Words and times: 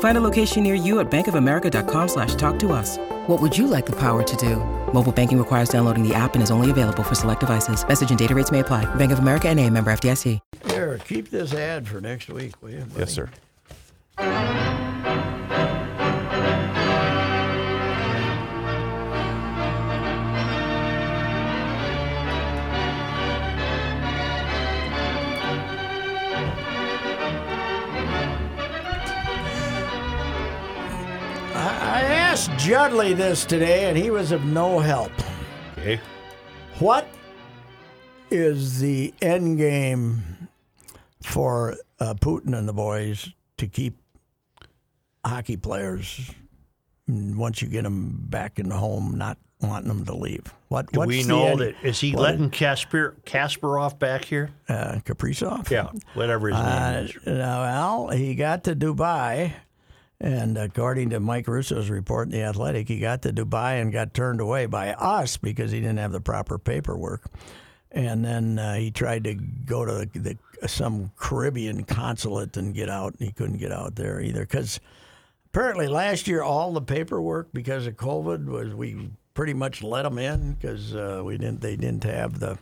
Find 0.00 0.18
a 0.18 0.20
location 0.20 0.64
near 0.64 0.74
you 0.74 0.98
at 0.98 1.08
bankofamerica.com 1.10 2.08
slash 2.08 2.34
talk 2.34 2.58
to 2.58 2.72
us. 2.72 2.98
What 3.28 3.40
would 3.40 3.56
you 3.56 3.68
like 3.68 3.86
the 3.86 3.92
power 3.96 4.24
to 4.24 4.36
do? 4.36 4.56
Mobile 4.92 5.12
banking 5.12 5.38
requires 5.38 5.68
downloading 5.68 6.02
the 6.02 6.14
app 6.14 6.34
and 6.34 6.42
is 6.42 6.50
only 6.50 6.70
available 6.72 7.04
for 7.04 7.14
select 7.14 7.40
devices. 7.40 7.86
Message 7.86 8.10
and 8.10 8.18
data 8.18 8.34
rates 8.34 8.50
may 8.50 8.60
apply. 8.60 8.92
Bank 8.96 9.12
of 9.12 9.20
America 9.20 9.48
and 9.48 9.60
a 9.60 9.70
member 9.70 9.92
FDIC. 9.92 10.40
Here, 10.66 10.98
keep 11.06 11.30
this 11.30 11.52
ad 11.52 11.86
for 11.86 12.00
next 12.00 12.28
week, 12.28 12.60
will 12.60 12.70
you? 12.70 12.80
buddy? 12.80 13.00
Yes, 13.00 13.12
sir. 13.12 13.28
Judley 32.72 33.14
this 33.14 33.46
today, 33.46 33.88
and 33.88 33.96
he 33.96 34.10
was 34.10 34.30
of 34.30 34.44
no 34.44 34.78
help. 34.78 35.10
Okay. 35.78 35.98
What 36.80 37.08
is 38.30 38.78
the 38.78 39.14
end 39.22 39.56
game 39.56 40.22
for 41.22 41.76
uh, 41.98 42.12
Putin 42.12 42.54
and 42.54 42.68
the 42.68 42.74
boys 42.74 43.30
to 43.56 43.66
keep 43.66 43.96
hockey 45.24 45.56
players 45.56 46.30
once 47.08 47.62
you 47.62 47.68
get 47.68 47.84
them 47.84 48.26
back 48.28 48.58
in 48.58 48.68
the 48.68 48.76
home, 48.76 49.14
not 49.16 49.38
wanting 49.62 49.88
them 49.88 50.04
to 50.04 50.14
leave? 50.14 50.52
What 50.68 50.92
Do 50.92 50.98
what's 50.98 51.08
we 51.08 51.22
know 51.22 51.46
end- 51.46 51.60
that 51.60 51.74
is 51.82 51.98
he 51.98 52.12
what- 52.12 52.20
letting 52.24 52.50
Kasper 52.50 53.16
Kasparov 53.24 53.98
back 53.98 54.26
here? 54.26 54.50
uh, 54.68 54.96
Kaprizov? 55.06 55.70
Yeah, 55.70 55.88
whatever 56.12 56.48
his 56.48 56.58
name 56.58 56.66
Uh, 56.66 57.00
is. 57.00 57.16
well, 57.24 58.08
he 58.10 58.34
got 58.34 58.64
to 58.64 58.76
Dubai, 58.76 59.52
and 60.20 60.58
according 60.58 61.10
to 61.10 61.20
Mike 61.20 61.46
Russo's 61.46 61.90
report 61.90 62.26
in 62.26 62.32
The 62.32 62.42
Athletic, 62.42 62.88
he 62.88 62.98
got 62.98 63.22
to 63.22 63.32
Dubai 63.32 63.80
and 63.80 63.92
got 63.92 64.14
turned 64.14 64.40
away 64.40 64.66
by 64.66 64.92
us 64.94 65.36
because 65.36 65.70
he 65.70 65.80
didn't 65.80 65.98
have 65.98 66.12
the 66.12 66.20
proper 66.20 66.58
paperwork. 66.58 67.30
And 67.92 68.24
then 68.24 68.58
uh, 68.58 68.74
he 68.74 68.90
tried 68.90 69.24
to 69.24 69.34
go 69.34 69.84
to 69.84 70.08
the, 70.12 70.36
the, 70.60 70.68
some 70.68 71.12
Caribbean 71.16 71.84
consulate 71.84 72.56
and 72.56 72.74
get 72.74 72.88
out, 72.90 73.14
and 73.18 73.28
he 73.28 73.32
couldn't 73.32 73.58
get 73.58 73.72
out 73.72 73.94
there 73.94 74.20
either. 74.20 74.40
Because 74.40 74.80
apparently 75.46 75.86
last 75.86 76.26
year, 76.26 76.42
all 76.42 76.72
the 76.72 76.82
paperwork 76.82 77.52
because 77.52 77.86
of 77.86 77.96
COVID 77.96 78.46
was 78.46 78.74
we 78.74 79.10
pretty 79.34 79.54
much 79.54 79.84
let 79.84 80.04
him 80.04 80.18
in 80.18 80.54
because 80.54 80.94
uh, 80.96 81.22
we 81.24 81.38
didn't. 81.38 81.60
They 81.60 81.76
didn't 81.76 82.04
have 82.04 82.40
the 82.40 82.58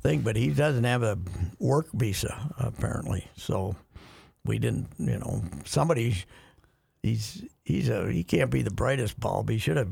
thing, 0.00 0.20
but 0.22 0.34
he 0.34 0.48
doesn't 0.48 0.84
have 0.84 1.04
a 1.04 1.16
work 1.60 1.86
visa 1.92 2.50
apparently. 2.58 3.28
So 3.36 3.76
we 4.44 4.58
didn't. 4.58 4.88
You 4.98 5.18
know, 5.18 5.42
somebody. 5.64 6.16
He's 7.06 7.44
he's 7.62 7.88
a 7.88 8.10
he 8.10 8.24
can't 8.24 8.50
be 8.50 8.62
the 8.62 8.70
brightest 8.72 9.20
bulb. 9.20 9.48
He 9.48 9.58
should 9.58 9.76
have 9.76 9.90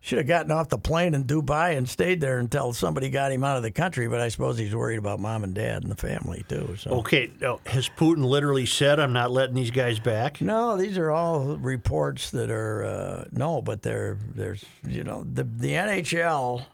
should 0.00 0.16
have 0.16 0.26
gotten 0.26 0.50
off 0.50 0.70
the 0.70 0.78
plane 0.78 1.12
in 1.12 1.24
Dubai 1.24 1.76
and 1.76 1.86
stayed 1.86 2.22
there 2.22 2.38
until 2.38 2.72
somebody 2.72 3.10
got 3.10 3.30
him 3.30 3.44
out 3.44 3.58
of 3.58 3.62
the 3.62 3.70
country. 3.70 4.08
But 4.08 4.22
I 4.22 4.28
suppose 4.28 4.56
he's 4.56 4.74
worried 4.74 4.96
about 4.98 5.20
mom 5.20 5.44
and 5.44 5.54
dad 5.54 5.82
and 5.82 5.92
the 5.92 5.96
family 5.96 6.46
too. 6.48 6.76
So 6.78 6.92
Okay, 7.00 7.30
now, 7.42 7.60
has 7.66 7.90
Putin 7.90 8.24
literally 8.24 8.64
said, 8.64 8.98
"I'm 8.98 9.12
not 9.12 9.30
letting 9.30 9.54
these 9.54 9.70
guys 9.70 10.00
back"? 10.00 10.40
No, 10.40 10.78
these 10.78 10.96
are 10.96 11.10
all 11.10 11.58
reports 11.58 12.30
that 12.30 12.50
are 12.50 12.84
uh, 12.84 13.24
no, 13.32 13.60
but 13.60 13.82
they're 13.82 14.16
there's 14.34 14.64
you 14.88 15.04
know 15.04 15.26
the 15.30 15.44
the 15.44 15.72
NHL 15.72 16.64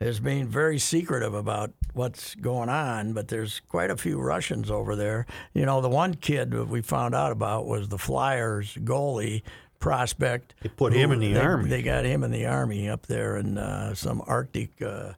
is 0.00 0.20
being 0.20 0.46
very 0.46 0.78
secretive 0.78 1.34
about 1.34 1.72
what's 1.94 2.34
going 2.34 2.68
on, 2.68 3.12
but 3.14 3.28
there's 3.28 3.60
quite 3.68 3.90
a 3.90 3.96
few 3.96 4.20
Russians 4.20 4.70
over 4.70 4.94
there. 4.94 5.26
You 5.54 5.64
know, 5.64 5.80
the 5.80 5.88
one 5.88 6.14
kid 6.14 6.50
that 6.50 6.68
we 6.68 6.82
found 6.82 7.14
out 7.14 7.32
about 7.32 7.66
was 7.66 7.88
the 7.88 7.98
Flyers 7.98 8.76
goalie 8.82 9.42
prospect. 9.78 10.54
They 10.62 10.68
put 10.68 10.92
him 10.92 11.12
in 11.12 11.20
the 11.20 11.32
they- 11.32 11.40
army. 11.40 11.70
They 11.70 11.82
got 11.82 12.04
him 12.04 12.22
in 12.24 12.30
the 12.30 12.46
army 12.46 12.88
up 12.88 13.06
there 13.06 13.36
in 13.36 13.56
uh, 13.58 13.94
some 13.94 14.22
Arctic. 14.26 14.80
Uh, 14.82 15.12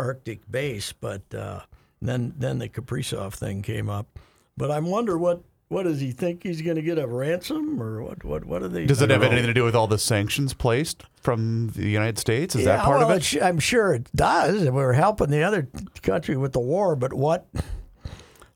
Arctic 0.00 0.48
base, 0.48 0.92
but 0.92 1.22
uh, 1.34 1.60
then 2.00 2.32
then 2.38 2.60
the 2.60 2.68
Kaprizov 2.68 3.32
thing 3.34 3.62
came 3.62 3.90
up. 3.90 4.18
But 4.56 4.70
I 4.70 4.78
wonder 4.78 5.18
what 5.18 5.42
what 5.68 5.82
does 5.82 6.00
he 6.00 6.12
think 6.12 6.42
he's 6.42 6.62
going 6.62 6.76
to 6.76 6.82
get 6.82 6.98
a 6.98 7.06
ransom 7.06 7.80
or 7.82 8.02
what 8.02 8.24
what 8.24 8.44
what 8.44 8.62
are 8.62 8.68
they? 8.68 8.86
Does 8.86 9.02
it 9.02 9.10
have 9.10 9.20
know. 9.20 9.26
anything 9.28 9.46
to 9.46 9.54
do 9.54 9.64
with 9.64 9.74
all 9.74 9.86
the 9.86 9.98
sanctions 9.98 10.54
placed 10.54 11.04
from 11.20 11.70
the 11.76 11.88
United 11.88 12.18
States? 12.18 12.56
Is 12.56 12.64
that 12.64 12.84
part 12.84 13.00
well, 13.00 13.10
of 13.10 13.34
it? 13.34 13.42
I'm 13.42 13.58
sure 13.58 13.94
it 13.94 14.08
does. 14.14 14.68
We're 14.70 14.94
helping 14.94 15.30
the 15.30 15.42
other 15.42 15.68
country 16.02 16.36
with 16.36 16.52
the 16.52 16.60
war, 16.60 16.96
but 16.96 17.12
what 17.12 17.46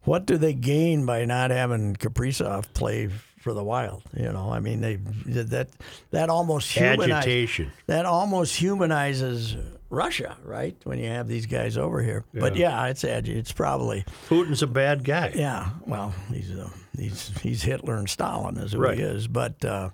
what 0.04 0.26
do 0.26 0.38
they 0.38 0.54
gain 0.54 1.04
by 1.04 1.24
not 1.24 1.50
having 1.50 1.96
Kaprizov 1.96 2.72
play 2.72 3.10
for 3.40 3.52
the 3.52 3.62
Wild? 3.62 4.02
You 4.16 4.32
know, 4.32 4.50
I 4.50 4.60
mean, 4.60 4.80
they 4.80 4.96
that 4.96 5.68
that 6.12 6.30
almost 6.30 6.76
Agitation. 6.76 7.72
that 7.86 8.06
almost 8.06 8.56
humanizes 8.56 9.56
Russia, 9.92 10.38
right? 10.42 10.74
When 10.84 10.98
you 10.98 11.08
have 11.08 11.28
these 11.28 11.44
guys 11.44 11.76
over 11.76 12.02
here. 12.02 12.24
But 12.32 12.56
yeah, 12.56 12.86
it's 12.86 13.04
It's 13.04 13.52
probably 13.52 14.04
Putin's 14.28 14.62
a 14.62 14.66
bad 14.66 15.04
guy. 15.04 15.32
yeah. 15.34 15.68
Well, 15.86 16.14
he's 16.32 16.50
uh, 16.50 16.70
he's 16.98 17.30
he's 17.42 17.62
Hitler 17.62 17.96
and 17.96 18.08
Stalin 18.08 18.56
is 18.56 18.72
who 18.72 18.78
Right. 18.80 18.96
he 18.96 19.04
is. 19.04 19.28
But 19.28 19.62
uh, 19.64 19.90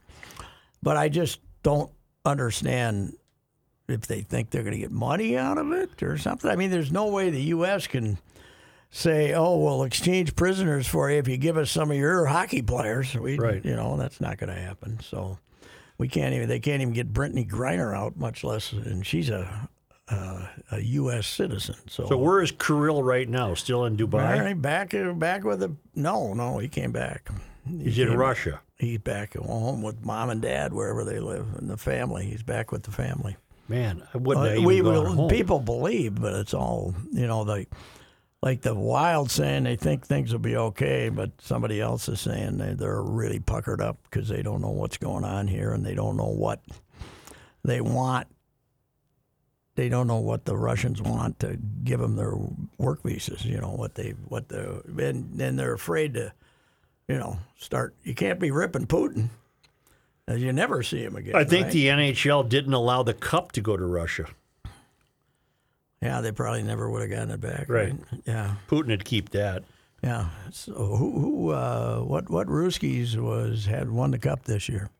but 0.82 0.96
I 0.96 1.08
just 1.08 1.40
don't 1.64 1.90
understand 2.24 3.14
if 3.88 4.06
they 4.06 4.20
think 4.20 4.50
they're 4.50 4.62
going 4.62 4.74
to 4.74 4.78
get 4.80 4.92
money 4.92 5.36
out 5.36 5.58
of 5.58 5.72
it 5.72 6.00
or 6.02 6.16
something. 6.16 6.48
I 6.50 6.54
mean, 6.56 6.70
there's 6.70 6.92
no 6.92 7.06
way 7.08 7.30
the 7.30 7.42
U.S. 7.56 7.86
can 7.88 8.18
say, 8.90 9.34
"Oh, 9.34 9.56
we'll 9.58 9.82
exchange 9.82 10.36
prisoners 10.36 10.86
for 10.86 11.10
you 11.10 11.18
if 11.18 11.26
you 11.26 11.36
give 11.38 11.56
us 11.56 11.72
some 11.72 11.90
of 11.90 11.96
your 11.96 12.26
hockey 12.26 12.62
players." 12.62 13.14
We, 13.16 13.36
Right. 13.36 13.64
You 13.64 13.74
know, 13.74 13.96
that's 13.96 14.20
not 14.20 14.38
going 14.38 14.54
to 14.54 14.60
happen. 14.60 15.00
So 15.00 15.38
we 15.98 16.06
can't 16.06 16.34
even. 16.34 16.48
They 16.48 16.60
can't 16.60 16.82
even 16.82 16.94
get 16.94 17.12
Brittney 17.12 17.48
Griner 17.50 17.96
out, 17.96 18.16
much 18.16 18.44
less. 18.44 18.70
And 18.72 19.04
she's 19.04 19.28
a 19.30 19.68
uh, 20.10 20.46
a 20.70 20.80
U.S. 20.80 21.26
citizen. 21.26 21.76
So, 21.88 22.06
So 22.06 22.16
where 22.16 22.40
is 22.40 22.50
Kirill 22.50 23.02
right 23.02 23.28
now? 23.28 23.54
Still 23.54 23.84
in 23.84 23.96
Dubai? 23.96 24.60
Back 24.60 24.94
back 25.18 25.44
with 25.44 25.60
the 25.60 25.72
no, 25.94 26.34
no, 26.34 26.58
he 26.58 26.68
came 26.68 26.92
back. 26.92 27.28
He 27.68 27.84
He's 27.84 27.98
in 27.98 28.16
Russia. 28.16 28.60
He's 28.78 28.98
back 28.98 29.34
at 29.36 29.42
home 29.42 29.82
with 29.82 30.04
mom 30.04 30.30
and 30.30 30.40
dad 30.40 30.72
wherever 30.72 31.04
they 31.04 31.20
live 31.20 31.54
and 31.56 31.68
the 31.68 31.76
family. 31.76 32.26
He's 32.26 32.42
back 32.42 32.70
with 32.72 32.84
the 32.84 32.92
family. 32.92 33.36
Man, 33.68 34.02
I 34.14 34.18
wouldn't 34.18 34.58
Uh, 34.58 34.62
we 34.62 34.80
will, 34.80 35.28
people 35.28 35.60
believe, 35.60 36.20
but 36.20 36.34
it's 36.34 36.54
all 36.54 36.94
you 37.12 37.26
know. 37.26 37.42
Like 37.42 37.68
like 38.42 38.62
the 38.62 38.74
wild 38.74 39.30
saying 39.30 39.64
they 39.64 39.76
think 39.76 40.06
things 40.06 40.32
will 40.32 40.38
be 40.38 40.56
okay, 40.56 41.08
but 41.08 41.32
somebody 41.40 41.80
else 41.80 42.08
is 42.08 42.20
saying 42.20 42.58
they, 42.58 42.74
they're 42.74 43.02
really 43.02 43.40
puckered 43.40 43.80
up 43.80 43.98
because 44.04 44.28
they 44.28 44.42
don't 44.42 44.62
know 44.62 44.70
what's 44.70 44.96
going 44.96 45.24
on 45.24 45.48
here 45.48 45.72
and 45.72 45.84
they 45.84 45.94
don't 45.94 46.16
know 46.16 46.28
what 46.28 46.62
they 47.64 47.80
want. 47.80 48.28
They 49.78 49.88
don't 49.88 50.08
know 50.08 50.16
what 50.18 50.44
the 50.44 50.56
Russians 50.56 51.00
want 51.00 51.38
to 51.38 51.56
give 51.84 52.00
them 52.00 52.16
their 52.16 52.34
work 52.78 53.04
visas. 53.04 53.44
You 53.44 53.60
know 53.60 53.70
what 53.70 53.94
they 53.94 54.10
what 54.26 54.48
the 54.48 54.82
and, 54.98 55.40
and 55.40 55.56
they're 55.56 55.72
afraid 55.72 56.14
to, 56.14 56.32
you 57.06 57.16
know, 57.16 57.38
start. 57.56 57.94
You 58.02 58.12
can't 58.12 58.40
be 58.40 58.50
ripping 58.50 58.88
Putin. 58.88 59.28
Uh, 60.28 60.34
You 60.34 60.52
never 60.52 60.82
see 60.82 61.04
him 61.04 61.14
again. 61.14 61.36
I 61.36 61.44
think 61.44 61.66
right? 61.66 61.72
the 61.72 61.86
NHL 61.86 62.48
didn't 62.48 62.72
allow 62.72 63.04
the 63.04 63.14
cup 63.14 63.52
to 63.52 63.60
go 63.60 63.76
to 63.76 63.84
Russia. 63.84 64.26
yeah 66.02 66.20
they 66.22 66.32
probably 66.32 66.64
never 66.64 66.90
would 66.90 67.02
have 67.02 67.10
gotten 67.10 67.30
it 67.30 67.40
back. 67.40 67.68
Right. 67.68 67.94
Yeah. 68.26 68.56
Putin 68.68 68.88
would 68.88 69.04
keep 69.04 69.30
that. 69.30 69.62
Yeah. 70.02 70.30
So 70.50 70.72
who, 70.72 71.20
who 71.20 71.50
uh, 71.50 72.00
what 72.00 72.28
what 72.30 72.48
Ruskies 72.48 73.14
was 73.14 73.66
had 73.66 73.92
won 73.92 74.10
the 74.10 74.18
cup 74.18 74.42
this 74.44 74.68
year? 74.68 74.90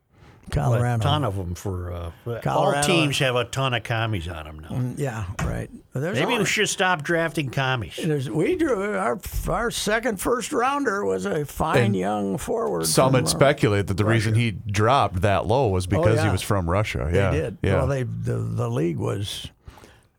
Colorado. 0.49 0.99
A 1.01 1.03
ton 1.03 1.23
of 1.23 1.35
them 1.35 1.55
for 1.55 1.91
uh, 1.93 2.11
all 2.47 2.81
teams 2.83 3.19
have 3.19 3.35
a 3.35 3.45
ton 3.45 3.73
of 3.73 3.83
commies 3.83 4.27
on 4.27 4.45
them 4.45 4.59
now. 4.59 4.93
Yeah, 4.97 5.25
right. 5.45 5.69
There's 5.93 6.15
Maybe 6.19 6.25
only- 6.33 6.39
we 6.39 6.45
should 6.45 6.69
stop 6.69 7.03
drafting 7.03 7.49
commies. 7.49 7.95
There's, 8.01 8.29
we 8.29 8.55
drew 8.55 8.95
our 8.95 9.19
our 9.47 9.71
second 9.71 10.19
first 10.19 10.51
rounder 10.53 11.03
was 11.05 11.25
a 11.25 11.45
fine 11.45 11.83
And 11.85 11.95
young 11.95 12.37
forward. 12.37 12.85
Some 12.85 13.11
from, 13.11 13.15
had 13.15 13.23
uh, 13.25 13.27
speculated 13.27 13.87
that 13.87 13.97
the 13.97 14.05
reason 14.05 14.35
he 14.35 14.51
dropped 14.51 15.21
that 15.21 15.45
low 15.45 15.67
was 15.67 15.87
because 15.87 16.19
he 16.19 16.25
yeah. 16.25 16.31
was 16.31 16.41
from 16.41 16.69
Russia. 16.69 17.09
Yeah, 17.13 17.31
They 17.31 17.37
did. 17.39 17.57
Yeah. 17.61 17.75
Well, 17.75 17.87
they 17.87 18.03
the 18.03 18.37
the 18.37 18.69
league 18.69 18.97
was. 18.97 19.47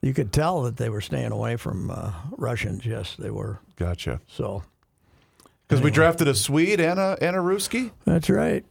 You 0.03 0.15
could 0.15 0.33
tell 0.33 0.62
that 0.62 0.79
they 0.79 0.88
were 0.88 1.03
staying 1.03 1.31
away 1.31 1.56
from 1.56 1.91
uh, 1.91 2.12
Russians. 2.38 2.87
Yes, 2.87 3.17
they 3.19 3.31
were. 3.31 3.61
gotcha. 3.76 4.21
So 4.29 4.62
Because 5.69 5.83
we 5.83 5.91
drafted 5.91 6.26
a 6.26 6.35
Swede 6.35 6.81
and 6.81 6.99
a 6.99 7.19
and 7.21 7.37
a 7.37 7.41
Ruski. 7.41 7.91
that's 8.06 8.31
right. 8.31 8.65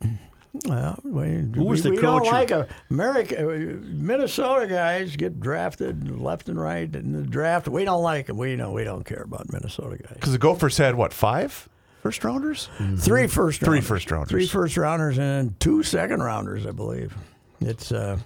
Well, 0.65 0.97
we, 1.03 1.27
Who 1.55 1.63
was 1.63 1.83
we, 1.83 1.91
the 1.91 1.95
we 1.97 2.01
don't 2.01 2.25
like 2.25 2.49
a 2.49 2.67
America, 2.89 3.47
uh, 3.47 3.77
Minnesota 3.83 4.65
guys 4.67 5.15
get 5.15 5.39
drafted 5.39 6.19
left 6.19 6.49
and 6.49 6.59
right 6.59 6.93
in 6.95 7.11
the 7.11 7.21
draft. 7.21 7.67
We 7.67 7.85
don't 7.85 8.01
like 8.01 8.27
them. 8.27 8.37
We 8.37 8.55
know 8.55 8.71
we 8.71 8.83
don't 8.83 9.03
care 9.05 9.21
about 9.21 9.51
Minnesota 9.53 9.97
guys. 9.97 10.13
Because 10.15 10.31
the 10.31 10.39
Gophers 10.39 10.77
had 10.77 10.95
what 10.95 11.13
five 11.13 11.69
first 12.01 12.23
rounders? 12.23 12.67
Three 12.97 13.27
first 13.27 13.59
Three 13.59 13.67
rounders. 13.73 13.87
first 13.87 14.11
rounders. 14.11 14.29
Three 14.31 14.47
first 14.47 14.75
rounders 14.77 15.19
and 15.19 15.59
two 15.59 15.83
second 15.83 16.23
rounders, 16.23 16.65
I 16.65 16.71
believe. 16.71 17.13
It's 17.61 17.91
uh, 17.91 18.17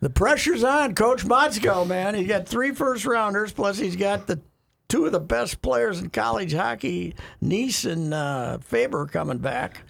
the 0.00 0.10
pressure's 0.10 0.64
on 0.64 0.96
Coach 0.96 1.24
Motzko, 1.24 1.86
man. 1.86 2.14
He 2.16 2.24
got 2.24 2.48
three 2.48 2.72
first 2.72 3.04
rounders, 3.04 3.52
plus 3.52 3.78
he's 3.78 3.94
got 3.96 4.26
the 4.26 4.40
two 4.88 5.06
of 5.06 5.12
the 5.12 5.20
best 5.20 5.62
players 5.62 6.00
in 6.00 6.10
college 6.10 6.54
hockey, 6.54 7.14
Knies 7.40 7.88
and 7.88 8.12
uh, 8.12 8.58
Faber, 8.58 9.06
coming 9.06 9.38
back. 9.38 9.82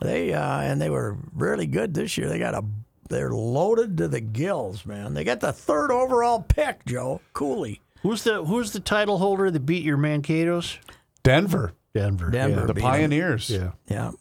They 0.00 0.32
uh, 0.32 0.60
and 0.60 0.80
they 0.80 0.90
were 0.90 1.16
really 1.34 1.66
good 1.66 1.94
this 1.94 2.16
year. 2.18 2.28
They 2.28 2.38
got 2.38 2.54
a 2.54 2.64
they're 3.08 3.30
loaded 3.30 3.96
to 3.98 4.08
the 4.08 4.20
gills, 4.20 4.84
man. 4.84 5.14
They 5.14 5.24
got 5.24 5.40
the 5.40 5.52
third 5.52 5.90
overall 5.90 6.40
pick, 6.42 6.84
Joe 6.86 7.20
Cooley. 7.32 7.80
Who's 8.02 8.24
the 8.24 8.44
Who's 8.44 8.72
the 8.72 8.80
title 8.80 9.18
holder 9.18 9.50
that 9.50 9.60
beat 9.60 9.84
your 9.84 9.96
Mankato's? 9.96 10.78
Denver, 11.22 11.72
Denver. 11.94 12.30
Denver. 12.30 12.66
the 12.66 12.74
beat 12.74 12.84
'em. 12.84 12.90
Pioneers. 12.90 13.48
Yeah. 13.50 13.72
Yeah. 13.88 14.12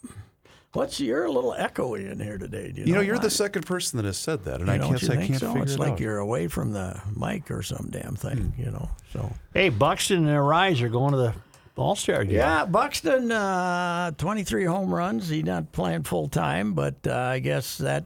What's 0.73 0.99
you're 0.99 1.23
a 1.23 1.31
little 1.31 1.55
echoey 1.57 2.11
in 2.11 2.19
here 2.19 2.37
today? 2.37 2.69
Do 2.71 2.81
you, 2.81 2.87
You 2.87 2.93
know, 2.93 2.99
know 2.99 3.05
you're 3.05 3.15
why? 3.15 3.21
the 3.21 3.29
second 3.29 3.65
person 3.65 3.95
that 3.97 4.05
has 4.05 4.17
said 4.17 4.43
that, 4.43 4.59
and 4.59 4.69
I 4.69 4.75
You 4.75 4.81
can't. 4.81 4.99
don't 5.01 5.17
I 5.19 5.25
can't 5.27 5.39
so? 5.39 5.47
figure 5.47 5.63
It's 5.63 5.73
it 5.75 5.79
like 5.79 5.93
out. 5.93 5.99
you're 6.01 6.17
away 6.17 6.47
from 6.49 6.73
the 6.73 6.99
mic 7.15 7.49
or 7.49 7.61
some 7.63 7.87
damn 7.91 8.15
thing, 8.15 8.53
you 8.57 8.71
know. 8.71 8.89
So 9.13 9.31
Hey, 9.53 9.69
Buxton 9.69 10.27
and 10.27 10.37
Arraez 10.37 10.81
are 10.81 10.89
going 10.89 11.11
to 11.11 11.17
the 11.17 11.33
All 11.75 11.95
Star 11.95 12.23
game. 12.23 12.35
yeah, 12.35 12.65
Buxton, 12.65 13.31
uh, 13.31 14.11
23 14.11 14.63
home 14.65 14.93
runs. 14.93 15.27
He's 15.29 15.43
not 15.43 15.71
playing 15.73 16.03
full 16.03 16.29
time, 16.29 16.73
but 16.73 16.95
uh, 17.05 17.13
I 17.13 17.39
guess 17.39 17.77
that 17.79 18.05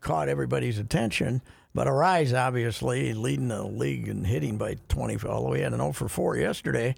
caught 0.00 0.28
everybody's 0.28 0.78
attention. 0.78 1.40
But 1.74 1.86
Arraez, 1.86 2.36
obviously, 2.38 3.14
leading 3.14 3.48
the 3.48 3.62
league 3.62 4.08
in 4.08 4.24
hitting 4.24 4.58
by 4.58 4.76
20, 4.88 5.18
although 5.26 5.52
he 5.54 5.62
had 5.62 5.72
an 5.72 5.78
0 5.78 5.92
for 5.92 6.08
4 6.08 6.36
yesterday. 6.36 6.94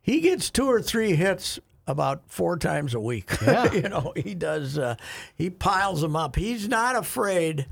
He 0.00 0.20
gets 0.20 0.50
two 0.50 0.66
or 0.66 0.82
three 0.82 1.16
hits 1.16 1.58
about 1.86 2.22
four 2.28 2.56
times 2.58 2.94
a 2.94 3.00
week. 3.00 3.30
Yeah. 3.42 3.72
you 3.72 3.82
know, 3.88 4.12
he 4.16 4.34
does. 4.34 4.78
Uh, 4.78 4.96
he 5.34 5.50
piles 5.50 6.02
them 6.02 6.14
up. 6.14 6.36
He's 6.36 6.68
not 6.68 6.94
afraid. 6.94 7.66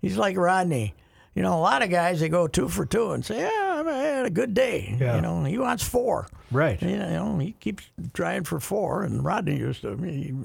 He's 0.00 0.16
like 0.16 0.36
Rodney. 0.36 0.94
You 1.34 1.42
know, 1.42 1.54
a 1.58 1.60
lot 1.60 1.82
of 1.82 1.90
guys 1.90 2.20
they 2.20 2.28
go 2.28 2.46
two 2.46 2.68
for 2.68 2.86
two 2.86 3.10
and 3.12 3.24
say, 3.24 3.40
"Yeah, 3.40 3.65
I 3.88 4.02
had 4.02 4.26
a 4.26 4.30
good 4.30 4.54
day." 4.54 4.96
Yeah. 4.98 5.16
You 5.16 5.22
know, 5.22 5.44
he 5.44 5.58
wants 5.58 5.82
four. 5.82 6.28
Right. 6.50 6.80
You 6.80 6.96
know, 6.96 7.38
he 7.38 7.52
keeps 7.52 7.84
trying 8.14 8.44
for 8.44 8.60
four, 8.60 9.02
and 9.02 9.24
Rodney 9.24 9.56
used 9.58 9.82
to. 9.82 9.98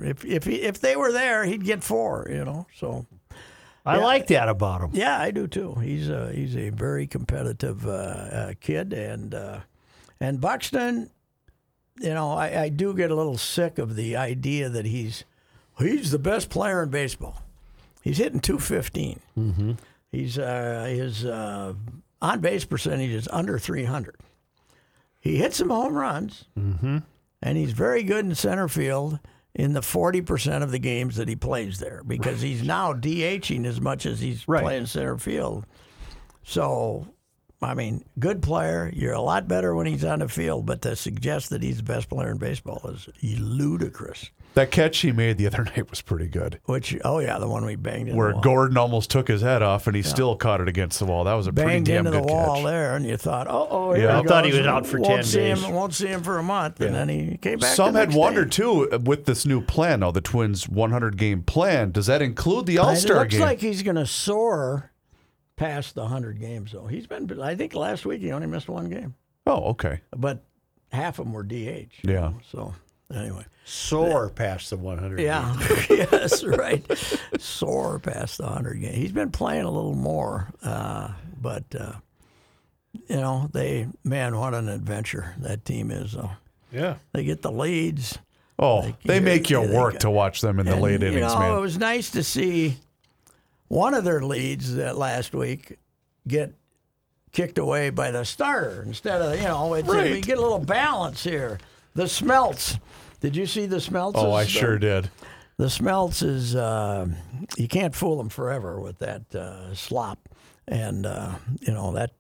If 0.03 0.25
if 0.25 0.43
he, 0.45 0.61
if 0.61 0.79
they 0.79 0.95
were 0.95 1.11
there, 1.11 1.43
he'd 1.45 1.63
get 1.63 1.83
four. 1.83 2.27
You 2.29 2.45
know, 2.45 2.67
so 2.75 3.05
I 3.85 3.97
like 3.97 4.27
that 4.27 4.49
about 4.49 4.81
him. 4.81 4.89
yeah, 4.93 5.19
I 5.19 5.31
do 5.31 5.47
too. 5.47 5.75
He's 5.75 6.09
a 6.09 6.31
he's 6.31 6.55
a 6.55 6.69
very 6.69 7.07
competitive 7.07 7.87
uh, 7.87 7.89
uh, 7.91 8.53
kid, 8.59 8.93
and 8.93 9.33
uh, 9.33 9.59
and 10.19 10.39
Buxton, 10.39 11.09
you 11.99 12.13
know, 12.13 12.31
I, 12.31 12.63
I 12.63 12.69
do 12.69 12.93
get 12.93 13.11
a 13.11 13.15
little 13.15 13.37
sick 13.37 13.79
of 13.79 13.95
the 13.95 14.15
idea 14.15 14.69
that 14.69 14.85
he's 14.85 15.23
he's 15.79 16.11
the 16.11 16.19
best 16.19 16.49
player 16.49 16.83
in 16.83 16.89
baseball. 16.89 17.41
He's 18.03 18.17
hitting 18.17 18.39
215. 18.39 19.19
Mm-hmm. 19.37 19.71
He's 20.11 20.37
uh, 20.37 20.85
his 20.89 21.25
uh, 21.25 21.73
on 22.21 22.39
base 22.39 22.65
percentage 22.65 23.11
is 23.11 23.27
under 23.31 23.57
three 23.59 23.83
hundred. 23.85 24.15
He 25.19 25.37
hits 25.37 25.57
some 25.57 25.69
home 25.69 25.93
runs, 25.93 26.45
Mm-hmm. 26.57 26.97
and 27.41 27.57
he's 27.57 27.71
very 27.73 28.03
good 28.03 28.25
in 28.25 28.33
center 28.35 28.67
field 28.67 29.19
in 29.53 29.73
the 29.73 29.81
forty 29.81 30.21
percent 30.21 30.63
of 30.63 30.71
the 30.71 30.79
games 30.79 31.15
that 31.17 31.27
he 31.27 31.35
plays 31.35 31.79
there 31.79 32.01
because 32.05 32.41
he's 32.41 32.63
now 32.63 32.93
DHing 32.93 33.65
as 33.65 33.79
much 33.81 34.05
as 34.05 34.19
he's 34.19 34.47
Right. 34.47 34.63
playing 34.63 34.85
center 34.87 35.17
field. 35.17 35.65
So, 36.43 37.07
I 37.61 37.73
mean, 37.75 38.03
good 38.17 38.41
player. 38.41 38.89
You're 38.95 39.13
a 39.13 39.21
lot 39.21 39.47
better 39.47 39.75
when 39.75 39.85
he's 39.85 40.03
on 40.03 40.19
the 40.19 40.27
field, 40.29 40.65
but 40.65 40.81
to 40.83 40.95
suggest 40.95 41.49
that 41.51 41.61
he's 41.61 41.77
the 41.77 41.83
best 41.83 42.09
player 42.09 42.31
in 42.31 42.37
baseball 42.37 42.81
is 42.89 43.07
ludicrous. 43.39 44.31
That 44.53 44.69
catch 44.69 44.97
he 44.99 45.13
made 45.13 45.37
the 45.37 45.47
other 45.47 45.63
night 45.75 45.89
was 45.89 46.01
pretty 46.01 46.27
good. 46.27 46.59
Which, 46.65 46.97
oh 47.05 47.19
yeah, 47.19 47.39
the 47.39 47.47
one 47.47 47.65
we 47.65 47.75
banged 47.77 48.09
in 48.09 48.15
Where 48.15 48.29
the 48.29 48.35
wall. 48.35 48.43
Gordon 48.43 48.77
almost 48.77 49.09
took 49.09 49.27
his 49.27 49.41
head 49.41 49.61
off, 49.61 49.87
and 49.87 49.95
he 49.95 50.01
still 50.01 50.35
caught 50.35 50.59
it 50.59 50.67
against 50.67 50.99
the 50.99 51.05
wall. 51.05 51.23
That 51.23 51.33
was 51.35 51.47
a 51.47 51.53
pretty 51.53 51.79
damn 51.81 52.05
into 52.05 52.11
the 52.11 52.19
good 52.19 52.29
wall 52.29 52.55
catch. 52.55 52.65
there, 52.65 52.95
and 52.95 53.05
you 53.05 53.15
thought, 53.15 53.47
oh, 53.47 53.67
oh, 53.69 53.95
Yeah. 53.95 54.19
I 54.19 54.23
thought 54.23 54.45
he 54.45 54.51
was 54.51 54.67
out 54.67 54.85
for 54.85 54.99
won't 54.99 55.15
10 55.15 55.23
see 55.23 55.37
days. 55.39 55.63
Him, 55.63 55.73
won't 55.73 55.93
see 55.93 56.07
him 56.07 56.21
for 56.21 56.37
a 56.37 56.43
month, 56.43 56.81
and 56.81 56.93
then 56.93 57.07
he 57.07 57.37
came 57.37 57.59
back. 57.59 57.75
Some 57.75 57.93
the 57.93 57.99
had 57.99 58.09
next 58.09 58.15
day. 58.15 58.19
wondered 58.19 58.51
too 58.51 58.91
uh, 58.91 58.99
with 58.99 59.25
this 59.25 59.45
new 59.45 59.61
plan. 59.61 60.01
Now 60.01 60.11
the 60.11 60.21
Twins' 60.21 60.67
100 60.67 61.17
game 61.17 61.43
plan 61.43 61.91
does 61.91 62.07
that 62.07 62.21
include 62.21 62.65
the 62.65 62.77
All 62.77 62.95
Star? 62.95 62.95
It 62.95 62.99
Star 63.01 63.19
looks 63.19 63.39
like 63.39 63.61
he's 63.61 63.83
going 63.83 63.95
to 63.95 64.05
soar 64.05 64.91
past 65.55 65.95
the 65.95 66.07
hundred 66.07 66.39
games. 66.39 66.71
Though 66.71 66.87
he's 66.87 67.07
been, 67.07 67.39
I 67.39 67.55
think 67.55 67.73
last 67.73 68.05
week 68.05 68.21
he 68.21 68.31
only 68.31 68.47
missed 68.47 68.67
one 68.67 68.89
game, 68.89 69.15
oh, 69.45 69.69
okay. 69.71 70.01
but 70.11 70.43
half 70.91 71.19
of 71.19 71.25
them 71.25 71.33
were 71.33 71.43
DH. 71.43 72.03
Yeah. 72.03 72.33
So 72.51 72.73
anyway, 73.15 73.45
Soar 73.65 74.29
past 74.29 74.69
the 74.69 74.77
100. 74.77 75.19
yeah, 75.19 75.55
yes, 75.89 76.43
right. 76.43 76.83
Soar 77.39 77.99
past 77.99 78.37
the 78.39 78.47
hundred 78.47 78.81
game. 78.81 78.93
He's 78.93 79.11
been 79.11 79.31
playing 79.31 79.63
a 79.63 79.71
little 79.71 79.93
more, 79.95 80.47
uh, 80.63 81.09
but 81.41 81.63
uh, 81.79 81.93
you 83.07 83.15
know, 83.17 83.49
they 83.53 83.87
man, 84.03 84.37
what 84.37 84.53
an 84.53 84.67
adventure 84.69 85.33
that 85.39 85.63
team 85.65 85.91
is. 85.91 86.15
Yeah. 86.71 86.95
they 87.13 87.23
get 87.23 87.41
the 87.41 87.51
leads. 87.51 88.17
Oh, 88.59 88.93
they 89.05 89.15
you- 89.15 89.21
make 89.21 89.49
you 89.49 89.65
they 89.65 89.75
work 89.75 89.93
got- 89.93 90.01
to 90.01 90.09
watch 90.11 90.41
them 90.41 90.59
in 90.59 90.65
the 90.65 90.73
And, 90.73 90.81
late 90.81 91.01
you 91.01 91.07
innings, 91.07 91.33
know, 91.33 91.39
man. 91.39 91.57
It 91.57 91.61
was 91.61 91.77
nice 91.77 92.11
to 92.11 92.23
see 92.23 92.77
one 93.67 93.93
of 93.93 94.03
their 94.03 94.21
leads 94.21 94.75
that 94.75 94.97
last 94.97 95.33
week 95.33 95.77
get 96.27 96.53
kicked 97.31 97.57
away 97.57 97.89
by 97.89 98.11
the 98.11 98.25
starter 98.25 98.83
instead 98.85 99.21
of 99.21 99.35
you 99.39 99.47
know 99.47 99.73
it's, 99.75 99.87
we 99.87 100.19
get 100.21 100.37
a 100.37 100.41
little 100.41 100.59
balance 100.59 101.23
here. 101.23 101.57
The 101.93 102.07
Smelts. 102.07 102.77
Did 103.19 103.35
you 103.35 103.45
see 103.45 103.65
the 103.65 103.81
Smelts? 103.81 104.17
oh, 104.19 104.33
I 104.33 104.45
sure 104.45 104.77
did. 104.79 105.09
The 105.57 105.69
Smelts 105.69 106.21
is 106.21 106.55
uh, 106.55 107.07
you 107.57 107.67
can't 107.67 107.93
fool 107.93 108.17
them 108.17 108.29
forever 108.29 108.79
with 108.79 108.97
that 108.99 109.33
uh, 109.35 109.75
slop, 109.75 110.29
and 110.67 111.05
uh, 111.05 111.33
you 111.59 111.71
know 111.73 111.91
that 111.93 112.11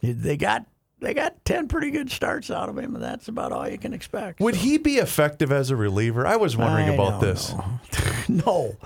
they 0.00 0.36
got 0.38 0.64
they 1.00 1.12
got 1.12 1.44
ten 1.44 1.68
pretty 1.68 1.90
good 1.90 2.10
starts 2.10 2.50
out 2.50 2.68
of 2.70 2.78
him, 2.78 2.94
and 2.94 3.04
that's 3.04 3.28
about 3.28 3.52
all 3.52 3.68
you 3.68 3.76
can 3.76 3.92
expect. 3.92 4.40
Would 4.40 4.54
So, 4.54 4.60
he 4.62 4.78
be 4.78 4.94
effective 4.96 5.52
as 5.52 5.70
a 5.70 5.76
reliever? 5.76 6.26
I 6.26 6.36
was 6.36 6.56
wondering 6.56 6.88
I 6.88 6.94
about 6.94 7.20
this 7.20 7.52
no, 8.28 8.76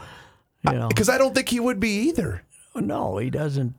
you 0.69 0.73
know. 0.73 0.89
because 0.89 1.09
I 1.09 1.17
don't 1.19 1.35
think 1.35 1.49
he 1.49 1.61
would 1.61 1.79
be 1.79 2.09
either. 2.09 2.43
No, 2.75 3.19
he 3.19 3.31
doesn't. 3.31 3.75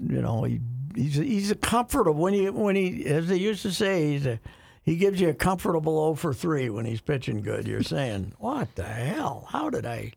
You 0.00 0.20
know, 0.22 0.44
he 0.44 0.60
he's 0.94 1.14
he's 1.16 1.50
a 1.50 1.54
comfortable 1.56 2.12
when 2.14 2.34
he 2.34 2.50
when 2.50 2.76
he 2.76 3.04
as 3.06 3.26
they 3.28 3.36
used 3.36 3.62
to 3.62 3.72
say 3.72 4.12
he's 4.12 4.26
a 4.26 4.38
he 4.86 4.96
gives 4.96 5.20
you 5.20 5.28
a 5.28 5.34
comfortable 5.34 6.12
0 6.12 6.14
for 6.14 6.32
three 6.32 6.70
when 6.70 6.86
he's 6.86 7.02
pitching 7.02 7.42
good. 7.42 7.66
You're 7.68 7.82
saying 7.96 8.32
what 8.38 8.74
the 8.76 8.84
hell? 8.84 9.48
How 9.50 9.68
did 9.68 9.84
I? 9.84 10.12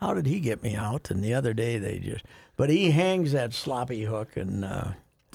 How 0.00 0.12
did 0.12 0.26
he 0.26 0.40
get 0.40 0.62
me 0.62 0.74
out? 0.74 1.10
And 1.10 1.22
the 1.22 1.32
other 1.34 1.54
day 1.54 1.78
they 1.78 1.98
just 2.00 2.24
but 2.56 2.70
he 2.70 2.90
hangs 2.90 3.30
that 3.32 3.54
sloppy 3.54 4.02
hook 4.04 4.36
and 4.36 4.64
uh, 4.64 4.88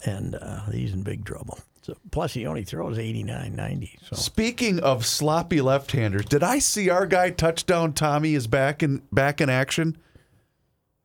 and 0.03 0.35
uh, 0.35 0.65
he's 0.71 0.91
in 0.91 1.03
big 1.03 1.23
trouble. 1.23 1.59
So 1.83 1.95
plus 2.11 2.33
he 2.33 2.45
only 2.45 2.63
throws 2.63 2.99
89, 2.99 3.55
90. 3.55 3.97
So 4.03 4.15
Speaking 4.15 4.79
of 4.81 5.03
sloppy 5.03 5.61
left-handers, 5.61 6.25
did 6.25 6.43
I 6.43 6.59
see 6.59 6.91
our 6.91 7.07
guy 7.07 7.31
touchdown 7.31 7.93
Tommy 7.93 8.35
is 8.35 8.45
back 8.45 8.83
in 8.83 9.01
back 9.11 9.39
in 9.41 9.49
action? 9.49 9.97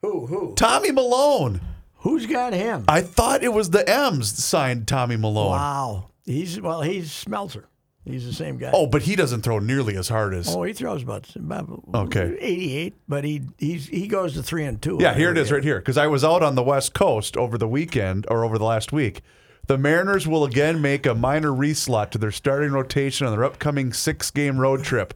who 0.02 0.26
who 0.26 0.54
Tommy 0.54 0.90
Milone. 0.92 1.60
who's 1.98 2.26
got 2.26 2.52
him? 2.52 2.84
I 2.88 3.00
thought 3.00 3.42
it 3.42 3.52
was 3.52 3.70
the 3.70 3.88
M's 3.88 4.28
signed 4.44 4.86
Tommy 4.86 5.16
Milone. 5.16 5.50
Wow, 5.50 6.10
he's 6.26 6.60
well 6.60 6.82
he's 6.82 7.08
Smeltzer. 7.10 7.64
He's 8.04 8.24
the 8.24 8.32
same 8.32 8.56
guy. 8.56 8.70
Oh, 8.72 8.86
but 8.86 9.02
he 9.02 9.16
doesn't 9.16 9.42
throw 9.42 9.58
nearly 9.58 9.96
as 9.96 10.08
hard 10.08 10.32
as. 10.32 10.54
Oh, 10.54 10.62
he 10.62 10.72
throws 10.72 11.02
about, 11.02 11.34
about 11.34 11.82
Okay. 11.92 12.36
88, 12.40 12.94
but 13.08 13.24
he 13.24 13.42
he's 13.58 13.88
he 13.88 14.06
goes 14.06 14.34
to 14.34 14.44
three 14.44 14.64
and 14.64 14.80
two. 14.80 14.98
Yeah, 15.00 15.14
here 15.14 15.32
it 15.32 15.38
is 15.38 15.50
right 15.50 15.64
here. 15.64 15.80
Because 15.80 15.98
I 15.98 16.06
was 16.06 16.22
out 16.22 16.42
on 16.42 16.54
the 16.54 16.62
West 16.62 16.94
Coast 16.94 17.36
over 17.36 17.58
the 17.58 17.66
weekend 17.66 18.24
or 18.30 18.44
over 18.44 18.58
the 18.58 18.64
last 18.64 18.92
week. 18.92 19.22
The 19.66 19.76
Mariners 19.76 20.28
will 20.28 20.44
again 20.44 20.80
make 20.80 21.04
a 21.06 21.14
minor 21.16 21.50
reslot 21.50 22.10
to 22.12 22.18
their 22.18 22.30
starting 22.30 22.70
rotation 22.70 23.26
on 23.26 23.32
their 23.32 23.42
upcoming 23.44 23.92
six 23.92 24.30
game 24.30 24.58
road 24.58 24.84
trip. 24.84 25.12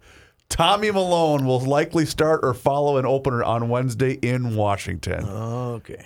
Tommy 0.49 0.91
Milone 0.91 1.47
will 1.47 1.61
likely 1.61 2.05
start 2.05 2.41
or 2.43 2.53
follow 2.55 2.97
an 2.97 3.07
opener 3.07 3.45
on 3.45 3.69
Wednesday 3.69 4.15
in 4.15 4.57
Washington. 4.57 5.25
Okay. 5.25 6.05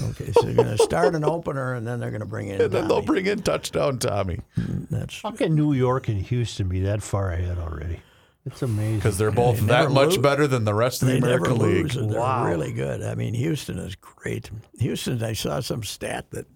Okay, 0.00 0.32
so 0.32 0.42
they're 0.42 0.54
going 0.54 0.68
to 0.76 0.78
start 0.78 1.14
an 1.14 1.24
opener 1.24 1.74
and 1.74 1.86
then 1.86 2.00
they're 2.00 2.10
going 2.10 2.20
to 2.20 2.26
bring 2.26 2.48
in. 2.48 2.60
and 2.60 2.72
then 2.72 2.86
they'll 2.88 2.96
Tommy. 2.96 3.06
bring 3.06 3.26
in 3.26 3.42
touchdown 3.42 3.98
Tommy 3.98 4.40
That's 4.90 5.20
How 5.22 5.30
can 5.30 5.54
New 5.54 5.72
York 5.72 6.08
and 6.08 6.20
Houston 6.20 6.68
be 6.68 6.80
that 6.80 7.02
far 7.02 7.30
ahead 7.32 7.58
already? 7.58 8.00
It's 8.44 8.62
amazing. 8.62 8.96
because 8.96 9.18
they're 9.18 9.30
both 9.32 9.56
They 9.60 9.66
that 9.66 9.80
never 9.82 9.90
much 9.90 10.08
lose. 10.10 10.18
better 10.18 10.46
than 10.46 10.64
the 10.64 10.74
rest 10.74 11.02
of 11.02 11.08
the 11.08 11.14
they 11.14 11.20
never 11.20 11.44
American 11.46 11.58
League. 11.58 11.84
lose. 11.86 11.96
and 11.96 12.12
They're 12.12 12.20
Wow. 12.20 12.46
really 12.46 12.72
good. 12.72 13.02
I 13.02 13.14
mean, 13.16 13.34
Houston 13.34 13.78
is 13.78 13.96
great. 13.96 14.50
Houston, 14.78 15.22
I 15.24 15.32
saw 15.32 15.58
some 15.60 15.82
stat 15.82 16.26
that 16.30 16.46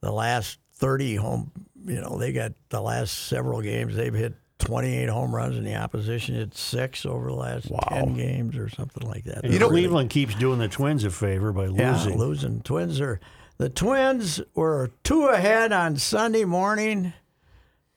the 0.00 0.12
last 0.12 0.58
30 0.74 1.14
home, 1.16 1.50
you 1.86 2.00
know, 2.00 2.18
they 2.18 2.32
got 2.32 2.52
the 2.68 2.80
last 2.80 3.26
several 3.28 3.62
games, 3.62 3.94
they've 3.96 4.12
hit 4.12 4.34
28 4.62 5.08
home 5.08 5.34
runs 5.34 5.56
and 5.56 5.66
the 5.66 5.74
opposition 5.74 6.36
hit 6.36 6.54
six 6.56 7.04
over 7.04 7.26
the 7.28 7.34
last 7.34 7.70
10 7.88 8.14
games 8.14 8.56
or 8.56 8.68
something 8.68 9.06
like 9.06 9.24
that. 9.24 9.44
You 9.44 9.58
know, 9.58 9.68
really 9.68 9.82
Cleveland 9.82 10.10
keeps 10.10 10.34
doing 10.36 10.58
the 10.58 10.68
Twins 10.68 11.04
a 11.04 11.10
favor 11.10 11.52
by 11.52 11.66
Yeah, 11.66 11.92
losing. 11.92 12.18
losing. 12.18 12.60
Twins 12.62 13.00
are 13.00 13.20
the 13.58 13.68
Twins 13.68 14.40
were 14.54 14.90
two 15.04 15.26
ahead 15.26 15.72
on 15.72 15.96
Sunday 15.96 16.44
morning. 16.44 17.12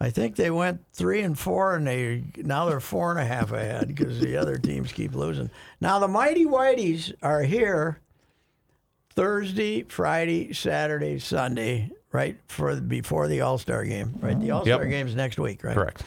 I 0.02 0.10
think 0.10 0.36
they 0.36 0.52
went 0.52 0.82
three 0.92 1.22
and 1.22 1.40
four, 1.40 1.76
and 1.76 1.88
they 1.88 2.24
now 2.38 2.66
they're 2.66 2.80
four 2.82 3.12
and 3.12 3.20
a 3.20 3.26
half 3.26 3.52
ahead 3.52 3.88
because 3.88 4.20
the 4.20 4.36
other 4.36 4.58
teams 4.58 4.92
keep 4.92 5.16
losing. 5.16 5.50
Now 5.80 6.00
the 6.00 6.08
Mighty 6.08 6.46
Whiteys 6.46 7.14
are 7.24 7.44
here 7.44 8.00
Thursday, 9.12 9.84
Friday, 9.84 10.52
Saturday, 10.52 11.20
Sunday, 11.20 11.92
right 12.12 12.38
for 12.48 12.76
before 12.82 13.28
the 13.28 13.42
All 13.42 13.58
Star 13.58 13.86
game. 13.86 14.16
Right, 14.20 14.38
the 14.40 14.48
mm-hmm. 14.48 14.56
All 14.56 14.66
Star 14.66 14.82
Yep. 14.82 14.90
game's 14.90 15.16
next 15.16 15.40
week, 15.40 15.64
right? 15.64 15.76
Correct. 15.76 16.04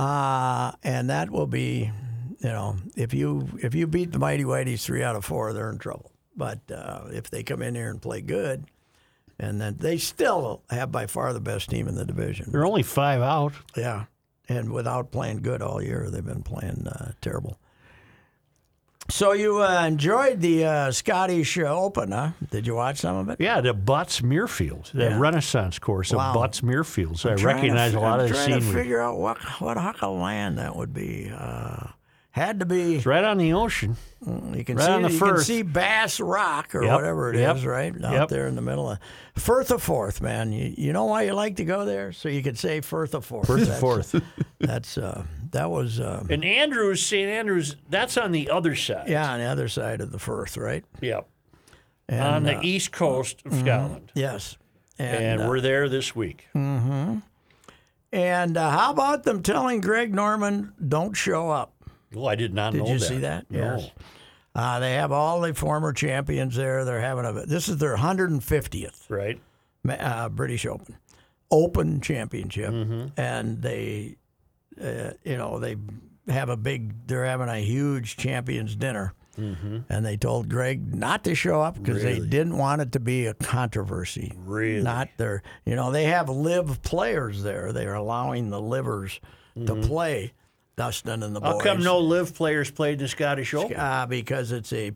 Uh, 0.00 0.72
and 0.82 1.10
that 1.10 1.28
will 1.28 1.46
be, 1.46 1.90
you 2.38 2.48
know, 2.48 2.74
if 2.96 3.12
you 3.12 3.46
if 3.62 3.74
you 3.74 3.86
beat 3.86 4.12
the 4.12 4.18
Mighty 4.18 4.44
Whiteys 4.44 4.82
three 4.82 5.02
out 5.02 5.14
of 5.14 5.26
four, 5.26 5.52
they're 5.52 5.68
in 5.68 5.76
trouble. 5.76 6.10
But 6.34 6.60
uh, 6.70 7.08
if 7.12 7.28
they 7.28 7.42
come 7.42 7.60
in 7.60 7.74
here 7.74 7.90
and 7.90 8.00
play 8.00 8.22
good, 8.22 8.64
and 9.38 9.60
then 9.60 9.76
they 9.78 9.98
still 9.98 10.62
have 10.70 10.90
by 10.90 11.04
far 11.06 11.34
the 11.34 11.40
best 11.40 11.68
team 11.68 11.86
in 11.86 11.96
the 11.96 12.06
division. 12.06 12.50
They're 12.50 12.64
only 12.64 12.82
five 12.82 13.20
out. 13.20 13.52
Yeah, 13.76 14.06
and 14.48 14.72
without 14.72 15.10
playing 15.10 15.42
good 15.42 15.60
all 15.60 15.82
year, 15.82 16.08
they've 16.08 16.24
been 16.24 16.44
playing 16.44 16.86
uh, 16.86 17.12
terrible. 17.20 17.58
So 19.10 19.32
you 19.32 19.62
uh, 19.62 19.84
enjoyed 19.86 20.40
the 20.40 20.64
uh, 20.64 20.92
Scottish 20.92 21.58
uh, 21.58 21.62
Open, 21.62 22.12
huh? 22.12 22.30
Did 22.50 22.66
you 22.66 22.74
watch 22.74 22.98
some 22.98 23.16
of 23.16 23.28
it? 23.28 23.40
Yeah, 23.40 23.60
the 23.60 23.74
Butts 23.74 24.20
Muirfield, 24.20 24.92
the 24.92 25.04
Yeah. 25.04 25.18
Renaissance 25.18 25.78
course 25.78 26.12
of 26.12 26.18
Wow. 26.18 26.34
Butts 26.34 26.60
Muirfield. 26.60 27.18
So 27.18 27.30
I 27.30 27.34
Trying 27.34 27.38
to 27.38 27.46
recognize 27.46 27.94
a 27.94 28.00
lot 28.00 28.20
I'm 28.20 28.26
of 28.26 28.28
the 28.30 28.34
trying 28.34 28.60
to 28.60 28.72
figure 28.72 29.00
out 29.00 29.18
what 29.18 29.38
what 29.60 29.76
hunk 29.76 30.02
of 30.02 30.18
land 30.18 30.58
that 30.58 30.76
would 30.76 30.94
be. 30.94 31.30
Uh, 31.36 31.88
had 32.32 32.60
to 32.60 32.66
be. 32.66 32.94
It's 32.94 33.06
right 33.06 33.24
on 33.24 33.38
the 33.38 33.52
ocean. 33.54 33.96
You 34.24 34.62
can 34.64 34.76
Right 34.76 34.86
see 34.86 34.92
on 34.92 35.02
the 35.02 35.10
you 35.10 35.18
can 35.18 35.38
see 35.38 35.62
Bass 35.62 36.20
Rock 36.20 36.74
or 36.76 36.84
Yep, 36.84 36.94
whatever 36.94 37.30
it 37.30 37.36
is, 37.36 37.40
yep, 37.40 37.64
right 37.64 38.04
out 38.04 38.12
yep. 38.12 38.28
there 38.28 38.46
in 38.46 38.54
the 38.54 38.62
middle 38.62 38.88
of 38.88 38.98
Firth 39.34 39.72
of 39.72 39.82
Forth, 39.82 40.20
man. 40.20 40.52
You, 40.52 40.72
you 40.76 40.92
know 40.92 41.06
why 41.06 41.22
you 41.22 41.32
like 41.32 41.56
to 41.56 41.64
go 41.64 41.84
there? 41.84 42.12
So 42.12 42.28
you 42.28 42.42
could 42.42 42.56
say 42.56 42.80
Firth 42.82 43.14
of 43.14 43.24
Forth. 43.24 43.48
Firth 43.48 43.68
of 43.68 43.78
Forth. 43.80 44.14
That's 44.60 44.96
uh, 44.96 45.24
that 45.52 45.70
was 45.70 46.00
uh, 46.00 46.24
And 46.30 46.44
Andrews, 46.44 47.04
St. 47.04 47.28
Andrews, 47.28 47.76
that's 47.88 48.16
on 48.16 48.32
the 48.32 48.50
other 48.50 48.74
side. 48.74 49.08
yeah 49.08 49.32
on 49.32 49.38
the 49.40 49.46
other 49.46 49.68
side 49.68 50.00
of 50.00 50.12
the 50.12 50.18
Firth, 50.18 50.56
right? 50.56 50.84
Yep. 51.00 51.26
And, 52.08 52.22
on 52.22 52.42
the 52.42 52.56
uh, 52.58 52.62
east 52.62 52.90
coast 52.92 53.42
of 53.46 53.54
Scotland. 53.54 54.10
yes, 54.14 54.56
and 54.98 55.24
And 55.24 55.42
uh, 55.42 55.48
we're 55.48 55.60
there 55.60 55.88
this 55.88 56.14
week. 56.16 56.46
Mm-hmm. 56.56 57.18
And 58.12 58.56
uh, 58.56 58.70
how 58.70 58.90
about 58.92 59.22
them 59.22 59.42
telling 59.42 59.80
Greg 59.80 60.12
Norman 60.12 60.72
don't 60.86 61.14
show 61.14 61.50
up? 61.50 61.72
Oh, 62.16 62.26
I 62.26 62.34
did 62.34 62.52
not 62.52 62.74
know 62.74 62.80
that. 62.80 62.84
Did 62.86 62.92
you 62.94 62.98
that. 62.98 63.06
see 63.06 63.18
that? 63.18 63.50
No. 63.50 63.76
Yes. 63.76 63.90
Uh, 64.52 64.80
they 64.80 64.94
have 64.94 65.12
all 65.12 65.40
the 65.40 65.54
former 65.54 65.92
champions 65.92 66.56
there. 66.56 66.84
They're 66.84 67.00
having 67.00 67.24
a 67.24 67.46
this 67.46 67.68
is 67.68 67.78
their 67.78 67.96
150th. 67.96 69.08
Right? 69.08 69.40
uh, 69.88 70.28
British 70.28 70.66
Open, 70.66 70.96
Open 71.52 72.00
Championship, 72.00 72.70
Mm-hmm. 72.72 73.06
and 73.20 73.62
they, 73.62 74.16
uh, 74.80 75.12
you 75.24 75.36
know, 75.36 75.58
they 75.58 75.76
have 76.28 76.48
a 76.50 76.56
big. 76.56 77.06
They're 77.06 77.24
having 77.24 77.48
a 77.48 77.58
huge 77.58 78.16
champions 78.16 78.76
dinner, 78.76 79.14
and 79.36 80.04
they 80.04 80.16
told 80.18 80.48
Greg 80.50 80.94
not 80.94 81.24
to 81.24 81.34
show 81.34 81.60
up 81.62 81.74
because 81.74 82.02
they 82.02 82.18
Mm-hmm. 82.18 82.28
Didn't 82.28 82.58
want 82.58 82.82
it 82.82 82.92
to 82.92 83.00
be 83.00 83.24
a 83.26 83.34
controversy. 83.34 84.34
Really? 84.44 84.82
Not 84.82 85.08
their. 85.16 85.42
You 85.64 85.76
know, 85.76 85.90
they 85.90 86.04
have 86.04 86.28
live 86.28 86.82
players 86.82 87.42
there. 87.42 87.72
They 87.72 87.86
are 87.86 87.94
allowing 87.94 88.50
the 88.50 88.60
livers 88.60 89.18
to 89.66 89.74
play. 89.76 90.32
Dustin 90.76 91.22
and 91.22 91.34
the 91.36 91.40
Mm-hmm. 91.40 91.58
How 91.58 91.58
come 91.60 91.82
no 91.82 91.98
live 91.98 92.34
players 92.34 92.70
played 92.70 92.94
in 92.94 92.98
the 93.00 93.08
Scottish 93.08 93.52
Open? 93.52 93.76
Uh, 93.76 94.06
because 94.06 94.50
it's 94.52 94.72
a, 94.72 94.92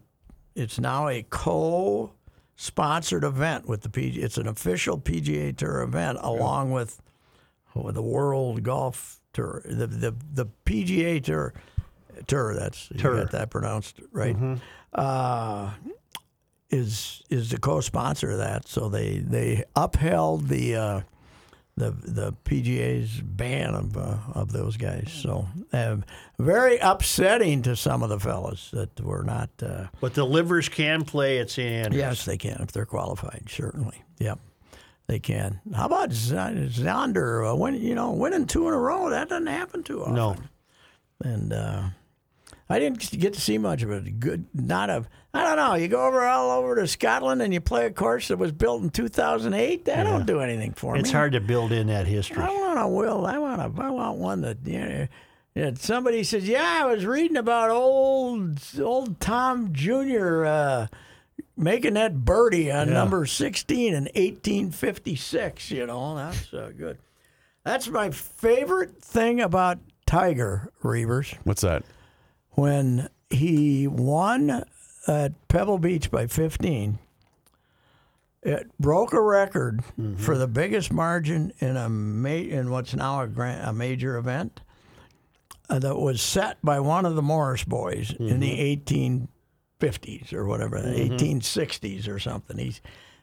it's 0.55 0.79
now 0.81 1.09
a 1.09 1.23
co-sponsored 1.29 3.25
event 3.25 3.69
with 3.69 3.83
the 3.83 3.91
PG. 3.91 4.21
It's 4.21 4.39
an 4.39 4.47
official 4.47 4.99
PGA 4.99 5.55
Tour 5.55 5.83
event 5.83 6.19
along 6.23 6.71
with, 6.71 7.03
with 7.75 7.97
the 7.97 8.03
World 8.03 8.63
Golf 8.63 9.21
Tour. 9.35 9.61
The 9.67 9.87
the 9.87 10.15
the 10.33 10.47
PGA 10.65 11.23
Tour, 11.23 11.53
Tour. 12.27 12.55
That's 12.55 12.89
Tour. 12.99 13.17
got 13.23 13.33
that 13.33 13.51
pronounced 13.51 14.01
right. 14.13 14.37
Uh, 14.93 15.71
is 16.71 17.23
is 17.31 17.51
the 17.51 17.59
co-sponsor 17.59 18.31
of 18.33 18.39
that? 18.39 18.67
So 18.69 18.89
they 18.89 19.19
they 19.19 19.65
upheld 19.77 20.49
the. 20.49 20.77
Uh, 20.77 21.01
the 21.77 21.91
the 21.91 22.33
PGA's 22.45 23.21
ban 23.21 23.75
of 23.75 23.97
uh, 23.97 24.19
of 24.33 24.53
those 24.53 24.77
guys. 24.77 25.11
So 25.13 25.49
uh, 25.73 25.97
very 26.39 26.79
upsetting 26.79 27.63
to 27.63 27.75
some 27.75 28.05
of 28.05 28.11
the 28.11 28.21
fellas 28.21 28.71
that 28.71 29.01
were 29.01 29.25
not. 29.25 29.51
Uh, 29.61 29.87
But 30.01 30.15
the 30.15 30.25
livers 30.25 30.69
can 30.69 31.03
play 31.05 31.41
at 31.41 31.51
San 31.51 31.73
Andrews. 31.87 31.99
yes, 31.99 32.25
they 32.27 32.37
can 32.37 32.59
if 32.63 32.71
they're 32.71 32.87
qualified. 32.87 33.47
Certainly, 33.51 34.05
yep, 34.21 34.39
they 35.07 35.19
can. 35.19 35.61
How 35.75 35.87
about 35.87 36.13
Z- 36.13 36.35
Xander? 36.35 37.53
Uh, 37.53 37.57
win, 37.57 37.75
you 37.75 37.95
know, 37.95 38.13
winning 38.13 38.47
two 38.47 38.67
in 38.69 38.75
a 38.75 38.79
row 38.79 39.11
that 39.11 39.29
doesn't 39.29 39.47
happen 39.47 39.83
too 39.83 40.03
often. 40.03 40.15
No. 40.15 40.37
and 41.23 41.53
uh, 41.53 41.83
I 42.69 42.79
didn't 42.79 43.11
get 43.19 43.35
to 43.35 43.41
see 43.41 43.59
much 43.59 43.83
of 43.83 43.91
it. 43.91 44.19
Good, 44.21 44.47
not 44.55 44.89
a. 44.91 45.05
I 45.35 45.43
don't 45.43 45.57
know. 45.57 45.75
You 45.75 45.89
go 45.89 46.07
over 46.07 46.25
all 46.25 46.51
over 46.53 46.77
to 46.77 46.87
Scotland 46.87 47.43
and 47.43 47.53
you 47.53 47.61
play 47.61 47.87
a 47.87 47.91
course 47.91 48.29
that 48.29 48.37
was 48.39 48.53
built 48.53 48.83
in 48.83 48.91
2008. 48.91 49.85
That 49.85 50.05
don't 50.05 50.27
do 50.27 50.41
anything 50.41 50.73
for 50.73 50.95
It's 50.95 51.03
me. 51.03 51.09
It's 51.09 51.13
hard 51.13 51.33
to 51.33 51.41
build 51.41 51.73
in 51.73 51.89
that 51.89 52.07
history. 52.07 52.43
I 52.43 52.49
want 52.51 52.79
a 52.79 52.89
will. 52.89 53.27
I 53.27 53.39
want 53.39 53.61
a. 53.61 53.83
I 53.83 53.91
want 53.91 54.19
one 54.19 54.41
that 54.43 54.59
you 54.65 54.79
know. 54.79 55.07
yeah, 55.55 55.71
somebody 55.77 56.23
says, 56.25 56.49
"Yeah, 56.49 56.81
I 56.83 56.87
was 56.87 57.05
reading 57.05 57.37
about 57.37 57.71
old 57.71 58.59
old 58.81 59.21
Tom 59.21 59.73
Jr. 59.73 60.45
Uh, 60.47 60.87
making 61.57 61.95
that 61.95 62.25
birdie 62.25 62.71
on 62.71 62.93
number 62.93 63.27
16 63.27 63.95
in 63.95 64.05
1856." 64.05 65.71
You 65.71 65.87
know, 65.87 66.17
that's 66.17 66.53
uh, 66.53 66.73
good. 66.77 66.99
That's 67.65 67.89
my 67.89 68.11
favorite 68.11 69.03
thing 69.03 69.41
about 69.41 69.79
Tiger 70.07 70.71
Reavers 70.83 71.35
What's 71.45 71.63
that? 71.63 71.83
when 72.51 73.09
he 73.31 73.87
won 73.89 74.65
at 75.07 75.49
Pebble 75.49 75.79
Beach 75.79 76.11
by 76.11 76.27
15. 76.27 76.99
It 78.43 78.71
broke 78.79 79.15
a 79.15 79.21
record 79.23 79.83
for 80.19 80.37
the 80.37 80.47
biggest 80.47 80.93
margin 80.93 81.55
in 81.61 81.79
a 81.79 81.89
ma- 81.89 82.29
in 82.29 82.71
what's 82.71 82.95
now 82.95 83.23
a, 83.23 83.27
grand, 83.27 83.67
a 83.67 83.73
major 83.73 84.19
event 84.19 84.61
uh, 85.71 85.79
that 85.79 85.97
was 85.97 86.21
set 86.21 86.59
by 86.63 86.79
one 86.79 87.07
of 87.07 87.15
the 87.17 87.23
Morris 87.23 87.65
boys 87.65 88.13
in 88.19 88.41
the 88.41 88.77
1850s 89.91 90.33
or 90.33 90.47
whatever, 90.47 90.81
the 90.81 90.89
1860s 91.09 92.09
or 92.09 92.19
something. 92.19 92.59
He's 92.59 92.81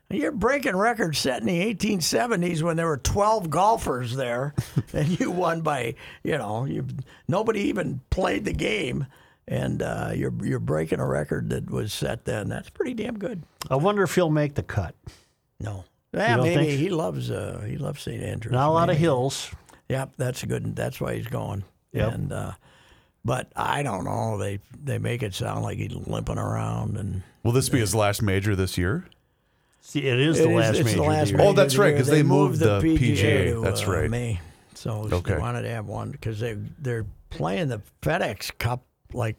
you're 0.09 0.31
breaking 0.31 0.75
records 0.75 1.19
set 1.19 1.39
in 1.41 1.47
the 1.47 1.73
1870s 1.73 2.61
when 2.61 2.75
there 2.75 2.87
were 2.87 2.97
12 2.97 3.49
golfers 3.49 4.15
there, 4.15 4.53
and 4.93 5.19
you 5.19 5.31
won 5.31 5.61
by 5.61 5.95
you 6.23 6.37
know 6.37 6.65
you 6.65 6.85
nobody 7.27 7.61
even 7.61 8.01
played 8.09 8.45
the 8.45 8.53
game, 8.53 9.05
and 9.47 9.81
uh, 9.81 10.11
you're 10.13 10.33
you're 10.43 10.59
breaking 10.59 10.99
a 10.99 11.07
record 11.07 11.49
that 11.49 11.69
was 11.69 11.93
set 11.93 12.25
then. 12.25 12.49
That's 12.49 12.69
pretty 12.69 12.93
damn 12.93 13.17
good. 13.17 13.43
I 13.69 13.75
wonder 13.75 14.03
if 14.03 14.15
he'll 14.15 14.29
make 14.29 14.55
the 14.55 14.63
cut. 14.63 14.95
No, 15.59 15.85
yeah, 16.13 16.37
maybe 16.37 16.65
think- 16.65 16.79
he 16.79 16.89
loves 16.89 17.31
uh, 17.31 17.63
he 17.65 17.77
loves 17.77 18.01
St. 18.01 18.21
Andrews. 18.21 18.53
Not 18.53 18.67
a 18.67 18.71
lot 18.71 18.89
of 18.89 18.97
hills. 18.97 19.51
Yep, 19.89 20.13
that's 20.17 20.43
good. 20.43 20.75
That's 20.75 20.99
why 21.01 21.15
he's 21.15 21.27
going. 21.27 21.63
Yep. 21.91 22.13
And 22.13 22.31
uh, 22.31 22.51
but 23.25 23.51
I 23.55 23.83
don't 23.83 24.03
know. 24.05 24.37
They 24.37 24.59
they 24.83 24.97
make 24.97 25.23
it 25.23 25.33
sound 25.33 25.63
like 25.63 25.77
he's 25.77 25.93
limping 25.93 26.37
around 26.37 26.97
and. 26.97 27.23
Will 27.43 27.51
this 27.51 27.69
be 27.69 27.79
his 27.79 27.95
last 27.95 28.21
major 28.21 28.55
this 28.55 28.77
year? 28.77 29.05
See, 29.81 30.01
it 30.01 30.19
is 30.19 30.39
It 30.39 30.43
the 30.43 30.49
is- 30.49 30.55
last 30.55 30.75
it's 30.77 30.85
major. 30.85 30.97
the 30.97 31.03
last 31.03 31.31
major 31.31 31.43
Oh, 31.43 31.53
that's 31.53 31.75
right, 31.77 31.91
because 31.91 32.07
they 32.07 32.21
moved 32.23 32.59
the 32.59 32.79
PGA. 32.81 32.97
PGA. 32.99 33.53
to, 33.55 33.61
That's 33.61 33.87
uh, 33.87 33.91
right. 33.91 34.09
May. 34.09 34.39
So 34.75 35.07
Okay. 35.11 35.33
they 35.33 35.39
wanted 35.39 35.63
to 35.63 35.69
have 35.69 35.85
one 35.87 36.11
because 36.11 36.39
they 36.39 36.53
they're 36.79 37.05
playing 37.31 37.67
the 37.69 37.81
FedEx 38.01 38.51
Cup 38.59 38.83
like 39.13 39.37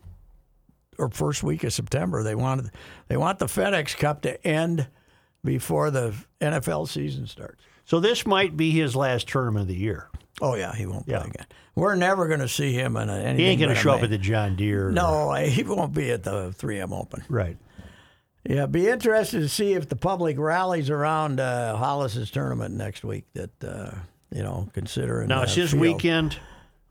or 0.99 1.09
first 1.11 1.43
week 1.43 1.63
of 1.65 1.73
September. 1.73 2.23
They 2.23 2.35
wanted 2.35 2.71
they 3.09 3.17
want 3.17 3.39
the 3.39 3.47
FedEx 3.47 3.97
Cup 3.97 4.23
to 4.23 4.45
end 4.47 4.89
before 5.45 5.91
the 5.91 6.15
NFL 6.41 6.89
season 6.89 7.27
starts. 7.27 7.63
So 7.85 7.99
this 8.01 8.27
might 8.27 8.57
be 8.57 8.71
his 8.71 8.95
last 8.95 9.29
tournament 9.29 9.63
of 9.63 9.69
the 9.69 9.77
year. 9.77 10.09
Oh 10.41 10.55
yeah, 10.55 10.75
he 10.75 10.87
won't 10.87 11.07
play 11.07 11.15
Yeah. 11.17 11.25
again. 11.27 11.47
We're 11.75 11.95
never 11.95 12.27
going 12.29 12.41
to 12.41 12.49
see 12.49 12.73
him 12.73 12.97
in 12.97 13.09
a, 13.09 13.15
anything. 13.15 13.39
He 13.39 13.45
ain't 13.47 13.61
going 13.61 13.69
but 13.71 13.75
to 13.75 13.81
a 13.81 13.83
show 13.83 13.91
up 13.93 13.97
main- 13.99 14.05
at 14.05 14.11
the 14.11 14.19
John 14.19 14.57
Deere. 14.57 14.89
or- 14.89 14.93
No, 14.93 15.33
he 15.35 15.63
won't 15.63 15.95
be 15.95 16.11
at 16.11 16.23
the 16.23 16.53
3M 16.59 16.93
Open. 16.93 17.23
Right. 17.29 17.57
Yeah, 18.45 18.67
be 18.67 18.89
interested 18.89 19.41
to 19.41 19.49
see 19.49 19.75
if 19.75 19.89
the 19.89 19.95
public 19.97 20.37
rallies 20.39 20.91
around 20.91 21.39
uh, 21.39 21.77
Hollis's 21.77 22.31
tournament 22.31 22.75
next 22.75 23.05
week. 23.05 23.25
That 23.35 23.51
uh, 23.65 23.93
you 24.35 24.43
know, 24.43 24.69
considering 24.73 25.29
Now 25.29 25.41
uh, 25.41 25.43
it's 25.45 25.55
his 25.55 25.71
field. 25.71 25.81
weekend. 25.81 26.39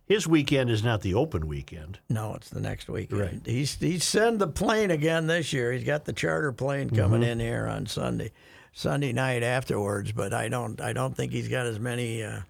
His 0.06 0.28
weekend 0.28 0.70
is 0.70 0.84
not 0.84 1.02
the 1.02 1.14
open 1.14 1.48
weekend. 1.48 2.00
No, 2.10 2.36
it's 2.36 2.50
the 2.50 2.60
next 2.62 2.88
weekend. 2.90 3.20
Right. 3.22 3.42
He's 3.46 3.76
he's 3.76 4.04
send 4.06 4.40
the 4.40 4.48
plane 4.48 4.92
again 4.92 5.28
this 5.28 5.52
year. 5.52 5.72
He's 5.74 5.84
got 5.84 6.06
the 6.06 6.14
charter 6.14 6.52
plane 6.54 6.90
coming 6.90 7.22
Mm-hmm. 7.22 7.30
in 7.32 7.40
here 7.42 7.68
on 7.68 7.86
Sunday, 7.86 8.32
Sunday 8.72 9.12
night 9.12 9.44
afterwards. 9.44 10.12
But 10.14 10.34
I 10.34 10.48
don't 10.48 10.80
I 10.80 10.94
don't 10.94 11.16
think 11.18 11.32
he's 11.34 11.50
got 11.50 11.66
as 11.66 11.80
many. 11.80 12.24
Uh, 12.24 12.42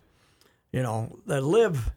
you 0.71 0.81
know, 0.83 1.17
the 1.25 1.41
live, 1.41 1.91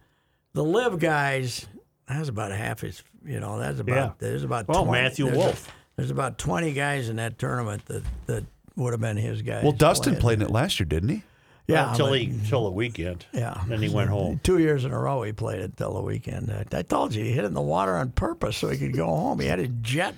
the 0.52 0.64
live 0.64 0.98
guys. 0.98 1.66
That's 2.08 2.28
about 2.28 2.52
half 2.52 2.80
his. 2.80 3.02
You 3.24 3.40
know, 3.40 3.58
that's 3.58 3.80
about 3.80 3.94
Yeah. 3.96 4.10
there's 4.18 4.44
about 4.44 4.68
Well, 4.68 4.84
20 4.84 5.02
Matthew 5.02 5.24
there's 5.26 5.36
Wolff. 5.38 5.72
there's 5.96 6.10
about 6.10 6.36
twenty 6.38 6.72
guys 6.72 7.08
in 7.08 7.16
that 7.16 7.38
tournament 7.38 7.86
that 7.86 8.02
that 8.26 8.44
would 8.76 8.92
have 8.92 9.00
been 9.00 9.16
his 9.16 9.40
guys. 9.42 9.62
Well, 9.62 9.72
Dustin 9.72 10.12
playing. 10.16 10.20
played 10.20 10.40
in 10.40 10.46
it 10.46 10.50
last 10.50 10.78
year, 10.80 10.86
didn't 10.86 11.08
he? 11.08 11.22
Yeah, 11.66 11.92
until 11.92 12.08
but- 12.10 12.18
he 12.18 12.26
until 12.26 12.64
the 12.64 12.70
weekend. 12.72 13.24
Yeah. 13.32 13.62
Then 13.66 13.80
he 13.80 13.88
went 13.88 14.10
home. 14.10 14.38
Two 14.42 14.58
years 14.58 14.84
in 14.84 14.92
a 14.92 14.98
row, 14.98 15.22
he 15.22 15.32
played 15.32 15.60
it 15.62 15.76
till 15.78 15.94
the 15.94 16.02
weekend. 16.02 16.50
I, 16.52 16.78
I 16.78 16.82
told 16.82 17.14
you, 17.14 17.24
he 17.24 17.32
hit 17.32 17.44
in 17.46 17.54
the 17.54 17.62
water 17.62 17.96
on 17.96 18.10
purpose 18.10 18.58
so 18.58 18.68
he 18.68 18.76
could 18.76 18.92
go 18.94 19.06
home. 19.06 19.40
He 19.40 19.46
had 19.46 19.60
a 19.60 19.68
jet. 19.68 20.14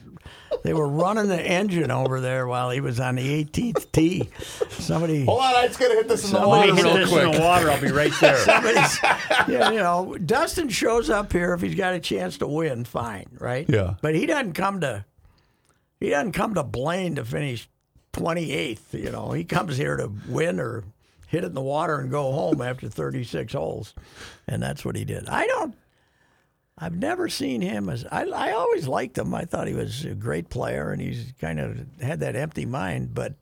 They 0.63 0.75
were 0.75 0.89
running 0.89 1.29
the 1.29 1.41
engine 1.41 1.91
over 1.91 2.21
there 2.21 2.47
while 2.47 2.71
he 2.71 2.81
was 2.81 2.99
on 3.01 3.17
the 3.17 3.45
18th 3.45 3.93
tee. 3.93 4.29
Somebody, 4.71 5.25
Hold 5.25 5.41
on, 5.41 5.55
I 5.55 5.67
just 5.67 5.79
gotta 5.79 5.95
hit 5.95 6.09
this 6.09 6.25
in 6.25 6.33
the 6.41 6.47
water 6.47 6.75
hit 6.75 6.83
this 6.83 7.09
quick. 7.11 7.25
in 7.25 7.33
the 7.33 7.41
water. 7.41 7.71
I'll 7.71 7.81
be 7.81 7.91
right 7.93 8.13
there. 8.21 8.37
somebody's, 8.45 8.99
yeah, 9.49 9.71
you 9.71 9.79
know, 9.79 10.17
Dustin 10.25 10.69
shows 10.69 11.11
up 11.11 11.33
here 11.33 11.53
if 11.55 11.61
he's 11.61 11.75
got 11.75 11.95
a 11.95 12.01
chance 12.01 12.39
to 12.39 12.47
win, 12.47 12.85
fine, 12.85 13.27
right? 13.39 13.67
Yeah. 13.69 13.95
But 14.03 14.15
he 14.15 14.27
doesn't 14.27 14.55
come 14.55 14.81
to, 14.81 15.05
he 16.01 16.11
doesn't 16.11 16.33
come 16.33 16.55
to 16.55 16.63
Blaine 16.63 17.15
to 17.17 17.25
finish 17.25 17.69
28th. 18.13 18.93
You 18.93 19.11
know, 19.11 19.33
he 19.33 19.45
comes 19.45 19.77
here 19.77 19.97
to 19.97 20.11
win 20.29 20.59
or 20.61 20.85
hit 21.29 21.45
it 21.45 21.49
in 21.49 21.55
the 21.55 21.61
water 21.61 21.99
and 21.99 22.11
go 22.11 22.33
home 22.33 22.61
after 22.63 22.89
36 22.89 23.53
holes, 23.53 23.95
and 24.47 24.63
that's 24.63 24.85
what 24.85 24.97
he 24.97 25.05
did. 25.05 25.29
I 25.29 25.47
don't. 25.47 25.75
I've 26.79 26.97
never 26.97 27.29
seen 27.29 27.63
him 27.63 27.89
as 27.89 28.05
I. 28.11 28.25
I 28.25 28.53
always 28.53 28.87
liked 28.87 29.17
him. 29.17 29.35
I 29.35 29.45
thought 29.47 29.67
he 29.67 29.75
was 29.75 30.05
a 30.05 30.15
great 30.15 30.51
player, 30.51 30.91
and 30.93 31.01
he's 31.01 31.33
kind 31.41 31.59
of 31.59 31.79
had 32.03 32.21
that 32.21 32.37
empty 32.37 32.67
mind. 32.67 33.15
But 33.15 33.35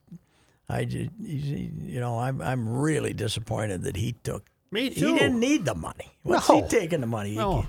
I, 0.69 0.85
ju- 0.85 1.09
he's, 1.25 1.45
you 1.51 1.99
know, 2.01 2.19
I'm 2.19 2.41
I'm 2.41 2.69
really 2.69 3.13
disappointed 3.13 3.83
that 3.83 3.97
he 3.97 4.13
took. 4.23 4.45
Me 4.71 4.91
too. 4.91 5.13
He 5.15 5.19
didn't 5.19 5.41
need 5.41 5.65
the 5.65 5.75
money. 5.75 6.13
What's 6.23 6.49
No. 6.49 6.63
he 6.63 6.69
taking 6.69 7.01
the 7.01 7.07
money? 7.09 7.35
No. 7.35 7.55
can't- 7.63 7.67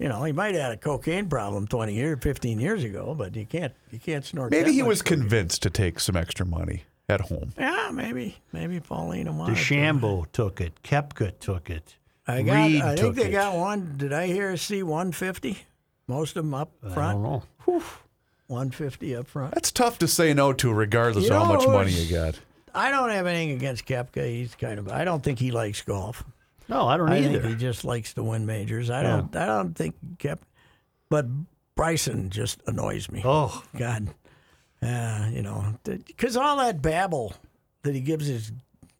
you 0.00 0.08
know, 0.08 0.22
he 0.22 0.30
might 0.30 0.54
have 0.54 0.62
had 0.62 0.70
a 0.72 0.76
cocaine 0.76 1.28
problem 1.28 1.66
20 1.66 1.92
years, 1.92 2.18
15 2.22 2.60
years 2.60 2.84
ago, 2.84 3.16
but 3.18 3.34
you 3.34 3.44
can't 3.44 3.72
you 3.90 3.98
can't 3.98 4.24
snort. 4.24 4.52
Maybe 4.52 4.66
that 4.66 4.70
he 4.70 4.82
much 4.82 4.88
was 4.88 5.02
cocaine. 5.02 5.20
convinced 5.22 5.62
to 5.62 5.70
take 5.70 5.98
some 5.98 6.14
extra 6.14 6.46
money 6.46 6.84
at 7.08 7.22
home. 7.22 7.52
Yeah, 7.58 7.90
maybe 7.92 8.36
maybe 8.52 8.78
Paulina 8.78 9.32
wanted. 9.32 9.56
to. 9.56 9.60
DeChambeau 9.74 10.30
took 10.30 10.60
it. 10.60 10.80
Koepka 10.84 11.36
took 11.40 11.68
it. 11.68 11.96
I 12.28 12.42
got. 12.42 12.66
Reed 12.66 12.82
I 12.82 12.94
think 12.96 13.14
they 13.16 13.28
it. 13.28 13.32
got 13.32 13.56
one. 13.56 13.94
Did 13.96 14.12
I 14.12 14.26
hear 14.26 14.56
C 14.56 14.82
150? 14.82 15.58
Most 16.06 16.36
of 16.36 16.44
them 16.44 16.54
up 16.54 16.70
I 16.82 16.86
don't 16.86 16.94
front. 16.94 17.22
know. 17.22 17.42
150 18.46 19.16
up 19.16 19.26
front. 19.26 19.54
That's 19.54 19.70
tough 19.70 19.98
to 19.98 20.08
say 20.08 20.32
no 20.34 20.52
to, 20.54 20.72
regardless 20.72 21.24
You 21.24 21.34
of 21.34 21.42
how 21.42 21.52
much 21.52 21.66
money 21.66 21.92
you 21.92 22.14
got. 22.14 22.38
I 22.74 22.90
don't 22.90 23.10
have 23.10 23.26
anything 23.26 23.52
against 23.56 23.86
Koepka. 23.86 24.26
He's 24.28 24.54
kind 24.54 24.78
of. 24.78 24.88
I 24.88 25.04
don't 25.04 25.22
think 25.22 25.38
he 25.38 25.50
likes 25.50 25.82
golf. 25.82 26.24
No, 26.68 26.86
I 26.86 26.96
don't 26.96 27.08
I 27.08 27.18
either. 27.18 27.48
he 27.48 27.54
just 27.54 27.84
likes 27.84 28.12
to 28.14 28.22
win 28.22 28.46
majors. 28.46 28.90
I 28.90 29.02
don't. 29.02 29.34
I 29.34 29.46
don't 29.46 29.74
think 29.74 29.94
Kep. 30.18 30.40
But 31.10 31.26
Bryson 31.74 32.28
just 32.30 32.60
annoys 32.66 33.10
me. 33.10 33.22
oh, 33.24 33.62
God, 33.76 34.08
uh, 34.82 35.28
you 35.32 35.42
know, 35.42 35.64
because 35.84 36.36
all 36.36 36.58
that 36.58 36.82
babble 36.82 37.32
that 37.84 37.94
he 37.94 38.00
gives 38.02 38.26
his 38.26 38.52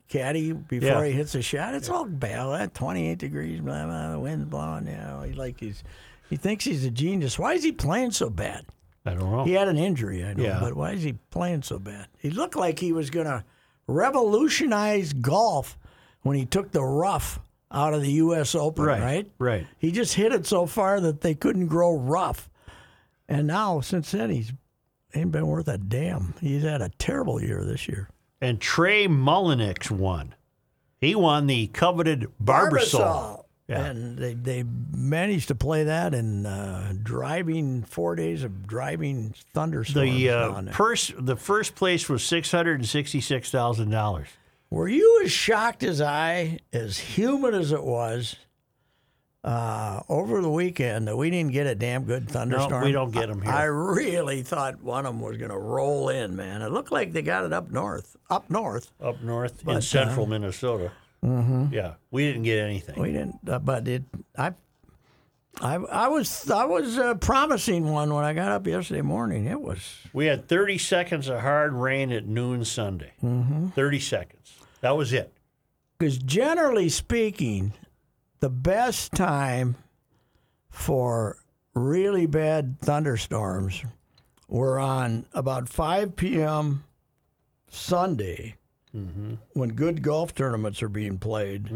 caddy 0.08 0.52
before 0.52 0.88
Yeah. 0.88 1.04
he 1.06 1.12
hits 1.12 1.34
a 1.34 1.42
shot, 1.42 1.74
it's 1.74 1.88
all 1.88 2.04
babble. 2.06 2.54
At 2.54 2.74
28 2.74 3.18
degrees, 3.18 3.60
blah, 3.60 3.84
blah, 3.86 4.12
the 4.12 4.18
wind's 4.20 4.46
blowing. 4.46 4.86
You 4.86 4.96
know, 4.96 5.22
he 5.22 5.32
like 5.34 5.60
he's 5.60 5.82
he 6.30 6.36
thinks 6.36 6.64
he's 6.64 6.84
a 6.84 6.90
genius. 6.90 7.38
Why 7.38 7.54
is 7.54 7.62
he 7.62 7.72
playing 7.72 8.10
so 8.12 8.28
bad? 8.30 8.64
I 9.06 9.10
don't 9.14 9.30
know. 9.30 9.44
He 9.44 9.52
had 9.52 9.68
an 9.68 9.78
injury, 9.78 10.24
I 10.24 10.34
know, 10.34 10.42
Yeah. 10.44 10.60
but 10.60 10.74
why 10.74 10.92
is 10.92 11.02
he 11.02 11.14
playing 11.30 11.62
so 11.62 11.78
bad? 11.78 12.08
He 12.18 12.28
looked 12.30 12.56
like 12.56 12.78
he 12.78 12.92
was 12.92 13.08
going 13.08 13.26
to 13.26 13.42
revolutionize 13.86 15.12
golf 15.12 15.78
when 16.22 16.36
he 16.36 16.44
took 16.46 16.72
the 16.72 16.82
rough 16.82 17.40
out 17.70 17.94
of 17.94 18.02
the 18.02 18.12
U.S. 18.12 18.54
Open, 18.54 18.84
Right, 18.84 19.00
right? 19.02 19.30
right. 19.38 19.66
He 19.78 19.90
just 19.92 20.14
hit 20.14 20.32
it 20.32 20.46
so 20.46 20.66
far 20.66 21.00
that 21.00 21.20
they 21.20 21.34
couldn't 21.34 21.66
grow 21.66 21.96
rough. 21.96 22.48
And 23.28 23.46
now, 23.46 23.80
since 23.80 24.10
then, 24.10 24.30
he's 24.30 24.52
ain't 25.14 25.32
been 25.32 25.46
worth 25.46 25.68
a 25.68 25.78
damn. 25.78 26.34
He's 26.40 26.62
had 26.62 26.80
a 26.82 26.88
terrible 26.98 27.42
year 27.42 27.64
this 27.64 27.88
year. 27.88 28.08
And 28.40 28.60
Trey 28.60 29.08
Mullinix 29.08 29.90
won. 29.90 30.34
He 31.00 31.14
won 31.14 31.46
the 31.46 31.66
coveted 31.68 32.26
Barbasol. 32.42 33.44
Yeah. 33.68 33.84
And 33.84 34.16
they, 34.16 34.32
they 34.32 34.64
managed 34.96 35.48
to 35.48 35.54
play 35.54 35.84
that 35.84 36.14
in 36.14 36.46
uh, 36.46 36.94
driving 37.02 37.82
four 37.82 38.16
days 38.16 38.42
of 38.42 38.66
driving 38.66 39.34
thunderstorms. 39.52 40.10
The 40.10 40.30
uh, 40.30 40.62
purse, 40.72 41.12
the 41.18 41.36
first 41.36 41.74
place 41.74 42.08
was 42.08 42.22
six 42.22 42.50
hundred 42.50 42.80
and 42.80 42.88
sixty-six 42.88 43.50
thousand 43.50 43.90
dollars. 43.90 44.28
Were 44.70 44.88
you 44.88 45.22
as 45.22 45.30
shocked 45.30 45.82
as 45.82 46.00
I, 46.00 46.60
as 46.72 46.98
humid 46.98 47.54
as 47.54 47.72
it 47.72 47.84
was, 47.84 48.36
uh, 49.48 50.02
over 50.08 50.42
the 50.42 50.50
weekend 50.50 51.08
that 51.08 51.16
we 51.16 51.30
didn't 51.30 51.52
get 51.52 51.66
a 51.66 51.74
damn 51.74 52.04
good 52.04 52.28
thunderstorm? 52.28 52.80
No, 52.82 52.86
we 52.86 52.92
don't 52.92 53.10
get 53.10 53.28
them 53.28 53.40
here. 53.40 53.50
I 53.52 53.64
really 53.64 54.42
thought 54.42 54.82
one 54.82 55.06
of 55.06 55.14
them 55.14 55.20
was 55.22 55.36
going 55.38 55.50
to 55.50 55.58
roll 55.58 56.08
in, 56.10 56.36
man. 56.36 56.60
It 56.62 56.70
looked 56.70 56.92
like 56.92 57.12
they 57.12 57.22
got 57.22 57.44
it 57.44 57.52
up 57.52 57.70
north. 57.70 58.16
Up 58.28 58.50
north. 58.50 58.90
up 59.00 59.22
north 59.22 59.60
in 59.60 59.64
But, 59.66 59.84
central 59.84 60.26
Minnesota. 60.26 60.92
Mm-hmm. 61.24 61.72
Yeah, 61.72 61.94
we 62.10 62.26
didn't 62.26 62.42
get 62.44 62.58
anything. 62.58 63.00
We 63.00 63.12
didn't, 63.12 63.36
uh, 63.48 63.58
but 63.58 63.88
it. 63.88 64.04
I, 64.36 64.52
I, 65.60 65.74
I 65.76 66.08
was, 66.08 66.48
I 66.50 66.64
was 66.66 66.96
uh, 66.98 67.14
promising 67.14 67.90
one 67.90 68.12
when 68.14 68.24
I 68.24 68.32
got 68.34 68.52
up 68.52 68.66
yesterday 68.66 69.00
morning. 69.02 69.46
It 69.46 69.60
was 69.60 69.98
We 70.12 70.26
had 70.26 70.46
30 70.46 70.78
seconds 70.78 71.26
of 71.28 71.40
hard 71.40 71.72
rain 71.72 72.12
at 72.12 72.26
noon 72.26 72.64
Sunday. 72.64 73.12
Mm-hmm. 73.24 73.68
30 73.68 73.98
seconds. 74.00 74.52
That 74.82 74.96
was 74.96 75.12
it. 75.12 75.32
because 75.98 76.18
generally 76.18 76.88
speaking, 76.88 77.72
the 78.40 78.50
best 78.50 79.12
time 79.12 79.76
for 80.70 81.38
really 81.74 82.26
bad 82.26 82.80
thunderstorms 82.80 83.82
were 84.48 84.78
on 84.78 85.26
about 85.32 85.68
5 85.68 86.16
p.m. 86.16 86.84
Sunday 87.70 88.56
when 89.52 89.68
good 89.70 90.02
golf 90.02 90.34
tournaments 90.34 90.82
are 90.82 90.88
being 90.88 91.18
played. 91.18 91.70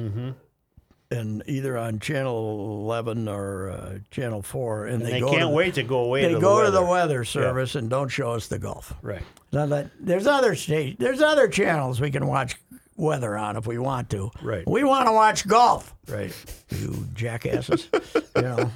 And 1.10 1.42
either 1.46 1.76
on 1.76 1.98
Channel 1.98 2.80
11 2.84 3.28
or 3.28 3.70
uh, 3.70 3.98
Channel 4.10 4.40
4, 4.40 4.86
and, 4.86 5.02
And 5.02 5.12
they, 5.12 5.20
go 5.20 5.28
can't 5.30 5.42
to, 5.42 5.48
wait 5.50 5.74
to 5.74 5.82
go 5.82 5.98
away 6.04 6.22
They 6.22 6.32
to 6.32 6.40
go 6.40 6.60
the 6.60 6.64
to 6.64 6.70
the 6.70 6.82
weather. 6.82 7.22
service 7.24 7.74
and 7.74 7.90
don't 7.90 8.08
show 8.08 8.32
us 8.32 8.46
the 8.48 8.58
golf. 8.58 8.94
Right. 9.02 9.20
Now 9.52 9.66
that 9.66 9.90
there's 10.00 10.26
other 10.26 10.54
state, 10.54 10.98
there's 10.98 11.20
other 11.20 11.48
channels 11.48 12.00
we 12.00 12.10
can 12.10 12.26
watch 12.26 12.56
weather 13.02 13.36
on 13.36 13.56
if 13.56 13.66
we 13.66 13.76
want 13.78 14.08
to. 14.10 14.30
Right. 14.40 14.66
We 14.66 14.84
want 14.84 15.06
to 15.08 15.12
watch 15.12 15.46
golf. 15.46 15.94
Right. 16.08 16.32
You 16.70 17.06
jackasses. 17.14 17.88
you 18.36 18.42
know. 18.42 18.70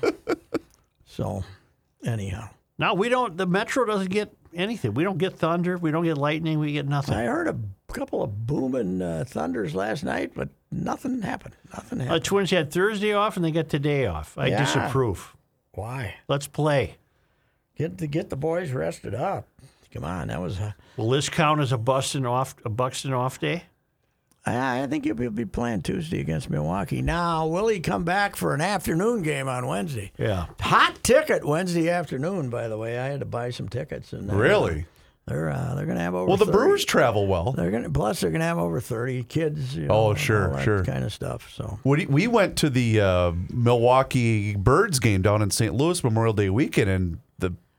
So, 1.07 1.45
anyhow, 2.05 2.51
Now 2.79 2.93
we 2.95 3.09
don't. 3.09 3.37
The 3.37 3.47
Metro 3.47 3.85
doesn't 3.87 4.11
get 4.11 4.35
anything. 4.55 4.93
We 4.95 5.05
don't 5.05 5.17
get 5.19 5.39
thunder. 5.39 5.79
We 5.79 5.91
don't 5.91 6.05
get 6.05 6.19
lightning. 6.19 6.59
We 6.59 6.73
get 6.73 6.87
nothing. 6.87 7.15
I 7.15 7.25
heard 7.25 7.49
a 7.49 7.57
couple 7.95 8.23
of 8.23 8.47
booming 8.47 9.01
uh, 9.01 9.25
thunders 9.27 9.75
last 9.75 10.05
night, 10.05 10.33
but 10.35 10.51
nothing 10.71 11.23
happened. 11.23 11.57
Nothing 11.73 12.01
Uh, 12.01 12.05
happened. 12.05 12.25
Twins 12.25 12.51
had 12.51 12.71
Thursday 12.71 13.15
off 13.15 13.37
and 13.37 13.45
they 13.45 13.51
get 13.51 13.71
today 13.71 14.05
off. 14.07 14.37
I 14.37 14.49
Yeah. 14.49 14.59
disapprove. 14.65 15.35
Why? 15.73 16.17
Let's 16.29 16.47
play. 16.47 16.97
Get 17.79 17.99
the 17.99 18.07
get 18.07 18.29
the 18.31 18.37
boys 18.37 18.73
rested 18.73 19.15
up. 19.15 19.47
Come 19.93 20.05
on, 20.05 20.29
that 20.29 20.41
was. 20.41 20.59
Uh, 20.61 20.73
Will 20.99 21.11
this 21.11 21.29
count 21.31 21.61
as 21.61 21.73
a 21.73 21.79
Buston 21.79 22.27
off 22.27 22.55
a 22.65 22.69
Buxton 22.69 23.13
off 23.15 23.39
day? 23.41 23.65
I, 24.47 24.83
I 24.83 24.87
think 24.87 25.05
he'll 25.05 25.15
be, 25.31 25.45
playing 25.45 25.83
Tuesday 25.83 26.21
against 26.21 26.49
Milwaukee. 26.49 27.03
Now, 27.03 27.47
will 27.47 27.67
he 27.69 27.81
come 27.81 28.05
back 28.05 28.37
for 28.37 28.55
an 28.55 28.61
afternoon 28.61 29.23
game 29.23 29.49
on 29.49 29.67
Wednesday? 29.67 30.13
Yeah. 30.19 30.47
Hot 30.61 31.03
ticket 31.03 31.45
Wednesday 31.45 31.89
afternoon. 31.91 32.49
By 32.49 32.69
the 32.69 32.79
way, 32.79 32.99
I 32.99 33.07
had 33.07 33.21
to 33.21 33.27
buy 33.27 33.51
some 33.51 33.69
tickets, 33.69 34.13
and 34.13 34.31
uh, 34.31 34.37
Really? 34.37 34.87
they're 35.27 35.51
uh, 35.51 35.75
they're 35.75 35.87
going 35.87 35.99
to 35.99 36.05
have 36.05 36.15
over. 36.15 36.27
Well, 36.29 36.37
the 36.37 36.45
30 36.47 36.57
Brewers 36.57 36.85
travel 36.85 37.27
well. 37.27 37.51
They're 37.51 37.73
going 37.73 37.83
to 37.83 37.91
plus 37.91 38.21
they're 38.21 38.31
going 38.31 38.39
to 38.41 38.47
have 38.47 38.59
over 38.59 38.81
thirty 38.81 39.25
kids. 39.25 39.75
You 39.77 39.87
know, 39.87 39.95
Oh, 39.95 40.15
sure, 40.15 40.57
sure. 40.63 40.85
kind 40.85 41.03
of 41.03 41.13
stuff. 41.13 41.53
So 41.53 41.81
We 41.83 42.07
we 42.07 42.29
went 42.29 42.57
to 42.59 42.71
the 42.71 43.01
uh, 43.01 43.33
Milwaukee 43.51 44.55
Birds 44.55 45.01
game 45.01 45.23
down 45.23 45.43
in 45.43 45.51
St. 45.51 45.75
Louis 45.75 46.03
Memorial 46.05 46.33
Day 46.35 46.49
weekend, 46.51 46.89
and 46.91 47.19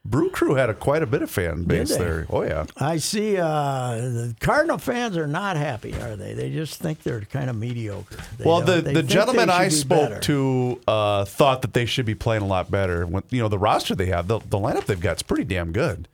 Brew 0.10 0.30
Crew 0.30 0.56
had 0.56 0.70
a, 0.70 0.74
quite 0.74 1.04
a 1.04 1.06
bit 1.06 1.22
of 1.22 1.30
fan 1.30 1.64
base 1.64 1.98
there. 1.98 2.26
Oh 2.30 2.42
yeah. 2.44 2.66
I 2.78 2.96
see. 2.98 3.36
Uh, 3.38 3.96
the 3.98 4.36
Cardinal 4.40 4.78
fans 4.78 5.18
are 5.18 5.28
not 5.28 5.58
happy, 5.58 5.94
are 5.96 6.16
they? 6.16 6.34
They 6.34 6.50
just 6.50 6.80
think 6.80 7.04
they're 7.04 7.22
kind 7.22 7.50
of 7.50 7.58
mediocre. 7.58 8.16
They 8.38 8.46
Well, 8.46 8.62
the, 8.62 8.82
the 8.82 9.04
gentleman 9.04 9.50
I 9.50 9.66
be 9.66 9.70
spoke 9.72 10.10
better. 10.10 10.22
to 10.22 10.80
uh, 10.88 11.26
thought 11.26 11.62
that 11.64 11.74
they 11.74 11.86
should 11.86 12.06
be 12.06 12.16
playing 12.16 12.42
a 12.42 12.48
lot 12.48 12.72
better. 12.72 13.06
When 13.06 13.22
you 13.30 13.42
know 13.42 13.50
the 13.50 13.60
roster 13.60 13.96
they 13.96 14.06
have, 14.06 14.28
the, 14.30 14.40
the 14.40 14.58
lineup 14.58 14.86
they've 14.86 15.00
got 15.00 15.18
is 15.18 15.24
pretty 15.24 15.44
damn 15.44 15.74
good. 15.74 16.08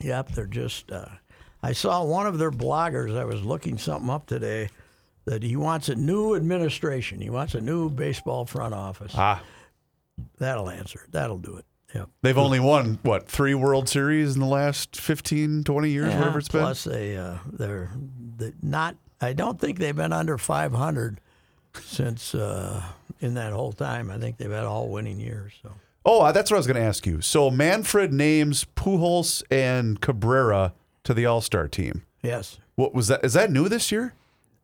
Yep, 0.00 0.32
they're 0.32 0.46
just. 0.46 0.92
Uh, 0.92 1.06
I 1.62 1.72
saw 1.72 2.04
one 2.04 2.26
of 2.26 2.36
their 2.38 2.50
bloggers. 2.50 3.16
I 3.18 3.24
was 3.24 3.42
looking 3.42 3.78
something 3.78 4.10
up 4.10 4.26
today 4.26 4.68
that 5.24 5.42
he 5.42 5.56
wants 5.56 5.88
a 5.88 5.94
new 5.94 6.34
administration. 6.34 7.20
He 7.20 7.30
wants 7.30 7.54
a 7.54 7.60
new 7.60 7.88
baseball 7.88 8.44
front 8.44 8.74
office. 8.74 9.12
Ah, 9.14 9.42
That'll 10.38 10.68
answer. 10.68 11.00
it. 11.06 11.12
That'll 11.12 11.38
do 11.38 11.56
it. 11.56 11.64
Yep. 11.94 12.08
they've 12.22 12.38
only 12.38 12.60
won 12.60 12.98
what 13.02 13.28
three 13.28 13.54
World 13.54 13.88
Series 13.88 14.34
in 14.34 14.40
the 14.40 14.46
last 14.46 14.94
15, 14.96 15.64
20 15.64 15.90
years, 15.90 16.08
Yeah, 16.12 16.18
whatever 16.18 16.38
it's 16.38 16.48
been. 16.48 16.60
plus 16.60 16.84
they 16.84 17.16
uh, 17.16 17.38
they're, 17.52 17.90
they 18.36 18.52
not. 18.62 18.96
I 19.20 19.32
don't 19.32 19.60
think 19.60 19.78
they've 19.78 19.94
been 19.96 20.12
under 20.12 20.38
500 20.38 21.20
since 21.82 22.34
uh, 22.34 22.82
in 23.20 23.34
that 23.34 23.52
whole 23.52 23.72
time. 23.72 24.10
I 24.10 24.18
think 24.18 24.36
they've 24.38 24.50
had 24.50 24.64
all 24.64 24.88
winning 24.88 25.18
years. 25.20 25.52
So 25.62 25.72
Oh, 26.04 26.32
that's 26.32 26.50
what 26.50 26.56
I 26.56 26.60
was 26.60 26.66
going 26.66 26.80
to 26.80 26.86
ask 26.88 27.06
you. 27.06 27.20
So 27.20 27.50
Manfred 27.50 28.12
names 28.12 28.64
Pujols 28.76 29.42
and 29.50 30.00
Cabrera 30.00 30.72
to 31.04 31.12
the 31.12 31.26
All 31.26 31.40
Star 31.42 31.68
team. 31.68 32.04
yes, 32.22 32.58
What 32.76 32.94
was 32.94 33.08
that? 33.08 33.24
Is 33.24 33.34
that 33.34 33.50
new 33.50 33.68
this 33.68 33.92
year? 33.92 34.14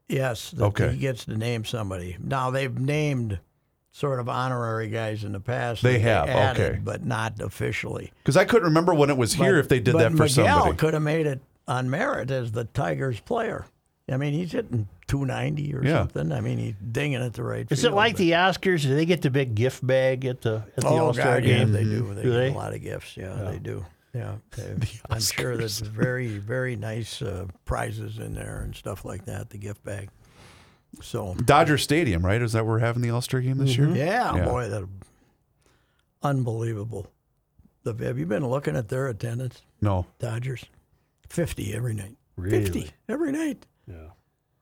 yes. 0.09 0.53
that 0.53 0.65
Okay. 0.65 0.93
He 0.93 0.99
gets 0.99 1.25
to 1.27 1.37
name 1.37 1.65
somebody. 1.65 2.17
Now 2.23 2.51
they've 2.51 2.79
named 2.79 3.41
sort 3.97 4.21
of 4.21 4.29
honorary 4.29 4.89
guys 4.89 5.25
in 5.25 5.33
the 5.33 5.41
past. 5.41 5.83
They 5.83 5.95
that 5.95 6.01
have, 6.03 6.29
added, 6.29 6.71
okay. 6.73 6.81
but 6.85 7.05
not 7.07 7.41
officially. 7.41 8.13
Because 8.23 8.37
I 8.37 8.45
couldn't 8.45 8.67
remember 8.69 8.93
when 8.93 9.09
it 9.09 9.17
was 9.17 9.33
here 9.33 9.55
But- 9.55 9.61
if 9.61 9.69
they 9.71 9.81
did 9.81 9.95
that 9.95 10.13
for 10.13 10.25
Miguel 10.25 10.29
somebody. 10.29 10.77
could 10.77 10.93
have 10.93 11.03
made 11.03 11.27
it 11.27 11.41
on 11.67 11.89
merit 11.89 12.31
as 12.31 12.53
the 12.53 12.65
Tigers 12.65 13.21
player. 13.21 13.65
I 14.09 14.19
mean, 14.19 14.35
he's 14.35 14.53
hitting 14.53 14.87
290 15.09 15.75
or 15.75 15.83
Yeah. 15.83 15.99
something. 16.01 16.31
I 16.31 16.41
mean, 16.41 16.59
he's 16.59 16.75
dinging 16.93 17.23
at 17.23 17.33
the 17.33 17.43
right. 17.43 17.67
Is 17.71 17.81
field, 17.81 17.95
it 17.95 17.97
like 17.97 18.13
but- 18.13 18.19
the 18.19 18.31
Oscars? 18.33 18.83
Do 18.83 18.95
they 18.95 19.07
get 19.07 19.23
the 19.23 19.31
big 19.31 19.55
gift 19.55 19.85
bag 19.85 20.25
at 20.27 20.43
the 20.43 20.63
at 20.77 20.83
the 20.83 20.89
oh, 20.89 21.07
All 21.07 21.15
Star 21.15 21.41
God, 21.41 21.45
yeah, 21.45 21.59
game? 21.59 21.73
they 21.73 21.83
do. 21.85 22.15
They 22.15 22.23
Do 22.23 22.31
get 22.31 22.37
they? 22.37 22.49
a 22.51 22.55
lot 22.55 22.75
of 22.75 22.83
gifts. 22.83 23.17
Yeah, 23.17 23.35
they 23.51 23.59
do. 23.59 23.85
Yeah, 24.15 24.35
they- 24.57 24.75
I'm 25.11 25.21
sure 25.21 25.57
there's 25.57 25.81
very, 25.81 26.39
very 26.39 26.77
nice 26.77 27.21
uh, 27.23 27.47
prizes 27.65 28.19
in 28.19 28.35
there 28.35 28.61
and 28.63 28.77
stuff 28.77 29.05
like 29.07 29.25
that. 29.25 29.49
The 29.51 29.59
gift 29.59 29.83
bag. 29.85 30.11
So 31.03 31.35
Dodger 31.35 31.79
Stadium, 31.79 32.25
right? 32.25 32.41
Is 32.41 32.53
that 32.53 32.65
where 32.65 32.75
we're 32.75 32.79
having 32.81 33.03
the 33.03 33.11
All 33.11 33.21
Star 33.21 33.41
game 33.41 33.59
this 33.59 33.77
year? 33.77 33.89
yeah, 33.91 34.35
Yeah. 34.35 34.45
boy, 34.45 34.69
that 34.69 34.87
unbelievable. 36.23 37.07
The, 37.85 37.95
have 38.05 38.19
you 38.19 38.27
been 38.27 38.47
looking 38.47 38.77
at 38.77 38.89
their 38.89 39.07
attendance? 39.09 39.63
No. 39.81 40.07
Dodgers, 40.19 40.65
fifty 41.29 41.75
every 41.75 41.95
night. 41.95 42.17
Really? 42.37 42.65
Fifty 42.65 42.91
every 43.09 43.33
night. 43.33 43.65
Yeah. 43.87 44.09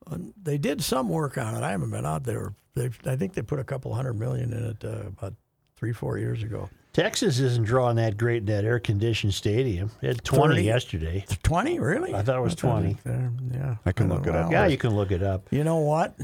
And 0.06 0.34
they 0.42 0.58
did 0.58 0.82
some 0.82 1.08
work 1.08 1.38
on 1.38 1.54
it. 1.54 1.62
I 1.62 1.70
haven't 1.70 1.90
been 1.90 2.04
out 2.04 2.24
there. 2.24 2.52
They, 2.74 2.90
I 3.06 3.16
think 3.16 3.32
they 3.32 3.42
put 3.42 3.58
a 3.58 3.64
couple 3.64 3.94
hundred 3.94 4.14
million 4.14 4.52
in 4.52 4.64
it 4.64 4.84
uh, 4.84 5.06
about 5.08 5.34
three, 5.76 5.92
four 5.92 6.18
years 6.18 6.42
ago. 6.42 6.68
Texas 6.94 7.40
isn't 7.40 7.64
drawing 7.64 7.96
that 7.96 8.16
great 8.16 8.38
in 8.38 8.44
that 8.46 8.64
air 8.64 8.78
conditioned 8.78 9.34
stadium. 9.34 9.90
It 10.00 10.06
had 10.06 10.24
20 10.24 10.54
30. 10.54 10.62
yesterday. 10.62 11.24
Twenty, 11.42 11.80
really? 11.80 12.14
I 12.14 12.22
thought 12.22 12.38
it 12.38 12.42
was 12.42 12.54
20. 12.54 12.96
uh, 13.04 13.10
yeah, 13.52 13.76
I 13.84 13.90
can 13.92 14.08
don't 14.08 14.18
look 14.18 14.26
it 14.28 14.34
up. 14.34 14.52
Yeah, 14.52 14.66
you 14.66 14.78
can 14.78 14.94
look 14.94 15.10
it 15.10 15.22
up. 15.22 15.48
You 15.50 15.64
know 15.64 15.78
what? 15.78 16.14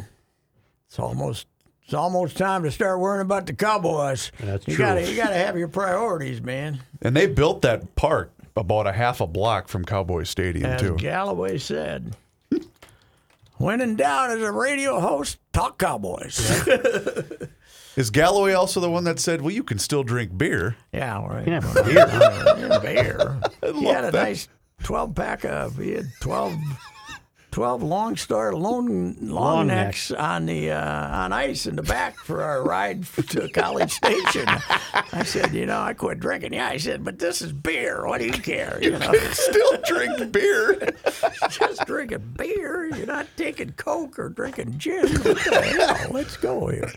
It's 0.87 0.99
almost 0.99 1.49
it's 1.85 1.93
almost 1.93 2.37
time 2.37 2.63
to 2.63 2.71
start 2.71 3.01
worrying 3.01 3.21
about 3.21 3.47
the 3.47 3.53
Cowboys. 3.53 4.31
That's 4.39 4.67
you 4.69 4.77
true. 4.77 4.85
Gotta, 4.85 5.11
you 5.11 5.17
got 5.17 5.31
to 5.31 5.35
have 5.35 5.59
your 5.59 5.67
priorities, 5.67 6.41
man. 6.41 6.81
And 7.03 7.17
they 7.17 7.27
built 7.27 7.63
that 7.63 7.97
park 7.97 8.33
about 8.55 8.87
a 8.87 8.93
half 8.93 9.21
a 9.21 9.27
block 9.27 9.67
from 9.67 9.85
Cowboy 9.85 10.23
Stadium, 10.23 10.67
As 10.67 10.81
too. 10.81 10.95
Galloway 10.97 11.59
said, 11.59 12.15
when 13.57 13.81
in 13.81 13.97
doubt 13.97 14.31
as 14.31 14.41
a 14.41 14.53
radio 14.53 15.01
host, 15.01 15.39
talk 15.53 15.79
Cowboys. 15.79 16.39
Is 17.97 18.11
Galloway 18.11 18.53
also 18.53 18.81
the 18.81 18.91
one 18.91 19.05
that 19.05 19.19
said, 19.19 19.43
well, 19.43 19.51
you 19.53 19.63
can 19.65 19.79
still 19.79 20.03
drink 20.03 20.37
beer? 20.37 20.77
Yeah, 20.93 21.27
right. 21.27 21.47
You 21.47 21.61
can 21.61 21.63
have 21.63 21.85
beer. 21.85 22.81
beer. 22.83 23.41
He 23.63 23.85
love 23.87 23.95
had 23.95 24.05
a 24.05 24.11
that. 24.13 24.23
nice 24.23 24.49
12 24.85 25.15
pack 25.15 25.45
of, 25.45 25.77
he 25.77 25.93
had 25.93 26.07
12, 26.21 26.55
12 27.51 27.83
long 27.83 28.17
star, 28.17 28.53
long, 28.53 29.17
long, 29.21 29.51
Long 29.51 29.67
necks 29.67 30.13
on 30.13 30.47
the 30.47 30.71
uh, 30.71 31.09
on 31.25 31.33
ice 31.33 31.67
in 31.67 31.77
the 31.77 31.83
back 31.83 32.17
for 32.17 32.43
our 32.43 32.63
ride 32.63 33.05
to 33.31 33.49
College 33.49 33.91
Station. 33.91 34.45
I 34.47 35.25
said, 35.25 35.53
you 35.53 35.67
know, 35.67 35.81
I 35.81 35.95
quit 35.95 36.21
drinking. 36.21 36.53
Yeah, 36.53 36.69
I 36.69 36.77
said, 36.77 37.05
but 37.05 37.19
this 37.19 37.43
is 37.43 37.53
beer. 37.53 38.07
What 38.07 38.21
do 38.21 38.27
you 38.27 38.33
care? 38.33 38.79
You 38.81 38.93
know, 38.93 39.13
Still 39.33 39.79
drink 39.85 40.31
beer. 40.33 40.93
just 41.51 41.87
drinking 41.87 42.35
beer. 42.37 42.87
You're 42.97 43.07
not 43.07 43.27
taking 43.37 43.73
Coke 43.73 44.19
or 44.19 44.29
drinking 44.29 44.79
gin. 44.79 45.09
What 45.09 45.45
the 45.45 45.63
hell? 45.63 46.11
Let's 46.13 46.37
go 46.37 46.69
here. 46.69 46.91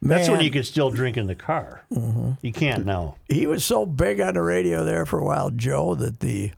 That's 0.00 0.28
when 0.28 0.40
you 0.40 0.50
could 0.50 0.66
still 0.66 0.90
drink 0.90 1.16
in 1.16 1.26
the 1.26 1.34
car. 1.34 1.84
Mm-hmm. 1.92 2.32
You 2.42 2.52
can't 2.52 2.86
now. 2.86 3.16
he 3.28 3.46
was 3.46 3.64
so 3.64 3.84
big 3.84 4.20
on 4.20 4.34
the 4.34 4.42
radio 4.42 4.84
there 4.84 5.04
for 5.06 5.18
a 5.18 5.24
while, 5.24 5.50
Joe, 5.50 5.94
that 5.96 6.20
the 6.20 6.52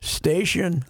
station 0.00 0.84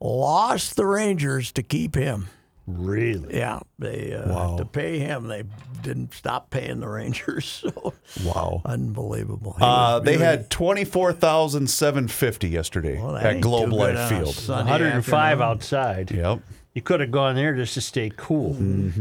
lost 0.00 0.76
the 0.76 0.86
Rangers 0.86 1.52
to 1.52 1.62
keep 1.62 1.94
him. 1.94 2.28
Really? 2.68 3.36
Yeah, 3.36 3.60
they 3.78 4.12
uh, 4.12 4.56
to 4.56 4.64
pay 4.64 4.98
him, 4.98 5.28
they 5.28 5.44
didn't 5.82 6.12
stop 6.12 6.50
paying 6.50 6.80
the 6.80 6.88
Rangers. 6.88 7.64
So 8.06 8.24
Wow. 8.24 8.62
unbelievable. 8.64 9.54
Uh, 9.60 9.98
was 10.00 10.02
they 10.04 10.12
really- 10.12 10.24
had 10.24 10.50
24,750 10.50 12.48
yesterday 12.48 13.00
Well, 13.00 13.16
at 13.16 13.40
Globe 13.40 13.72
Life 13.72 13.94
good 13.94 13.96
on 13.96 14.08
Field. 14.08 14.48
105 14.48 15.40
outside. 15.40 16.10
Yep. 16.10 16.40
You 16.74 16.82
could 16.82 17.00
have 17.00 17.10
gone 17.10 17.34
there 17.36 17.54
just 17.54 17.74
to 17.74 17.80
stay 17.80 18.10
cool. 18.16 18.56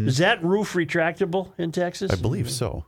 Is 0.07 0.17
that 0.19 0.43
roof 0.43 0.73
retractable 0.73 1.51
in 1.57 1.71
Texas? 1.71 2.11
I 2.11 2.15
believe 2.15 2.49
so. 2.49 2.85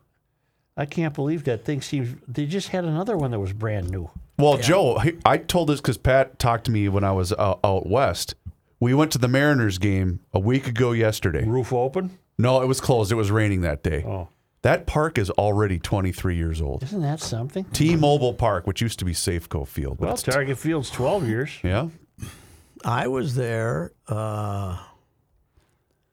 I 0.77 0.85
can't 0.85 1.13
believe 1.13 1.43
that 1.45 1.65
thing 1.65 1.81
seems. 1.81 2.15
They 2.27 2.45
just 2.45 2.69
had 2.69 2.85
another 2.85 3.17
one 3.17 3.31
that 3.31 3.39
was 3.39 3.51
brand 3.51 3.89
new. 3.89 4.09
Well, 4.37 4.57
Joe, 4.57 4.97
I- 4.97 5.15
I 5.25 5.37
told 5.37 5.69
this 5.69 5.81
because 5.81 5.97
Pat 5.97 6.37
talked 6.39 6.65
to 6.65 6.71
me 6.71 6.87
when 6.89 7.03
I 7.03 7.11
was 7.11 7.31
uh, 7.33 7.55
out 7.63 7.87
west. 7.87 8.35
We 8.79 8.93
went 8.93 9.11
to 9.13 9.17
the 9.17 9.27
Mariners 9.27 9.79
game 9.79 10.19
a 10.33 10.39
week 10.39 10.67
ago 10.67 10.91
yesterday. 10.91 11.43
Roof 11.43 11.73
open? 11.73 12.17
No, 12.37 12.61
it 12.61 12.67
was 12.67 12.79
closed. 12.79 13.11
It 13.11 13.15
was 13.15 13.31
raining 13.31 13.61
that 13.61 13.81
day. 13.81 14.03
Oh, 14.05 14.29
That 14.61 14.85
park 14.85 15.17
is 15.17 15.31
already 15.31 15.79
23 15.79 16.35
years 16.35 16.61
old. 16.61 16.83
isn't 16.83 17.01
that 17.01 17.19
something? 17.19 17.63
T-Mobile 17.65 18.35
Park, 18.35 18.67
which 18.67 18.79
used 18.81 18.99
to 18.99 19.05
be 19.05 19.13
Safeco 19.13 19.67
Field. 19.67 19.97
But 19.97 20.05
Well, 20.05 20.13
it's 20.13 20.21
Target 20.23 20.59
Field's 20.59 20.91
12 20.91 21.27
years. 21.27 21.49
yeah. 21.63 21.87
I 22.85 23.07
was 23.07 23.33
there. 23.33 23.91
Uh, 24.07 24.77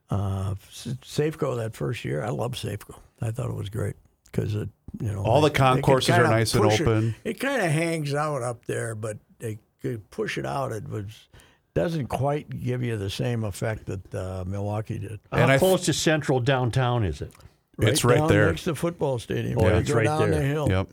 uh, 0.08 0.54
Safeco 0.72 1.56
that 1.58 1.74
first 1.76 2.04
year. 2.06 2.24
I 2.24 2.30
loved 2.30 2.54
Safeco. 2.56 2.98
I 3.20 3.30
thought 3.30 3.50
it 3.50 3.56
was 3.56 3.68
great 3.68 3.96
because 4.24 4.54
it, 4.54 4.70
you 5.00 5.12
know, 5.12 5.22
All 5.22 5.40
the 5.40 5.50
concourses 5.50 6.14
are 6.14 6.24
nice 6.24 6.54
and 6.54 6.64
push 6.64 6.80
it- 6.80 6.86
open. 6.86 7.14
It, 7.24 7.40
kind 7.40 7.62
of 7.62 7.70
hangs 7.70 8.14
out 8.14 8.42
up 8.42 8.64
there, 8.66 8.94
but 8.94 9.18
they 9.38 9.58
could 9.82 10.08
push 10.10 10.38
it 10.38 10.46
out. 10.46 10.72
It 10.72 10.88
was 10.88 11.28
doesn't 11.74 12.06
quite 12.06 12.48
give 12.62 12.82
you 12.84 12.96
the 12.96 13.10
same 13.10 13.42
effect 13.44 13.86
that 13.86 14.14
uh, 14.14 14.44
Milwaukee 14.46 14.98
did. 14.98 15.18
How 15.32 15.38
And 15.38 15.44
I 15.50 15.54
th- 15.54 15.58
close 15.58 15.84
to 15.86 15.92
central 15.92 16.38
downtown 16.40 17.04
is 17.04 17.20
it? 17.20 17.32
Right 17.76 17.88
It's 17.90 18.04
right 18.04 18.18
down 18.18 18.28
there. 18.28 18.46
next 18.46 18.62
to 18.64 18.70
the 18.70 18.76
football 18.76 19.18
stadium. 19.18 19.58
Oh, 19.58 19.66
You 19.66 19.74
it's 19.74 19.90
right 19.90 20.04
down 20.04 20.30
there. 20.30 20.40
The 20.40 20.46
hill. 20.46 20.68
Yep. 20.70 20.88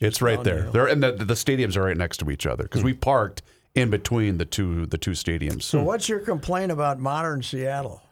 It's 0.00 0.20
right 0.20 0.34
down 0.34 0.44
the 0.44 0.50
there. 0.50 0.62
hill. 0.64 0.72
There 0.72 0.86
and 0.86 1.02
the, 1.02 1.12
the 1.12 1.32
stadiums 1.34 1.76
are 1.76 1.84
right 1.84 1.96
next 1.96 2.18
to 2.18 2.30
each 2.30 2.44
other 2.46 2.64
because 2.64 2.84
we 2.84 2.92
parked 2.92 3.40
in 3.74 3.88
between 3.88 4.36
the 4.36 4.44
two 4.44 4.84
the 4.86 4.98
two 4.98 5.12
stadiums. 5.12 5.62
So, 5.62 5.82
what's 5.82 6.08
your 6.08 6.18
complaint 6.20 6.70
about 6.72 6.98
modern 7.00 7.42
Seattle? 7.42 8.02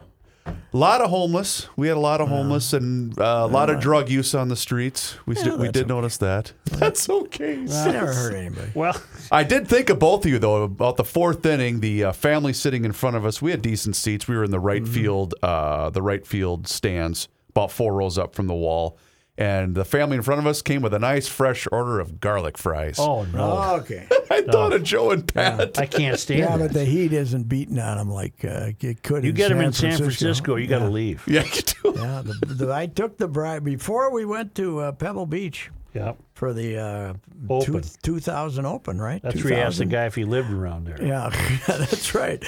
A 0.77 0.85
lot 0.87 1.01
of 1.01 1.09
homeless. 1.09 1.69
We 1.75 1.89
had 1.89 1.97
a 1.97 2.01
lot 2.01 2.21
of 2.21 2.29
homeless 2.29 2.75
and 2.75 3.19
uh, 3.19 3.23
a 3.25 3.47
lot 3.47 3.71
of 3.71 3.81
drug 3.81 4.11
use 4.11 4.35
on 4.35 4.49
the 4.49 4.57
streets. 4.57 5.17
We 5.25 5.35
did, 5.35 5.55
we 5.55 5.69
that's 5.69 5.73
did 5.73 5.89
notice 5.89 6.19
that. 6.19 6.53
That's 6.67 7.09
okay. 7.09 7.55
I 7.55 7.91
never 7.93 8.13
heard 8.13 8.35
anybody. 8.35 8.73
Well, 8.75 8.95
I 9.33 9.43
did 9.43 9.69
think 9.69 9.89
of 9.89 9.99
both 9.99 10.27
of 10.27 10.31
you 10.31 10.39
though 10.39 10.65
about 10.65 10.99
the 10.99 11.05
fourth 11.05 11.47
inning. 11.47 11.81
The 11.81 12.05
uh, 12.05 12.13
family 12.13 12.53
sitting 12.53 12.85
in 12.85 12.93
front 12.93 13.17
of 13.17 13.25
us. 13.25 13.41
We 13.41 13.53
had 13.53 13.63
decent 13.63 13.97
seats. 13.97 14.29
We 14.29 14.37
were 14.37 14.45
in 14.45 14.51
the 14.51 14.61
right 14.61 14.87
field, 14.87 15.35
uh, 15.43 15.89
the 15.89 16.03
right 16.03 16.27
field 16.27 16.69
stands, 16.69 17.29
about 17.49 17.73
four 17.73 17.95
rows 17.95 18.19
up 18.19 18.35
from 18.35 18.47
the 18.47 18.55
wall. 18.55 18.99
And 19.39 19.75
the 19.75 19.85
family 19.85 20.17
in 20.17 20.23
front 20.23 20.41
of 20.41 20.47
us 20.47 20.63
came 20.63 20.81
with 20.81 20.95
a 20.95 20.99
nice 20.99 21.29
fresh 21.29 21.67
order 21.71 22.01
of 22.01 22.21
garlic 22.21 22.57
fries. 22.57 22.97
oh 22.99 23.25
no, 23.25 23.75
Okay. 23.81 24.07
I 24.31 24.41
thought 24.43 24.73
of 24.73 24.83
Joe 24.83 25.11
and 25.11 25.27
Pat. 25.33 25.79
I 25.79 25.85
can't 25.87 26.19
stand 26.19 26.41
Yeah, 26.41 26.55
it. 26.55 26.59
but 26.59 26.73
the 26.73 26.85
heat 26.87 27.13
isn't 27.13 27.47
beating 27.49 27.79
on 27.79 27.99
them 27.99 28.11
like 28.11 28.45
uh, 28.45 28.71
it 28.81 29.03
could. 29.03 29.25
you 29.25 29.31
in 29.31 29.37
get 29.37 29.49
them 29.51 29.61
in 29.61 29.73
San 29.75 29.97
Francisco, 29.99 30.57
you 30.57 30.67
got 30.67 30.79
to 30.79 30.85
yeah. 30.87 30.91
leave. 30.91 31.25
Yeah, 31.27 31.45
you 31.45 31.63
do. 31.63 31.93
Yeah, 32.01 32.23
the, 32.25 32.47
the, 32.55 32.73
I 32.75 32.87
took 32.87 33.19
the 33.19 33.29
bribe 33.29 33.63
before 33.65 34.11
we 34.11 34.25
went 34.25 34.55
to 34.57 34.81
uh, 34.81 34.93
Pebble 34.93 35.27
Beach 35.27 35.71
Yeah, 35.95 36.15
for 36.35 36.53
the 36.55 36.79
uh, 36.79 37.15
Open. 37.51 37.83
two, 38.03 38.19
2000 38.21 38.65
Open, 38.67 38.99
right? 39.01 39.21
that's 39.23 39.43
where 39.45 39.53
you 39.53 39.59
asked 39.61 39.79
the 39.79 39.85
guy 39.85 40.07
if 40.07 40.15
he 40.15 40.25
lived 40.25 40.51
around 40.51 40.85
there. 40.87 41.01
Yeah, 41.03 41.29
that's 41.67 42.15
right. 42.15 42.43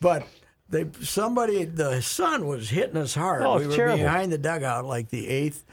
But 0.00 0.26
they 0.68 0.86
somebody 1.00 1.64
the 1.64 2.00
sun 2.02 2.46
was 2.46 2.68
hitting 2.70 2.96
us 2.98 3.14
hard. 3.14 3.42
Oh, 3.42 3.58
we 3.58 3.66
were 3.66 3.74
terrible. 3.74 3.98
behind 3.98 4.30
the 4.30 4.38
dugout, 4.38 4.84
like 4.84 5.08
the 5.08 5.26
eighth 5.28 5.64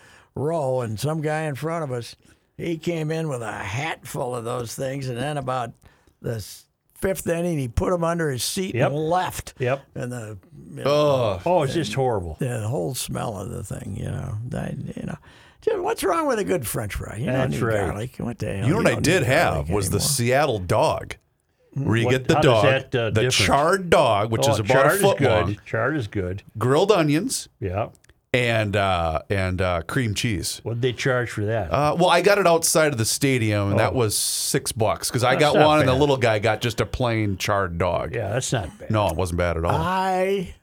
row, 0.41 0.82
and 0.82 0.99
some 0.99 1.21
guy 1.21 1.41
in 1.43 1.56
front 1.56 1.84
of 1.84 1.91
us. 1.91 2.15
he 2.58 2.77
came 2.77 3.10
in 3.12 3.27
with 3.30 3.41
a 3.41 3.51
hat 3.51 4.06
full 4.06 4.36
of 4.36 4.43
those 4.43 4.75
things, 4.75 5.08
and 5.10 5.17
then 5.17 5.38
about 5.38 5.71
the 6.21 6.45
fifth 6.93 7.27
inning, 7.27 7.58
he 7.58 7.67
put 7.67 7.89
them 7.89 8.04
under 8.04 8.30
his 8.30 8.43
seat 8.43 8.75
Yep. 8.75 8.91
and 8.91 8.99
left. 8.99 9.54
Yep. 9.58 9.82
And 9.95 10.12
the 10.12 10.38
you 10.69 10.84
know, 10.84 10.84
Oh, 10.86 11.41
Oh, 11.45 11.63
it's 11.63 11.73
just 11.73 11.93
horrible. 11.95 12.36
the 12.39 12.60
whole 12.67 12.93
smell 12.93 13.38
of 13.39 13.49
the 13.49 13.63
thing, 13.63 13.95
you 13.97 14.06
know, 14.06 14.38
that, 14.49 14.73
you 14.77 15.04
know. 15.08 15.17
What's 15.82 16.04
wrong 16.04 16.27
with 16.27 16.38
a 16.39 16.43
good 16.43 16.65
French 16.67 16.95
fry? 16.95 17.17
You 17.17 17.25
don't 17.27 17.36
That's 17.36 17.54
need 17.54 17.62
right. 17.62 17.88
garlic. 17.88 18.15
What 18.17 18.38
the 18.39 18.47
hell? 18.54 18.65
you 18.67 18.71
know 18.73 18.77
what 18.77 18.88
I 18.88 18.99
did 18.99 19.23
have 19.23 19.54
garlic 19.54 19.69
was 19.71 19.89
the. 19.91 19.99
Seattle 19.99 20.58
dog, 20.60 21.15
where 21.73 21.97
you 21.97 22.06
What- 22.06 22.12
get 22.12 22.27
the 22.27 22.36
dog, 22.41 22.63
that, 22.65 22.95
uh, 22.95 23.06
the 23.12 23.21
different? 23.21 23.34
charred 23.34 23.89
dog, 23.89 24.32
which 24.32 24.41
oh, 24.47 24.51
is 24.54 24.60
about 24.60 24.73
chard 24.73 24.86
a 24.88 24.97
foot 24.99 25.15
is 25.21 25.27
good. 25.27 25.45
long, 25.47 25.58
Chard 25.65 25.97
is 25.97 26.08
good. 26.08 26.43
grilled 26.58 26.91
onions, 26.91 27.47
Yeah. 27.60 27.88
And 28.34 28.76
uh, 28.78 29.22
and 29.30 29.62
uh, 29.62 29.82
cream 29.84 30.13
cheese. 30.13 30.62
What 30.63 30.76
did 30.76 30.82
they 30.82 30.94
charge 30.94 31.30
for 31.32 31.44
that? 31.46 31.72
Uh, 31.72 31.96
well, 32.00 32.10
I 32.10 32.22
got 32.22 32.38
it 32.38 32.48
outside 32.48 32.91
of 32.94 32.98
the 32.98 33.06
stadium, 33.06 33.72
and 33.72 33.80
that 33.80 33.91
Oh. 33.94 33.98
was 33.98 34.15
six 34.17 34.72
bucks 34.72 35.10
because 35.10 35.24
I 35.24 35.36
got 35.36 35.56
not 35.56 35.65
one, 35.65 35.80
and 35.82 35.89
the 35.89 35.94
little 35.94 36.17
guy 36.17 36.39
got 36.39 36.62
just 36.62 36.80
a 36.82 36.86
plain 36.86 37.38
charred 37.38 37.78
dog. 37.78 38.15
yeah, 38.15 38.30
that's 38.30 38.52
not 38.54 38.78
bad. 38.80 38.89
No, 38.91 39.08
it 39.10 39.15
wasn't 39.17 39.38
bad 39.39 39.58
at 39.58 39.65
all. 39.65 39.72
I, 39.76 40.54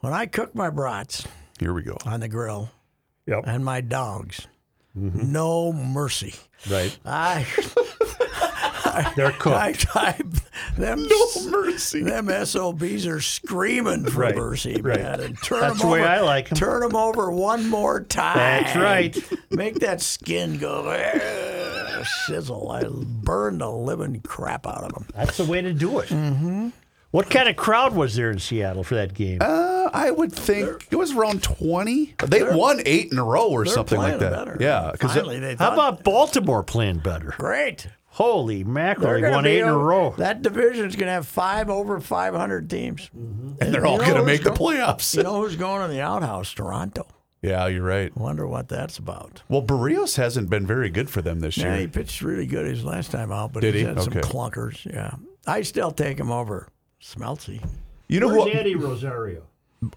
when 0.00 0.12
I 0.12 0.26
cook 0.26 0.54
my 0.54 0.70
brats 0.70 1.26
Here 1.58 1.72
we 1.74 1.82
go. 1.82 1.96
on 2.06 2.20
the 2.20 2.28
grill 2.28 2.70
Yep. 3.26 3.44
and 3.46 3.64
my 3.64 3.80
dogs, 3.80 4.46
Mm-hmm. 4.96 5.32
no 5.32 5.72
mercy. 5.72 6.34
Right. 6.70 6.96
I, 7.04 7.44
They're 9.16 9.30
cooked. 9.32 9.86
I, 9.96 10.16
I 10.16 10.20
them, 10.78 11.06
No 11.08 11.50
mercy. 11.50 12.02
them 12.02 12.28
SOBs 12.46 13.06
are 13.06 13.20
screaming 13.20 14.04
for 14.06 14.20
Right, 14.20 14.36
mercy, 14.36 14.80
right. 14.80 15.00
man. 15.00 15.20
And 15.20 15.42
turn 15.42 15.60
That's 15.60 15.78
them 15.80 15.88
the 15.88 15.92
way 15.92 16.00
over, 16.00 16.08
I 16.08 16.20
like 16.20 16.50
'em. 16.52 16.56
Turn 16.58 16.80
them 16.80 16.96
over 16.96 17.30
one 17.30 17.68
more 17.68 18.00
time. 18.02 18.36
That's 18.36 18.76
right. 18.76 19.16
Make 19.50 19.76
that 19.80 20.00
skin 20.00 20.58
go 20.58 20.88
"Eh," 20.90 22.04
sizzle. 22.26 22.70
I 22.70 22.84
burn 22.88 23.58
the 23.58 23.70
living 23.70 24.20
crap 24.20 24.66
out 24.66 24.84
of 24.84 24.92
them. 24.94 25.06
That's 25.14 25.36
the 25.36 25.44
way 25.44 25.60
to 25.62 25.72
do 25.72 25.98
it. 26.00 26.08
Mm-hmm. 26.08 26.68
What 27.10 27.30
kind 27.30 27.48
of 27.48 27.54
crowd 27.54 27.94
was 27.94 28.16
there 28.16 28.32
in 28.32 28.40
Seattle 28.40 28.82
for 28.82 28.96
that 28.96 29.14
game? 29.14 29.38
Uh, 29.40 29.88
I 29.92 30.10
would 30.10 30.32
think 30.32 30.88
it 30.90 30.96
was 30.96 31.12
around 31.12 31.44
twenty. 31.44 32.12
They 32.26 32.42
won 32.42 32.80
eight 32.84 33.12
in 33.12 33.18
a 33.20 33.24
row 33.24 33.46
or 33.48 33.64
something 33.66 33.98
like 33.98 34.18
that. 34.18 34.32
better. 34.32 34.56
Yeah, 34.58 34.90
because 34.90 35.12
Finally, 35.12 35.38
they 35.38 35.54
How 35.54 35.72
about 35.72 36.02
Baltimore 36.02 36.64
playing 36.64 36.98
better? 36.98 37.32
great. 37.38 37.86
Holy 38.14 38.62
mackerel! 38.64 39.06
They're 39.06 39.14
They 39.16 39.20
gonna 39.22 39.34
won 39.36 39.44
be 39.44 39.50
eight 39.50 39.60
in 39.62 39.68
a 39.68 39.74
over- 39.74 39.84
row. 39.84 40.14
That 40.18 40.42
division's 40.42 40.94
going 40.96 41.06
to 41.08 41.12
have 41.12 41.26
five 41.26 41.68
over 41.68 41.98
500 42.00 42.70
teams. 42.70 43.10
and 43.12 43.74
they're 43.74 43.84
all 43.84 43.94
you 43.94 43.98
know 43.98 44.04
going 44.04 44.14
to 44.14 44.18
who's 44.20 44.26
make 44.26 44.42
the 44.44 44.50
go- 44.50 44.56
playoffs. 44.56 45.16
You 45.16 45.22
know 45.24 45.42
who's 45.42 45.56
going 45.56 45.82
in 45.82 45.90
the 45.90 46.00
outhouse? 46.00 46.52
Toronto. 46.52 47.06
yeah, 47.42 47.66
you're 47.66 47.82
right. 47.82 48.16
Wonder 48.16 48.46
what 48.46 48.68
that's 48.68 48.98
about. 48.98 49.42
Well, 49.48 49.62
Berrios 49.62 50.16
hasn't 50.16 50.48
been 50.48 50.66
very 50.66 50.90
good 50.90 51.10
for 51.10 51.22
them 51.22 51.40
this 51.40 51.56
Yeah, 51.58 51.70
year. 51.72 51.80
he 51.82 51.86
pitched 51.88 52.22
really 52.22 52.46
good 52.46 52.66
his 52.66 52.84
last 52.84 53.10
time 53.10 53.32
out, 53.32 53.52
but 53.52 53.60
Did 53.60 53.74
he's 53.74 53.82
he? 53.82 53.88
had 53.88 54.00
some 54.00 54.12
clunkers. 54.14 54.84
Yeah, 54.90 55.14
I 55.46 55.62
still 55.62 55.90
take 55.90 56.18
him 56.18 56.30
over 56.30 56.68
Smeltsy. 57.02 57.62
You 58.08 58.20
know 58.20 58.28
Where's 58.28 58.38
what? 58.44 58.54
Eddie 58.54 58.76
Rosario? 58.76 59.42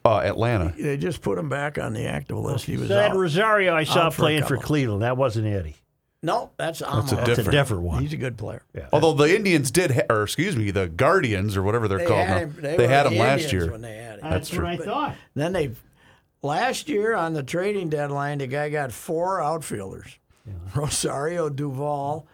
Uh, 0.03 0.17
Atlanta. 0.19 0.73
They 0.77 0.97
just 0.97 1.21
put 1.21 1.37
him 1.37 1.49
back 1.49 1.77
on 1.77 1.93
the 1.93 2.05
active 2.07 2.37
list. 2.37 2.65
He 2.65 2.75
was 2.77 2.87
So 2.89 2.95
that 2.95 3.11
out. 3.11 3.17
Rosario 3.17 3.73
I 3.75 3.83
saw 3.85 4.07
out 4.07 4.13
for 4.15 4.23
a 4.23 4.25
playing 4.25 4.41
for 4.43 4.55
couple. 4.55 4.63
Cleveland. 4.63 5.01
That 5.03 5.15
wasn't 5.17 5.47
Eddie. 5.47 5.75
No, 6.27 6.51
that's 6.57 6.81
Amo. 6.81 6.99
a 6.99 7.01
That's 7.03 7.11
a 7.13 7.25
Different. 7.25 7.51
different 7.51 7.83
one. 7.83 8.01
He's 8.03 8.11
a 8.13 8.17
good 8.17 8.37
player. 8.37 8.61
Although 8.91 9.13
the 9.13 9.33
Indians 9.35 9.71
did, 9.71 9.91
ha- 9.91 10.01
or 10.09 10.23
excuse 10.23 10.55
me, 10.57 10.71
the 10.71 10.87
Guardians 10.89 11.55
or 11.55 11.63
whatever 11.63 11.87
they're 11.87 11.99
They 11.99 12.05
called 12.05 12.27
had 12.27 12.33
now, 12.35 12.39
him. 12.39 12.55
they, 12.61 12.77
were 12.77 12.87
had 12.87 13.03
the 13.05 13.09
him 13.11 13.17
last 13.19 13.41
Indians 13.43 13.53
year. 13.53 13.71
when 13.71 13.81
they 13.81 13.95
had 13.97 14.19
him. 14.19 14.29
That's 14.29 14.53
what 14.53 14.65
I 14.65 14.75
But 14.77 14.85
thought. 14.85 15.15
Then 15.35 15.53
they 15.53 15.71
last 16.41 16.89
year 16.89 17.15
on 17.15 17.33
the 17.33 17.43
trading 17.43 17.89
deadline, 17.89 18.39
the 18.39 18.47
guy 18.47 18.69
got 18.69 18.91
four 18.91 19.41
outfielders: 19.41 20.17
Rosario 20.75 21.49
Duvall, 21.49 22.27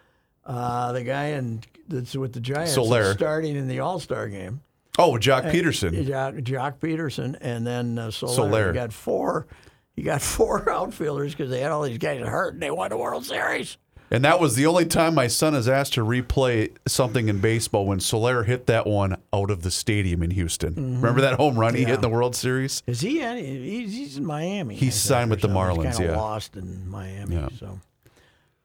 uh, 0.44 0.92
the 0.92 1.02
guy 1.04 1.26
in 1.28 1.62
that's 1.88 2.14
with 2.16 2.32
the 2.32 2.40
Giants, 2.40 2.74
that's 2.74 2.86
Soler. 2.88 3.14
starting 3.14 3.56
in 3.56 3.68
the 3.68 3.80
All 3.80 4.00
Star 4.00 4.28
game. 4.28 4.60
Oh, 4.98 5.12
Joc 5.12 5.50
Pederson. 5.52 6.04
Joc, 6.06 6.42
Joc 6.44 6.78
Pederson, 6.78 7.36
and 7.40 7.66
then 7.66 7.98
uh, 7.98 8.10
Soler. 8.10 8.32
Soler. 8.34 8.66
He 8.68 8.74
got 8.74 8.92
four. 8.92 9.46
He 9.94 10.02
got 10.02 10.20
four 10.36 10.68
outfielders 10.70 11.32
because 11.34 11.50
they 11.50 11.60
had 11.60 11.70
all 11.72 11.82
these 11.82 11.98
guys 11.98 12.20
hurt, 12.26 12.54
and 12.54 12.62
they 12.62 12.70
won 12.70 12.90
the 12.90 12.96
World 12.96 13.24
Series. 13.24 13.76
And 14.14 14.24
that 14.24 14.38
was 14.40 14.54
the 14.54 14.66
only 14.66 14.86
time 14.86 15.14
my 15.14 15.26
son 15.26 15.54
is 15.54 15.68
asked 15.68 15.94
to 15.94 16.04
replay 16.04 16.70
something 16.86 17.28
in 17.28 17.40
baseball 17.40 17.86
when 17.86 17.98
Soler 18.00 18.44
hit 18.44 18.66
that 18.68 18.86
one 18.86 19.16
out 19.32 19.50
of 19.50 19.62
the 19.62 19.70
stadium 19.70 20.22
in 20.22 20.30
Houston. 20.30 20.74
Mm-hmm. 20.74 20.96
Remember 20.96 21.20
that 21.22 21.34
home 21.34 21.58
run 21.58 21.74
he 21.74 21.84
hit 21.84 21.96
in 21.96 22.00
the 22.00 22.08
World 22.08 22.36
Series? 22.36 22.82
Is 22.86 23.00
he? 23.00 23.20
in- 23.20 23.36
He's, 23.36 23.92
he's 23.92 24.16
in 24.18 24.24
Miami. 24.24 24.74
He's 24.76 24.82
I 24.82 24.90
think, 24.90 24.92
signed 24.92 25.30
with 25.30 25.40
the 25.40 25.48
something. 25.48 25.62
Marlins, 25.82 25.86
He's 25.88 25.96
kinda 25.98 26.12
yeah. 26.12 26.18
lost 26.20 26.56
in 26.56 26.88
Miami. 26.88 27.34
Yeah. 27.36 27.48
So 27.58 27.80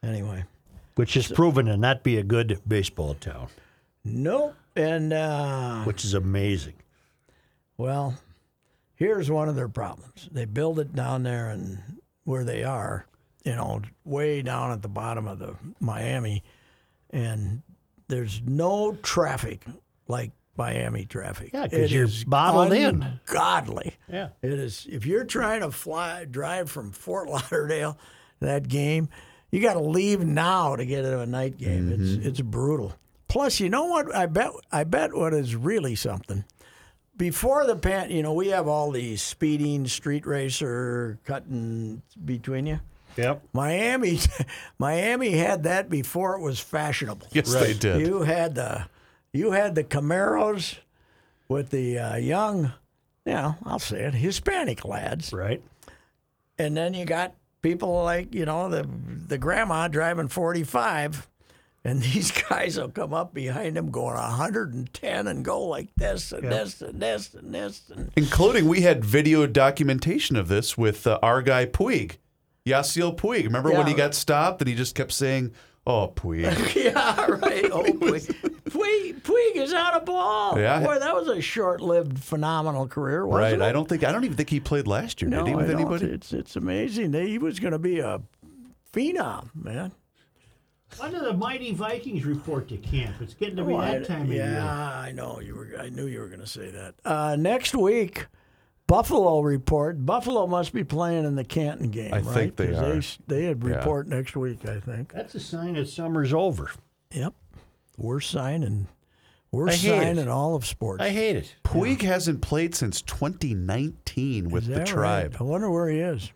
anyway, 0.04 0.44
Which 0.96 1.18
is 1.18 1.28
proven 1.30 1.66
to 1.66 1.78
not 1.78 2.04
be 2.04 2.18
a 2.18 2.24
good 2.24 2.60
baseball 2.68 3.16
town, 3.16 3.48
nope. 4.06 4.56
And 4.76 5.12
uh, 5.12 5.84
which 5.84 6.06
is 6.06 6.14
amazing. 6.14 6.74
Well, 7.78 8.20
here's 8.96 9.32
one 9.32 9.50
of 9.50 9.56
their 9.56 9.68
problems. 9.70 10.30
They 10.32 10.46
build 10.46 10.80
it 10.80 10.94
down 10.96 11.24
there 11.24 11.50
and 11.50 11.80
where 12.24 12.44
they 12.44 12.64
are, 12.64 13.06
you 13.44 13.56
know, 13.56 13.82
way 14.06 14.42
down 14.42 14.72
at 14.72 14.82
the 14.82 14.90
bottom 14.90 15.28
of 15.28 15.40
the 15.40 15.56
Miami, 15.80 16.44
and 17.10 17.62
there's 18.08 18.42
no 18.46 18.98
traffic 19.02 19.64
like 20.08 20.32
Miami 20.58 21.06
traffic. 21.06 21.52
Yeah, 21.54 21.68
'cause 21.68 21.80
It 21.80 21.92
you're 21.92 22.08
bottled 22.28 22.74
in. 22.74 23.20
Godly. 23.26 23.96
Yeah. 24.10 24.30
It 24.42 24.52
is. 24.52 24.86
If 24.92 25.06
you're 25.06 25.24
trying 25.24 25.62
to 25.62 25.72
fly, 25.72 26.26
drive 26.26 26.70
from 26.70 26.92
Fort 26.92 27.30
Lauderdale 27.30 27.98
that 28.42 28.68
game, 28.68 29.08
you 29.52 29.62
got 29.62 29.74
to 29.74 29.80
leave 29.80 30.20
now 30.22 30.76
to 30.76 30.86
get 30.86 31.04
to 31.04 31.22
a 31.22 31.26
night 31.26 31.58
game. 31.58 31.92
It's 31.92 32.02
mm-hmm. 32.12 32.28
it's 32.28 32.42
brutal. 32.42 32.94
Plus, 33.30 33.60
you 33.60 33.70
know 33.70 33.86
what? 33.86 34.14
I 34.14 34.26
bet 34.26 34.52
I 34.72 34.84
bet 34.84 35.14
what 35.14 35.34
is 35.34 35.56
really 35.56 35.96
something. 35.96 36.44
Before 37.16 37.66
the 37.66 37.76
pan, 37.76 38.12
you 38.12 38.24
know, 38.24 38.34
we 38.34 38.48
have 38.50 38.68
all 38.68 38.92
these 38.92 39.22
speeding, 39.22 39.88
street 39.88 40.26
racer, 40.26 41.20
cutting 41.26 42.02
between 42.24 42.66
you. 42.66 42.80
Yep. 43.20 43.42
Miami, 43.54 44.20
Miami 44.80 45.32
had 45.32 45.64
that 45.64 45.90
before 45.90 46.36
it 46.36 46.42
was 46.42 46.60
fashionable. 46.60 47.28
Yes, 47.32 47.54
they 47.54 47.74
did. 47.74 48.02
You 48.08 48.22
had 48.22 48.56
the, 48.56 48.86
you 49.34 49.52
had 49.52 49.76
the 49.76 49.84
Camaros 49.84 50.78
with 51.48 51.70
the 51.70 52.00
uh, 52.00 52.16
young, 52.18 52.72
you 53.26 53.34
know, 53.34 53.56
I'll 53.66 53.80
say 53.80 54.02
it, 54.04 54.14
Hispanic 54.16 54.86
lads, 54.86 55.34
Right. 55.34 55.62
and 56.58 56.76
then 56.76 56.94
you 56.94 57.06
got 57.06 57.36
people 57.62 58.04
like 58.04 58.34
you 58.34 58.46
know 58.46 58.70
the 58.70 58.88
the 59.28 59.38
grandma 59.38 59.88
driving 59.88 60.28
forty 60.30 60.64
five, 60.64 61.28
and 61.84 62.02
these 62.04 62.32
guys 62.32 62.78
will 62.80 62.90
come 62.90 63.14
up 63.14 63.34
behind 63.34 63.76
them 63.76 63.92
going 63.92 64.16
hundred 64.18 64.74
and 64.74 64.92
ten 64.94 65.28
and 65.28 65.44
go 65.44 65.64
like 65.66 65.90
this 65.98 66.32
and 66.32 66.44
this 66.52 66.82
and 66.82 67.02
this 67.02 67.34
and 67.34 67.54
this 67.54 67.82
and 67.94 68.12
Including, 68.16 68.68
we 68.68 68.82
had 68.82 69.04
video 69.04 69.46
documentation 69.48 70.36
of 70.36 70.48
this 70.48 70.78
with 70.78 71.06
uh, 71.06 71.20
our 71.22 71.42
guy 71.42 71.66
Puig, 71.66 72.18
Yasiel 72.70 73.16
Puig. 73.16 73.44
Remember 73.46 73.72
when 73.72 73.86
he 73.88 73.92
Yeah. 73.94 73.98
got 73.98 74.16
stopped 74.16 74.62
and 74.62 74.68
he 74.70 74.76
just 74.76 74.96
kept 74.96 75.12
saying, 75.12 75.52
"Oh, 75.88 76.12
Puig." 76.16 76.76
yeah, 76.76 77.26
right. 77.28 77.70
Oh, 77.72 77.84
Puig. 78.02 78.26
Puig, 78.70 79.22
Puig 79.22 79.56
is 79.56 79.74
out 79.74 79.96
of 79.96 80.06
ball. 80.06 80.60
Yeah. 80.60 80.80
Boy, 80.84 81.00
that 81.00 81.16
was 81.16 81.28
a 81.28 81.42
short-lived, 81.42 82.20
phenomenal 82.20 82.88
career, 82.88 83.26
wasn't 83.26 83.60
right? 83.60 83.68
it? 83.68 83.70
I 83.70 83.72
don't 83.72 83.90
think 83.90 84.04
I 84.04 84.12
don't 84.12 84.24
even 84.26 84.38
think 84.38 84.50
he 84.50 84.60
played 84.60 84.86
last 84.88 85.22
year. 85.22 85.30
No, 85.30 85.40
did 85.40 85.48
he 85.48 85.54
I 85.54 85.58
with 85.58 85.68
don't. 85.72 85.80
anybody? 85.80 86.06
It's 86.08 86.32
it's 86.34 86.56
amazing. 86.56 87.14
He 87.14 87.38
was 87.40 87.60
going 87.60 87.74
to 87.74 87.80
be 87.80 88.00
a 88.00 88.22
phenom, 88.94 89.50
man. 89.56 89.92
When 90.98 91.12
did 91.12 91.24
the 91.24 91.34
mighty 91.34 91.72
Vikings 91.72 92.26
report 92.26 92.68
to 92.70 92.78
camp? 92.78 93.18
It's 93.22 93.36
getting 93.36 93.58
to 93.58 93.64
be 93.64 93.74
Oh, 93.74 93.82
that 93.82 94.02
I- 94.02 94.06
time 94.06 94.22
of 94.24 94.30
year. 94.30 94.46
yeah. 94.46 95.00
I 95.00 95.12
know 95.12 95.40
you 95.40 95.54
were. 95.56 95.70
I 95.80 95.90
knew 95.90 96.08
you 96.08 96.20
were 96.20 96.28
going 96.28 96.40
to 96.40 96.48
say 96.48 96.72
that. 96.72 96.96
Uh, 97.06 97.36
next 97.38 97.76
week, 97.76 98.26
Buffalo 98.90 99.42
report. 99.42 100.04
Buffalo 100.04 100.48
must 100.48 100.74
be 100.74 100.84
playing 100.84 101.24
in 101.26 101.36
the 101.36 101.44
Canton 101.44 101.92
game. 101.92 102.12
I 102.12 102.22
right? 102.22 102.34
think 102.34 102.56
they 102.56 102.74
'Cause 102.74 103.20
are. 103.20 103.24
They, 103.28 103.44
had 103.44 103.64
Yeah. 103.64 103.76
report 103.76 104.08
next 104.08 104.36
week. 104.36 104.68
I 104.68 104.80
think. 104.80 105.14
That's 105.14 105.36
a 105.36 105.40
sign 105.40 105.76
that 105.76 105.88
summer's 105.88 106.34
over. 106.34 106.72
Yep. 107.12 107.36
Worst 107.98 108.32
sign 108.32 108.64
and 108.64 108.88
worst 109.52 109.74
I 109.86 109.88
hate 109.88 110.00
sign 110.06 110.18
in 110.18 110.28
all 110.28 110.56
of 110.56 110.66
sports. 110.66 111.04
I 111.04 111.10
hate 111.10 111.36
it. 111.36 111.56
Puig 111.64 112.02
hasn't 112.02 112.42
played 112.42 112.74
since 112.74 113.04
2019 113.04 114.50
with 114.50 114.66
the 114.66 114.84
tribe. 114.84 115.34
right? 115.34 115.42
I 115.42 115.44
wonder 115.44 115.70
where 115.70 115.88
he 115.88 116.00
is. 116.00 116.32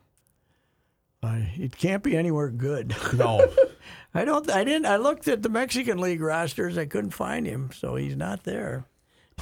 I, 1.23 1.53
it 1.57 1.75
can't 1.77 2.03
be 2.03 2.15
anywhere 2.15 2.49
good. 2.49 2.95
No, 3.13 3.47
I 4.13 4.25
don't. 4.25 4.47
I 4.51 4.63
didn't. 4.63 4.85
I 4.85 4.97
looked 4.97 5.27
at 5.27 5.41
the 5.41 5.49
Mexican 5.49 5.97
League 5.97 6.21
rosters. 6.21 6.77
I 6.77 6.85
couldn't 6.85 7.11
find 7.11 7.47
him, 7.47 7.71
so 7.73 7.95
he's 7.95 8.15
not 8.15 8.43
there. 8.43 8.85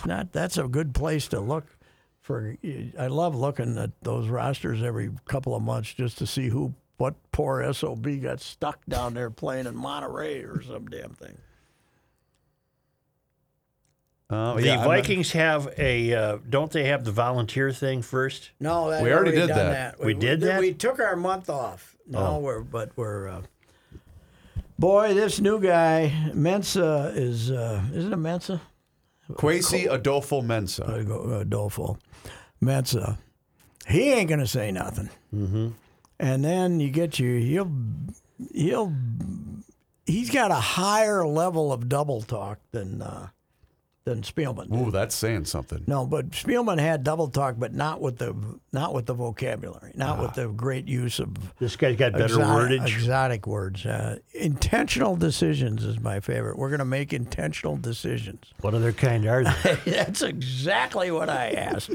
Not. 0.06 0.32
That's 0.32 0.58
a 0.58 0.68
good 0.70 0.94
place 0.94 1.28
to 1.30 1.42
look 1.42 1.66
for. 2.32 2.58
I 3.00 3.08
love 3.08 3.36
looking 3.36 3.78
at 3.78 3.92
those 4.02 4.28
rosters 4.28 4.82
every 4.84 5.12
couple 5.26 5.56
of 5.56 5.62
months 5.64 5.94
just 5.94 6.18
to 6.20 6.28
see 6.28 6.48
who, 6.50 6.74
what 6.98 7.16
poor 7.32 7.72
sob 7.74 8.06
got 8.22 8.40
stuck 8.40 8.80
down 8.88 9.14
there 9.14 9.30
playing 9.30 9.66
in 9.68 9.76
Monterrey 9.76 10.44
or 10.48 10.62
some 10.62 10.88
damn 10.88 11.12
thing. 11.14 11.38
uh, 14.30 14.54
The 14.56 14.64
yeah, 14.64 14.72
I'm 14.74 14.78
not- 14.80 14.88
Vikings 14.88 15.32
have 15.34 15.74
a, 15.78 16.14
uh, 16.14 16.38
don't 16.50 16.72
they 16.72 16.86
have 16.86 17.04
the 17.04 17.12
volunteer 17.12 17.72
thing 17.72 18.02
first? 18.02 18.52
No, 18.60 18.90
that, 18.90 19.04
We 19.04 19.12
already 19.12 19.32
did 19.32 19.48
done 19.48 19.58
that. 19.72 20.00
We 20.00 20.14
did 20.14 20.42
we, 20.42 20.48
that? 20.48 20.60
We 20.60 20.74
took 20.74 21.00
our 21.00 21.16
month 21.16 21.50
off. 21.50 21.96
No, 22.08 22.20
Oh. 22.20 22.40
we're 22.40 22.62
but 22.62 22.92
we're 22.96 23.28
uh, 23.30 23.42
Boy, 24.80 25.14
this 25.14 25.40
new 25.40 25.60
guy 25.62 26.12
Mensah 26.34 27.16
is 27.16 27.52
uh, 27.52 27.84
isn't 27.94 28.12
it 28.12 28.18
Mensah? 28.18 28.60
Kwesi 29.32 29.92
Adolfo 29.92 30.42
Mensah. 30.42 31.42
Adolfo 31.42 31.98
Mensah. 32.64 33.18
He 33.88 34.12
ain't 34.12 34.30
gonna 34.30 34.48
say 34.48 34.72
nothing. 34.72 35.10
Mm-hmm. 35.34 35.70
And 36.20 36.46
then 36.46 36.80
you 36.80 36.90
get 36.90 37.20
you 37.20 37.40
he'll 37.40 37.72
he'll 38.54 38.94
he's 40.06 40.30
got 40.30 40.52
a 40.52 40.56
higher 40.56 41.26
level 41.26 41.74
of 41.74 41.90
double 41.90 42.22
talk 42.22 42.60
than 42.72 43.02
uh, 43.02 43.30
than 44.04 44.22
Spielman. 44.24 44.74
Ooh, 44.76 44.90
that's 44.90 45.14
saying 45.14 45.46
something. 45.46 45.84
No, 45.86 46.06
but 46.08 46.32
Spielman 46.32 46.80
had 46.80 47.04
double 47.04 47.28
talk, 47.28 47.56
but 47.60 47.74
not 47.74 48.02
with 48.02 48.18
the 48.18 48.36
not 48.74 48.94
with 48.94 49.06
the 49.06 49.14
vocabulary, 49.14 49.92
not 49.96 50.20
with 50.20 50.34
the 50.34 50.48
great 50.48 50.88
use 50.88 51.20
of 51.20 51.36
This 51.60 51.76
guy's 51.76 51.98
got 51.98 52.14
better 52.14 52.26
exotic, 52.26 52.80
wordage. 52.82 52.96
exotic 52.96 53.48
words. 53.48 53.86
Uh, 53.86 54.18
intentional 54.34 55.16
decisions 55.16 55.84
is 55.84 56.00
my 56.00 56.20
favorite. 56.20 56.58
We're 56.58 56.70
going 56.70 56.80
to 56.80 56.86
make 56.86 57.14
intentional 57.14 57.78
decisions. 57.78 58.46
What 58.62 58.74
other 58.74 58.92
kind 58.92 59.26
are 59.28 59.44
they? 59.44 59.78
That's 59.92 60.24
exactly 60.24 61.12
what 61.12 61.30
I 61.30 61.52
asked. 61.52 61.92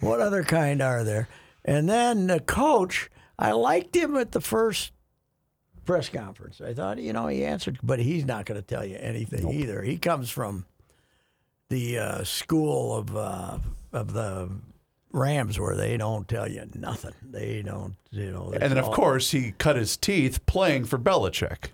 what 0.00 0.20
other 0.20 0.44
kind 0.44 0.82
are 0.82 1.04
there? 1.04 1.28
And 1.64 1.88
then 1.88 2.26
the 2.26 2.40
coach, 2.40 3.10
I 3.38 3.52
liked 3.52 3.96
him 3.96 4.14
at 4.16 4.32
the 4.32 4.40
first 4.42 4.92
press 5.86 6.08
conference. 6.10 6.60
I 6.60 6.74
thought, 6.74 6.98
you 6.98 7.12
know, 7.14 7.28
he 7.28 7.44
answered, 7.44 7.78
but 7.82 7.98
he's 7.98 8.24
not 8.26 8.44
going 8.44 8.60
to 8.60 8.66
tell 8.66 8.84
you 8.84 8.96
anything 9.00 9.50
either. 9.52 9.82
He 9.82 9.96
comes 9.96 10.28
from 10.30 10.66
the 11.68 11.98
uh, 11.98 12.24
school 12.24 12.94
of 12.96 13.16
uh, 13.16 13.58
of 13.92 14.12
the 14.12 14.50
Rams 15.12 15.58
where 15.58 15.74
they 15.76 15.96
don't 15.96 16.28
tell 16.28 16.50
you 16.50 16.68
nothing. 16.74 17.12
They 17.22 17.62
don't, 17.62 17.96
you 18.10 18.30
know. 18.30 18.52
And 18.52 18.62
then, 18.70 18.78
of 18.78 18.86
all- 18.86 18.94
course, 18.94 19.30
he 19.30 19.52
cut 19.52 19.76
his 19.76 19.96
teeth 19.96 20.44
playing 20.46 20.84
for 20.84 20.98
Belichick. 20.98 21.68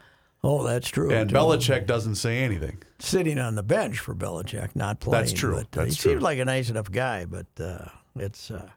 oh, 0.45 0.63
that's 0.63 0.89
true. 0.89 1.11
And 1.11 1.29
too. 1.31 1.37
Belichick 1.37 1.87
doesn't 1.87 2.17
say 2.17 2.39
anything. 2.43 2.83
sitting 3.01 3.39
on 3.39 3.55
the 3.57 3.63
bench 3.63 3.99
for 3.99 4.15
Belichick, 4.15 4.75
not 4.77 5.01
playing. 5.01 5.23
That's 5.25 5.33
true. 5.33 5.55
But, 5.57 5.79
uh, 5.81 5.85
That's 5.85 5.97
he 5.97 6.03
true. 6.03 6.13
seems 6.13 6.23
like 6.23 6.39
a 6.39 6.45
nice 6.45 6.71
enough 6.71 6.91
guy, 6.91 7.25
but 7.25 7.47
uh, 7.61 7.87
it's 8.17 8.51
uh, 8.51 8.69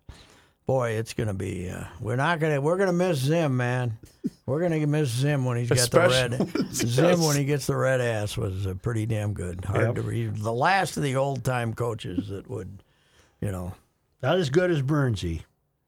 boy, 0.65 0.91
it's 0.91 1.13
going 1.13 1.27
to 1.27 1.33
be. 1.35 1.69
Uh, 1.69 1.83
we're 2.01 2.15
not 2.15 2.39
going 2.39 2.53
to. 2.53 2.61
We're 2.61 2.77
going 2.77 2.87
to 2.87 2.93
miss 2.93 3.27
him, 3.27 3.57
man. 3.57 3.97
We're 4.45 4.59
going 4.59 4.79
to 4.79 4.85
miss 4.85 5.09
Zim 5.09 5.43
when 5.43 5.57
he's 5.57 5.69
got 5.69 5.89
the 5.89 5.99
red. 6.01 6.31
when 6.39 6.65
it's 6.67 6.85
Zim 6.85 7.05
us. 7.19 7.27
when 7.27 7.35
he 7.35 7.45
gets 7.45 7.65
the 7.65 7.75
red 7.75 7.99
ass 7.99 8.37
was 8.37 8.67
uh, 8.67 8.75
pretty 8.75 9.05
damn 9.07 9.33
good. 9.33 9.65
Hard 9.65 9.95
to 9.95 10.01
read. 10.03 10.37
The 10.37 10.53
last 10.53 10.97
of 10.97 11.03
the 11.03 11.15
old 11.15 11.43
time 11.43 11.73
coaches 11.73 12.29
that 12.29 12.47
would, 12.49 12.83
you 13.41 13.51
know. 13.51 13.73
Not 14.21 14.37
as 14.37 14.49
good 14.51 14.69
as 14.69 14.81
Burnsie. 14.83 15.41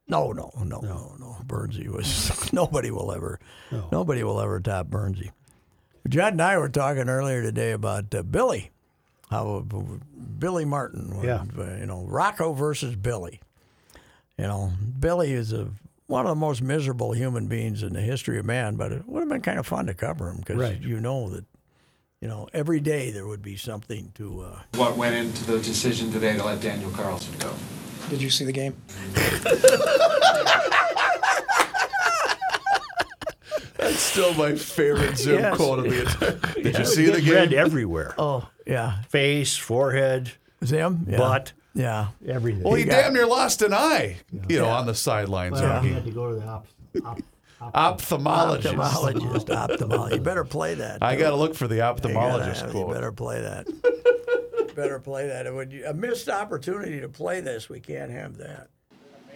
No, 0.07 0.31
no, 0.31 0.51
no, 0.57 0.79
no, 0.79 1.15
no. 1.19 1.37
Burnsie 1.45 1.87
was 1.87 2.51
nobody 2.53 2.89
will 2.91 3.11
ever, 3.11 3.39
nobody 3.91 4.23
will 4.23 4.39
ever 4.39 4.59
top 4.59 4.87
Burnsie. 4.87 5.31
Judd 6.07 6.33
and 6.33 6.41
I 6.41 6.57
were 6.57 6.69
talking 6.69 7.09
earlier 7.09 7.41
today 7.43 7.71
about 7.73 8.15
uh, 8.15 8.23
Billy, 8.23 8.71
how 9.29 9.65
uh, 9.69 9.81
Billy 10.39 10.63
Martin, 10.65 11.15
was, 11.17 11.25
Yeah. 11.25 11.43
uh, 11.59 11.75
you 11.77 11.85
know, 11.85 12.05
Rocco 12.07 12.53
versus 12.53 12.95
Billy. 12.95 13.41
You 14.37 14.45
know, 14.45 14.71
Billy 14.99 15.33
is 15.33 15.51
a 15.51 15.67
one 16.07 16.25
of 16.25 16.29
the 16.29 16.35
most 16.35 16.61
miserable 16.61 17.11
human 17.13 17.47
beings 17.47 17.83
in 17.83 17.93
the 17.93 18.01
history 18.01 18.39
of 18.39 18.45
man, 18.45 18.75
but 18.75 18.91
it 18.91 19.07
would 19.07 19.19
have 19.21 19.29
been 19.29 19.41
kind 19.41 19.59
of 19.59 19.67
fun 19.67 19.85
to 19.87 19.93
cover 19.93 20.29
him 20.29 20.37
because 20.37 20.55
Right. 20.57 20.81
you 20.81 20.99
know 20.99 21.29
that, 21.29 21.45
you 22.21 22.27
know, 22.27 22.47
every 22.53 22.79
day 22.79 23.11
there 23.11 23.27
would 23.27 23.41
be 23.41 23.55
something 23.57 24.11
to. 24.15 24.41
Uh, 24.41 24.59
What 24.75 24.97
went 24.97 25.15
into 25.15 25.45
the 25.45 25.59
decision 25.59 26.11
today 26.11 26.35
to 26.37 26.43
let 26.43 26.61
Daniel 26.61 26.89
Carlson 26.91 27.33
go? 27.39 27.51
Did 28.09 28.21
you 28.21 28.29
see 28.29 28.45
the 28.45 28.53
game? 28.53 28.73
That's 33.77 33.99
still 33.99 34.33
my 34.33 34.55
favorite 34.55 35.17
Zoom 35.17 35.39
Yes. 35.39 35.55
quote 35.55 35.79
of 35.79 35.85
the 35.85 36.01
entire. 36.01 36.53
Did 36.61 36.77
you 36.77 36.85
see 36.85 37.05
the 37.09 37.21
Get 37.21 37.33
red 37.33 37.53
everywhere. 37.53 38.15
oh 38.17 38.47
yeah, 38.65 39.01
Face, 39.03 39.55
forehead, 39.55 40.31
Zim, 40.65 41.05
yeah. 41.07 41.17
butt, 41.17 41.53
yeah. 41.77 42.07
everything. 42.27 42.63
Well, 42.63 42.73
he 42.73 42.83
got- 42.83 42.91
damn 43.03 43.13
near 43.13 43.25
lost 43.25 43.61
an 43.61 43.73
eye, 43.73 44.17
you 44.49 44.59
know, 44.59 44.67
on 44.67 44.85
the 44.85 44.95
sidelines. 44.95 45.53
Well, 45.53 45.67
Rocky. 45.67 45.87
he 45.89 45.93
had 45.93 46.05
to 46.05 46.11
go 46.11 46.29
to 46.33 46.35
the 46.39 46.45
op- 46.47 46.67
op- 47.05 47.21
Ophthalmologist. 47.59 48.73
Ophthalmologist, 48.75 49.47
ophthalmologist. 49.47 50.11
You 50.15 50.21
better 50.21 50.43
play 50.43 50.75
that. 50.75 51.01
I 51.01 51.15
got 51.15 51.31
to 51.31 51.35
look 51.35 51.55
for 51.55 51.67
the 51.67 51.75
You 51.75 51.81
gotta 51.81 52.01
ophthalmologist 52.09 52.69
quote. 52.71 52.87
You 52.89 52.93
better 52.93 53.11
play 53.11 53.41
that. 53.41 53.65
better 54.75 54.99
play 54.99 55.25
that. 55.27 55.45
It 55.47 55.53
would, 55.53 55.73
a 55.87 55.93
missed 55.93 56.29
opportunity 56.29 56.99
to 57.01 57.09
play 57.09 57.41
this. 57.41 57.67
We 57.67 57.79
can't 57.79 58.11
have 58.11 58.37
that. 58.37 58.67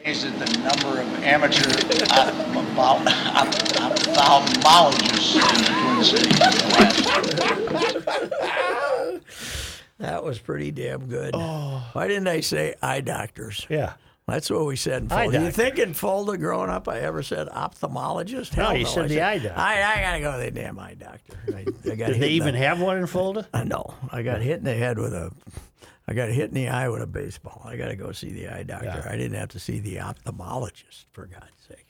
amazed 0.03 0.25
at 0.27 0.37
the 0.37 0.45
number 0.59 1.01
of 1.01 1.23
amateur 1.23 1.67
op- 2.11 2.77
op- 2.77 3.07
ophthalmologists 3.81 5.35
in 5.35 5.41
the 5.63 5.71
Twin 5.81 6.03
Cities. 6.03 6.39
That 10.01 10.23
was 10.23 10.39
pretty 10.39 10.71
damn 10.71 11.07
good. 11.07 11.31
Oh. 11.33 11.87
Why 11.93 12.07
didn't 12.07 12.27
I 12.27 12.41
say 12.41 12.75
eye 12.81 13.01
doctors? 13.01 13.65
Yeah. 13.69 13.93
That's 14.27 14.49
what 14.49 14.65
we 14.65 14.75
said 14.77 15.03
in 15.03 15.09
Fulda. 15.09 15.41
You 15.41 15.51
think 15.51 15.77
in 15.77 15.93
Fulda 15.93 16.37
growing 16.37 16.69
up 16.69 16.87
I 16.87 16.99
ever 16.99 17.21
said 17.21 17.47
ophthalmologist? 17.49 18.55
No, 18.55 18.67
Hell 18.67 18.77
you 18.77 18.85
said 18.85 19.05
I 19.05 19.07
the 19.07 19.21
eye 19.21 19.37
doctor. 19.39 19.59
I, 19.59 19.83
I 19.97 20.01
got 20.01 20.11
to 20.13 20.19
go 20.21 20.31
to 20.31 20.37
the 20.45 20.51
damn 20.51 20.79
eye 20.79 20.93
doctor. 20.93 21.37
I, 21.53 21.59
I 21.59 21.63
Did 21.95 22.19
they 22.21 22.29
even 22.29 22.53
the- 22.53 22.59
have 22.59 22.79
one 22.79 22.97
in 22.97 23.07
Fulda? 23.07 23.41
Uh, 23.53 23.57
I 23.57 23.63
know. 23.65 23.93
I 24.11 24.21
got 24.23 24.41
hit 24.41 24.59
in 24.59 24.63
the 24.63 24.73
head 24.75 24.97
with 24.99 25.13
a. 25.13 25.31
I 26.07 26.13
got 26.13 26.29
hit 26.29 26.45
in 26.49 26.53
the 26.53 26.67
eye 26.69 26.87
with 26.87 27.01
a 27.01 27.07
baseball. 27.07 27.61
I 27.65 27.75
got 27.75 27.87
to 27.89 27.95
go 27.95 28.11
see 28.11 28.31
the 28.31 28.47
eye 28.49 28.63
doctor. 28.63 28.85
Yeah. 28.85 29.07
I 29.09 29.17
didn't 29.17 29.37
have 29.37 29.49
to 29.49 29.59
see 29.59 29.79
the 29.79 29.97
ophthalmologist, 29.97 31.05
for 31.11 31.25
God's 31.25 31.45
sakes. 31.67 31.80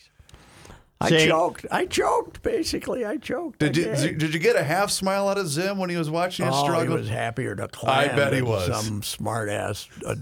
I 1.02 1.10
Say- 1.10 1.28
choked. 1.28 1.66
I 1.72 1.86
choked. 1.86 2.42
Basically, 2.44 3.06
I 3.06 3.18
choked. 3.18 3.60
Did 3.60 3.76
you, 3.76 3.86
did 3.86 4.00
you 4.00 4.12
did 4.16 4.34
you 4.34 4.40
get 4.40 4.56
a 4.56 4.64
half 4.64 4.92
smile 4.92 5.28
out 5.28 5.38
of 5.38 5.48
Zim 5.48 5.78
when 5.78 5.90
he 5.90 5.98
was 5.98 6.10
watching 6.10 6.46
you 6.46 6.52
Oh, 6.54 6.64
struggle? 6.64 6.96
he 6.96 7.02
was 7.02 7.10
happier 7.10 7.56
to 7.56 7.68
climb. 7.68 8.10
I 8.12 8.16
bet 8.16 8.34
he 8.34 8.40
than 8.40 8.50
was. 8.50 8.68
Some 8.86 9.02
smart 9.04 9.50
ass 9.50 9.88
uh, 10.06 10.16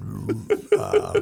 uh, 0.77 1.19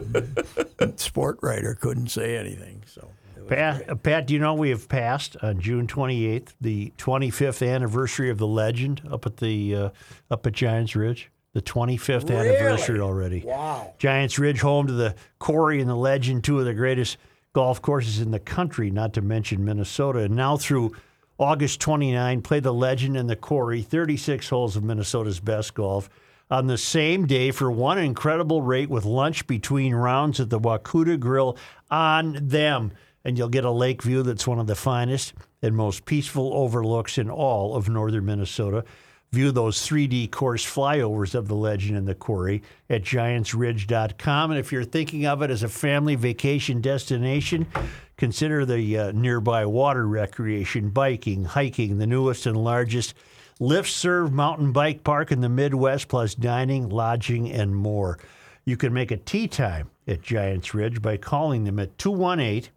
sport 0.95 1.39
writer 1.41 1.75
couldn't 1.75 2.07
say 2.09 2.37
anything. 2.37 2.83
So 2.85 3.09
Pat, 3.47 3.89
uh, 3.89 3.95
Pat, 3.95 4.27
do 4.27 4.33
you 4.33 4.39
know 4.39 4.53
we 4.53 4.69
have 4.69 4.89
passed 4.89 5.37
on 5.41 5.59
June 5.59 5.87
28th 5.87 6.49
the 6.59 6.91
25th 6.97 7.67
anniversary 7.67 8.29
of 8.29 8.37
the 8.37 8.47
legend 8.47 9.01
up 9.09 9.25
at 9.25 9.37
the 9.37 9.75
uh, 9.75 9.89
up 10.29 10.45
at 10.45 10.53
Giants 10.53 10.95
Ridge? 10.95 11.31
The 11.53 11.61
25th 11.63 12.29
anniversary 12.29 12.99
already. 12.99 13.41
Wow. 13.43 13.95
Giants 13.97 14.37
Ridge, 14.37 14.59
home 14.59 14.85
to 14.87 14.93
the 14.93 15.15
Quarry 15.39 15.81
and 15.81 15.89
the 15.89 15.95
Legend, 15.95 16.43
two 16.43 16.59
of 16.59 16.65
the 16.65 16.73
greatest 16.75 17.17
golf 17.57 17.81
courses 17.81 18.19
in 18.19 18.29
the 18.29 18.39
country, 18.39 18.91
not 18.91 19.13
to 19.13 19.19
mention 19.19 19.65
Minnesota. 19.65 20.19
And 20.19 20.35
now 20.35 20.57
through 20.57 20.95
August 21.39 21.81
29, 21.81 22.43
play 22.43 22.59
the 22.59 22.71
Legend 22.71 23.17
and 23.17 23.27
the 23.27 23.35
Quarry, 23.35 23.81
36 23.81 24.47
holes 24.47 24.75
of 24.75 24.83
Minnesota's 24.83 25.39
best 25.39 25.73
golf. 25.73 26.07
On 26.51 26.67
the 26.67 26.77
same 26.77 27.25
day 27.25 27.49
for 27.49 27.71
one 27.71 27.97
incredible 27.97 28.61
rate 28.61 28.91
with 28.91 29.05
lunch 29.05 29.47
between 29.47 29.95
rounds 29.95 30.39
at 30.39 30.51
the 30.51 30.59
Wakuta 30.59 31.19
Grill 31.19 31.57
on 31.89 32.37
them. 32.39 32.91
And 33.25 33.39
you'll 33.39 33.49
get 33.49 33.65
a 33.65 33.71
lake 33.71 34.03
view 34.03 34.21
that's 34.21 34.45
one 34.45 34.59
of 34.59 34.67
the 34.67 34.75
finest 34.75 35.33
and 35.63 35.75
most 35.75 36.05
peaceful 36.05 36.53
overlooks 36.53 37.17
in 37.17 37.27
all 37.27 37.75
of 37.75 37.89
northern 37.89 38.25
Minnesota. 38.25 38.85
View 39.31 39.51
those 39.51 39.77
3D 39.85 40.31
course 40.31 40.65
flyovers 40.65 41.35
of 41.35 41.49
the 41.49 41.55
legend 41.55 41.97
and 41.97 42.07
the 42.07 42.15
quarry 42.15 42.63
at 42.89 43.03
giantsridge.com. 43.03 44.51
And 44.51 44.59
if 44.59 44.71
you're 44.71 44.85
thinking 44.85 45.25
of 45.25 45.41
it 45.41 45.51
as 45.51 45.63
a 45.63 45.69
family 45.69 46.15
vacation 46.15 46.79
destination, 46.79 47.67
consider 48.15 48.65
the 48.65 48.97
uh, 48.97 49.11
nearby 49.11 49.65
water 49.65 50.07
recreation, 50.07 50.89
biking, 50.89 51.43
hiking, 51.43 51.97
the 51.97 52.07
newest 52.07 52.45
and 52.45 52.55
largest 52.55 53.15
lift 53.59 53.89
serve 53.89 54.31
mountain 54.31 54.71
bike 54.71 55.03
park 55.03 55.31
in 55.31 55.41
the 55.41 55.49
Midwest, 55.49 56.07
plus 56.07 56.33
dining, 56.33 56.87
lodging, 56.87 57.51
and 57.51 57.75
more. 57.75 58.17
You 58.63 58.77
can 58.77 58.93
make 58.93 59.11
a 59.11 59.17
tee 59.17 59.47
time 59.47 59.89
at 60.07 60.21
Giants 60.21 60.73
Ridge 60.73 61.01
by 61.01 61.17
calling 61.17 61.63
them 61.63 61.79
at 61.79 61.97
218 61.97 62.71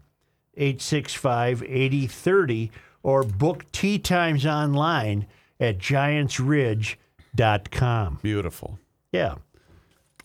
865 0.56 1.62
8030 1.62 2.70
or 3.02 3.22
book 3.22 3.70
tee 3.72 3.98
times 3.98 4.44
online 4.44 5.26
at 5.60 5.78
giantsridge.com. 5.78 8.18
Beautiful. 8.22 8.78
Yeah. 9.12 9.34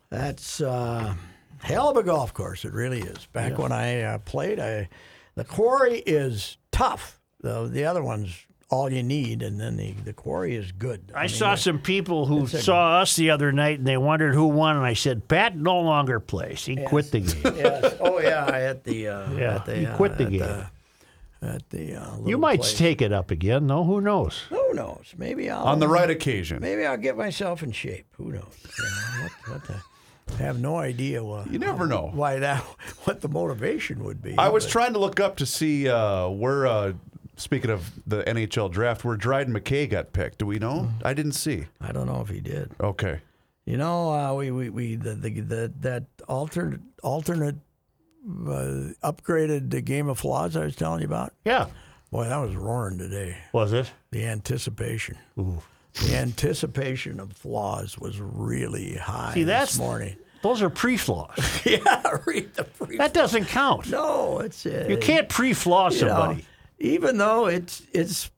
That's 0.10 0.62
uh, 0.62 1.14
hell 1.62 1.90
of 1.90 1.98
a 1.98 2.04
golf 2.04 2.34
course. 2.34 2.64
It 2.66 2.74
really 2.74 3.02
is. 3.02 3.26
Back 3.34 3.58
when 3.58 3.72
I 3.72 4.02
uh, 4.02 4.18
played, 4.20 4.60
I, 4.60 4.90
the 5.36 5.44
quarry 5.44 6.00
is 6.00 6.58
tough. 6.72 7.20
The 7.42 7.68
the 7.68 7.86
other 7.86 8.04
one's 8.04 8.34
all 8.70 8.92
you 8.92 9.04
need, 9.04 9.42
and 9.44 9.60
then 9.60 9.78
the, 9.78 9.92
the 9.92 10.14
quarry 10.14 10.56
is 10.56 10.72
good. 10.72 11.12
I 11.14 11.22
mean, 11.22 11.30
saw 11.30 11.54
it- 11.54 11.58
some 11.58 11.80
people 11.80 12.26
who 12.26 12.46
a- 12.46 12.48
saw 12.48 13.02
us 13.02 13.16
the 13.16 13.30
other 13.32 13.52
night 13.52 13.78
and 13.80 13.88
they 13.88 13.98
wondered 13.98 14.34
who 14.34 14.48
won, 14.48 14.78
and 14.78 14.86
I 14.86 14.94
said, 14.94 15.28
Pat 15.28 15.56
no 15.58 15.80
longer 15.82 16.20
plays. 16.20 16.64
He 16.66 16.76
quit 16.78 17.12
the 17.12 17.20
game. 17.22 17.42
Yes. 17.58 17.96
Oh 18.00 18.20
yeah, 18.20 18.46
at 18.48 18.84
the 18.84 19.08
uh, 19.10 19.32
Yeah, 19.34 19.56
at 19.56 19.66
the, 19.66 19.76
he 19.76 19.86
uh, 19.86 19.96
quit 19.98 20.18
the 20.18 20.24
at 20.26 20.30
game. 20.32 20.40
The, 20.40 20.68
at 21.42 21.70
the 21.70 21.96
uh, 21.96 22.18
You 22.26 22.38
might 22.40 22.62
place. 22.62 22.76
take 22.78 23.02
it 23.04 23.12
up 23.14 23.30
again, 23.32 23.68
though. 23.68 23.84
Who 23.84 24.02
knows? 24.02 24.40
Who 24.50 24.65
knows? 24.76 25.14
Maybe 25.18 25.50
I'll 25.50 25.64
On 25.64 25.80
the 25.80 25.88
right 25.88 26.10
occasion. 26.10 26.60
Maybe 26.62 26.86
I'll 26.86 26.98
get 26.98 27.18
myself 27.18 27.64
in 27.64 27.72
shape. 27.72 28.06
Who 28.18 28.32
knows? 28.32 28.54
You 28.78 28.84
know, 28.84 29.24
what, 29.24 29.32
what 29.50 29.68
the, 29.68 30.34
I 30.34 30.38
have 30.38 30.60
no 30.60 30.78
idea 30.78 31.24
what, 31.24 31.52
You 31.52 31.60
never 31.60 31.88
know. 31.88 32.12
why 32.14 32.40
that 32.40 32.60
what 33.06 33.22
the 33.22 33.30
motivation 33.30 34.04
would 34.04 34.22
be. 34.22 34.38
I 34.38 34.50
was 34.50 34.66
but- 34.66 34.72
trying 34.72 34.94
to 34.94 35.00
look 35.00 35.20
up 35.20 35.38
to 35.38 35.46
see 35.46 35.88
uh, 35.90 36.28
where 36.28 36.68
uh, 36.68 36.94
speaking 37.38 37.72
of 37.72 37.92
the 38.08 38.24
NHL 38.24 38.72
draft, 38.72 39.04
where 39.04 39.18
Dryden 39.18 39.54
McKay 39.54 39.90
got 39.90 40.14
picked. 40.14 40.38
Do 40.40 40.46
we 40.46 40.60
know? 40.60 40.90
Mm. 40.92 41.06
I 41.06 41.14
didn't 41.14 41.34
see. 41.34 41.66
I 41.82 41.92
don't 41.92 42.08
know 42.08 42.22
if 42.22 42.30
he 42.30 42.40
did. 42.40 42.72
Okay. 42.80 43.20
You 43.66 43.78
know, 43.78 44.12
uh, 44.14 44.34
we, 44.34 44.52
we, 44.52 44.70
we 44.70 44.96
the, 44.96 45.16
the, 45.16 45.40
the 45.42 45.74
that 45.82 46.04
alternate 46.28 46.82
alternate 47.04 47.56
uh, 48.26 48.94
upgraded 49.04 49.72
the 49.72 49.82
game 49.82 50.08
of 50.08 50.20
flaws 50.20 50.56
I 50.56 50.66
was 50.66 50.76
telling 50.76 51.02
you 51.02 51.08
about. 51.08 51.34
Yeah. 51.46 51.68
Boy, 52.16 52.30
that 52.30 52.38
was 52.38 52.56
roaring 52.56 52.98
today. 52.98 53.36
Was 53.52 53.74
it? 53.74 53.92
The 54.12 54.26
anticipation. 54.26 55.18
The 55.36 56.16
anticipation 56.16 57.20
of 57.20 57.34
flaws 57.34 58.00
was 58.00 58.22
really 58.22 58.96
high 58.96 59.34
See, 59.34 59.44
that's 59.44 59.72
this 59.72 59.80
morning. 59.80 60.16
Those 60.42 60.62
are 60.62 60.70
pre-flaws. 60.70 61.38
yeah, 61.66 62.04
read 62.26 62.54
the 62.54 62.64
pre. 62.64 62.96
that 62.96 63.14
doesn't 63.14 63.46
count. 63.50 63.90
no, 63.90 64.40
it's 64.40 64.66
uh, 64.66 64.86
You 64.88 64.96
can't 64.96 65.28
pre-flaw 65.28 65.90
you 65.92 66.04
know, 66.04 66.08
somebody. 66.08 66.46
even 66.80 67.18
though 67.18 67.48
it's 67.48 67.82
it's 67.92 68.32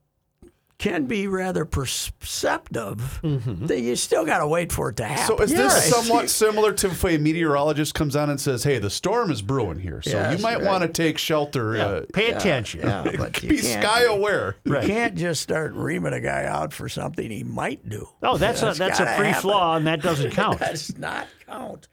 can 0.79 1.05
be 1.05 1.27
rather 1.27 1.65
perceptive, 1.65 3.19
that 3.23 3.79
you 3.81 3.95
still 3.95 4.25
got 4.25 4.39
to 4.39 4.47
wait 4.47 4.71
for 4.71 4.89
it 4.89 4.97
to 4.97 5.05
happen. 5.05 5.37
So 5.37 5.43
is 5.43 5.51
Yes. 5.51 5.73
this 5.75 5.95
somewhat 5.95 6.29
similar 6.29 6.71
to 6.73 6.87
if 6.87 7.03
a 7.03 7.17
meteorologist 7.17 7.95
comes 7.95 8.15
on 8.15 8.29
and 8.29 8.39
says, 8.39 8.63
"Hey, 8.63 8.77
the 8.77 8.89
storm 8.89 9.31
is 9.31 9.41
brewing 9.41 9.79
here, 9.79 10.01
so 10.03 10.11
Yes, 10.11 10.37
you 10.37 10.43
might 10.43 10.57
right. 10.57 10.65
want 10.65 10.83
to 10.83 10.89
take 10.89 11.17
shelter. 11.17 11.77
Uh, 11.77 12.01
Pay 12.13 12.29
attention. 12.31 12.81
Yeah, 12.81 13.03
but 13.17 13.41
be 13.41 13.57
sky 13.57 14.03
aware." 14.03 14.55
You 14.65 14.73
Right. 14.73 14.85
can't 14.85 15.15
just 15.15 15.41
start 15.41 15.73
reaming 15.73 16.13
a 16.13 16.21
guy 16.21 16.45
out 16.45 16.73
for 16.73 16.87
something 16.89 17.29
he 17.31 17.43
might 17.43 17.87
do. 17.89 18.07
Oh, 18.21 18.37
that's 18.37 18.61
a, 18.61 18.73
that's 18.73 18.99
a 18.99 19.05
gotta 19.05 19.17
pre-flaw, 19.19 19.77
and 19.77 19.87
that 19.87 20.01
doesn't 20.03 20.31
count. 20.33 20.59
That 20.59 20.71
does 20.71 20.97
not 20.97 21.27
count. 21.47 21.87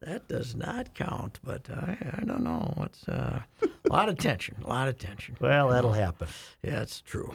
That 0.00 0.28
does 0.28 0.54
not 0.54 0.94
count. 0.94 1.40
But 1.42 1.68
I, 1.70 1.96
I 2.20 2.24
don't 2.24 2.44
know. 2.44 2.72
It's 2.86 3.08
uh, 3.08 3.40
a 3.62 3.92
lot 3.92 4.08
of 4.08 4.16
tension. 4.16 4.54
A 4.64 4.68
lot 4.68 4.86
of 4.86 4.96
tension. 4.96 5.36
Well, 5.40 5.70
that'll 5.70 5.92
happen. 5.92 6.28
Yeah, 6.62 6.82
it's 6.82 7.00
true. 7.00 7.34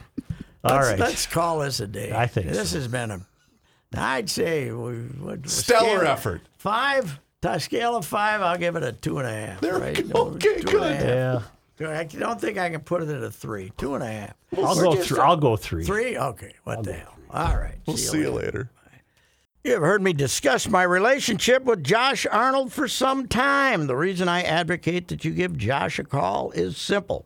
All 0.63 0.75
let's, 0.75 0.87
right. 0.89 0.99
Let's 0.99 1.25
call 1.27 1.59
this 1.59 1.79
a 1.79 1.87
day. 1.87 2.11
I 2.13 2.27
think 2.27 2.47
this 2.47 2.71
so. 2.71 2.77
has 2.77 2.87
been 2.87 3.11
a. 3.11 3.25
I'd 3.95 4.29
say 4.29 4.71
we, 4.71 4.93
what, 5.21 5.47
Stellar 5.49 5.97
scale- 5.99 6.07
effort. 6.07 6.41
Five. 6.57 7.19
To 7.41 7.51
a 7.51 7.59
scale 7.59 7.97
of 7.97 8.05
five, 8.05 8.41
I'll 8.41 8.57
give 8.57 8.77
it 8.77 8.83
a 8.83 8.93
two 8.93 9.19
and 9.19 9.27
a 9.27 9.31
half. 9.47 9.59
There 9.61 9.77
we 9.77 9.91
go. 9.91 10.03
No, 10.29 10.35
Okay, 10.35 10.61
two 10.61 10.77
and 10.81 10.95
a 10.95 10.97
good. 10.97 11.07
half. 11.07 11.51
Yeah. 11.81 11.89
I 11.99 12.03
don't 12.05 12.39
think 12.39 12.57
I 12.57 12.69
can 12.69 12.79
put 12.79 13.03
it 13.03 13.09
at 13.09 13.21
a 13.21 13.29
three. 13.29 13.73
Two 13.77 13.95
and 13.95 14.03
a 14.03 14.07
half. 14.07 14.33
I'll 14.55 14.75
We're 14.77 14.83
go. 14.83 14.95
just 14.95 15.09
Th- 15.09 15.19
a- 15.19 15.23
I'll 15.23 15.35
go 15.35 15.57
three. 15.57 15.83
Three? 15.83 16.17
Okay. 16.17 16.53
What 16.63 16.83
the 16.85 16.93
hell? 16.93 17.15
All 17.29 17.57
right. 17.57 17.75
We'll 17.85 17.97
see 17.97 18.19
you 18.19 18.31
later. 18.31 18.69
You 19.65 19.73
have 19.73 19.81
heard 19.81 20.01
me 20.01 20.13
discuss 20.13 20.67
my 20.69 20.83
relationship 20.83 21.63
with 21.63 21.83
Josh 21.83 22.25
Arnold 22.29 22.71
for 22.73 22.87
some 22.87 23.27
time. 23.27 23.87
The 23.87 23.95
reason 23.95 24.27
I 24.29 24.43
advocate 24.43 25.07
that 25.09 25.23
you 25.25 25.31
give 25.31 25.57
Josh 25.57 25.99
a 25.99 26.03
call 26.03 26.51
is 26.51 26.77
simple 26.77 27.25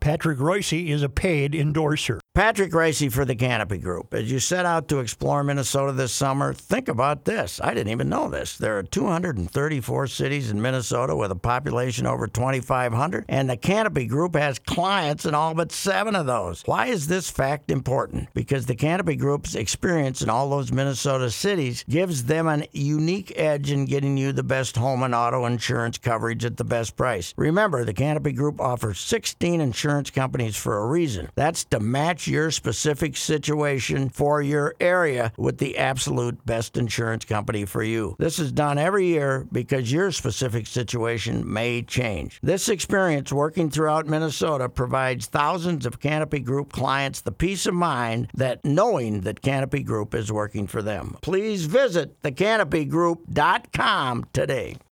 Patrick 0.00 0.38
Reusse 0.38 0.88
is 0.88 1.02
a 1.02 1.08
paid 1.08 1.54
endorser. 1.54 2.20
Patrick 2.34 2.70
Reusse 2.70 3.10
for 3.12 3.24
the 3.24 3.34
Canopy 3.34 3.78
Group. 3.78 4.14
As 4.14 4.30
you 4.30 4.38
set 4.38 4.64
out 4.64 4.86
to 4.88 5.00
explore 5.00 5.42
Minnesota 5.42 5.92
this 5.92 6.12
summer, 6.12 6.52
think 6.52 6.86
about 6.86 7.24
this. 7.24 7.60
I 7.60 7.74
didn't 7.74 7.92
even 7.92 8.08
know 8.08 8.28
this. 8.28 8.56
There 8.56 8.78
are 8.78 8.84
234 8.84 10.06
cities 10.06 10.48
in 10.48 10.62
Minnesota 10.62 11.16
with 11.16 11.32
a 11.32 11.36
population 11.36 12.06
over 12.06 12.28
2,500, 12.28 13.24
and 13.28 13.50
the 13.50 13.56
Canopy 13.56 14.06
Group 14.06 14.36
has 14.36 14.60
clients 14.60 15.26
in 15.26 15.34
all 15.34 15.52
but 15.52 15.72
seven 15.72 16.14
of 16.14 16.26
those. 16.26 16.62
Why 16.64 16.86
is 16.86 17.08
this 17.08 17.28
fact 17.28 17.72
important? 17.72 18.28
Because 18.34 18.66
the 18.66 18.76
Canopy 18.76 19.16
Group's 19.16 19.56
experience 19.56 20.22
in 20.22 20.30
all 20.30 20.48
those 20.48 20.70
Minnesota 20.70 21.32
cities 21.32 21.84
gives 21.88 22.24
them 22.24 22.46
an 22.46 22.66
unique 22.72 23.32
edge 23.34 23.72
in 23.72 23.84
getting 23.84 24.16
you 24.16 24.30
the 24.30 24.44
best 24.44 24.76
home 24.76 25.02
and 25.02 25.14
auto 25.14 25.44
insurance 25.44 25.98
coverage 25.98 26.44
at 26.44 26.56
the 26.56 26.64
best 26.64 26.96
price. 26.96 27.34
Remember, 27.36 27.84
the 27.84 27.92
Canopy 27.92 28.30
Group 28.30 28.60
offers 28.60 29.00
16 29.00 29.60
insurance 29.88 30.10
companies 30.10 30.54
for 30.54 30.82
a 30.82 30.86
reason. 30.86 31.30
That's 31.34 31.64
to 31.64 31.80
match 31.80 32.28
your 32.28 32.50
specific 32.50 33.16
situation 33.16 34.10
for 34.10 34.42
your 34.42 34.74
area 34.80 35.32
with 35.38 35.56
the 35.56 35.78
absolute 35.78 36.44
best 36.44 36.76
insurance 36.76 37.24
company 37.24 37.64
for 37.64 37.82
you. 37.82 38.14
This 38.18 38.38
is 38.38 38.52
done 38.52 38.76
every 38.76 39.06
year 39.06 39.46
because 39.50 39.90
your 39.90 40.12
specific 40.12 40.66
situation 40.66 41.50
may 41.50 41.80
change. 41.80 42.38
This 42.42 42.68
experience 42.68 43.32
working 43.32 43.70
throughout 43.70 44.06
Minnesota 44.06 44.68
provides 44.68 45.24
thousands 45.24 45.86
of 45.86 46.00
Canopy 46.00 46.40
Group 46.40 46.70
clients 46.70 47.22
the 47.22 47.32
peace 47.32 47.64
of 47.64 47.72
mind 47.72 48.28
that 48.34 48.62
knowing 48.66 49.22
that 49.22 49.40
Canopy 49.40 49.82
Group 49.82 50.14
is 50.14 50.30
working 50.30 50.66
for 50.66 50.82
them. 50.82 51.16
Please 51.22 51.64
visit 51.64 52.20
thecanopygroup.com 52.20 54.26
today. 54.34 54.76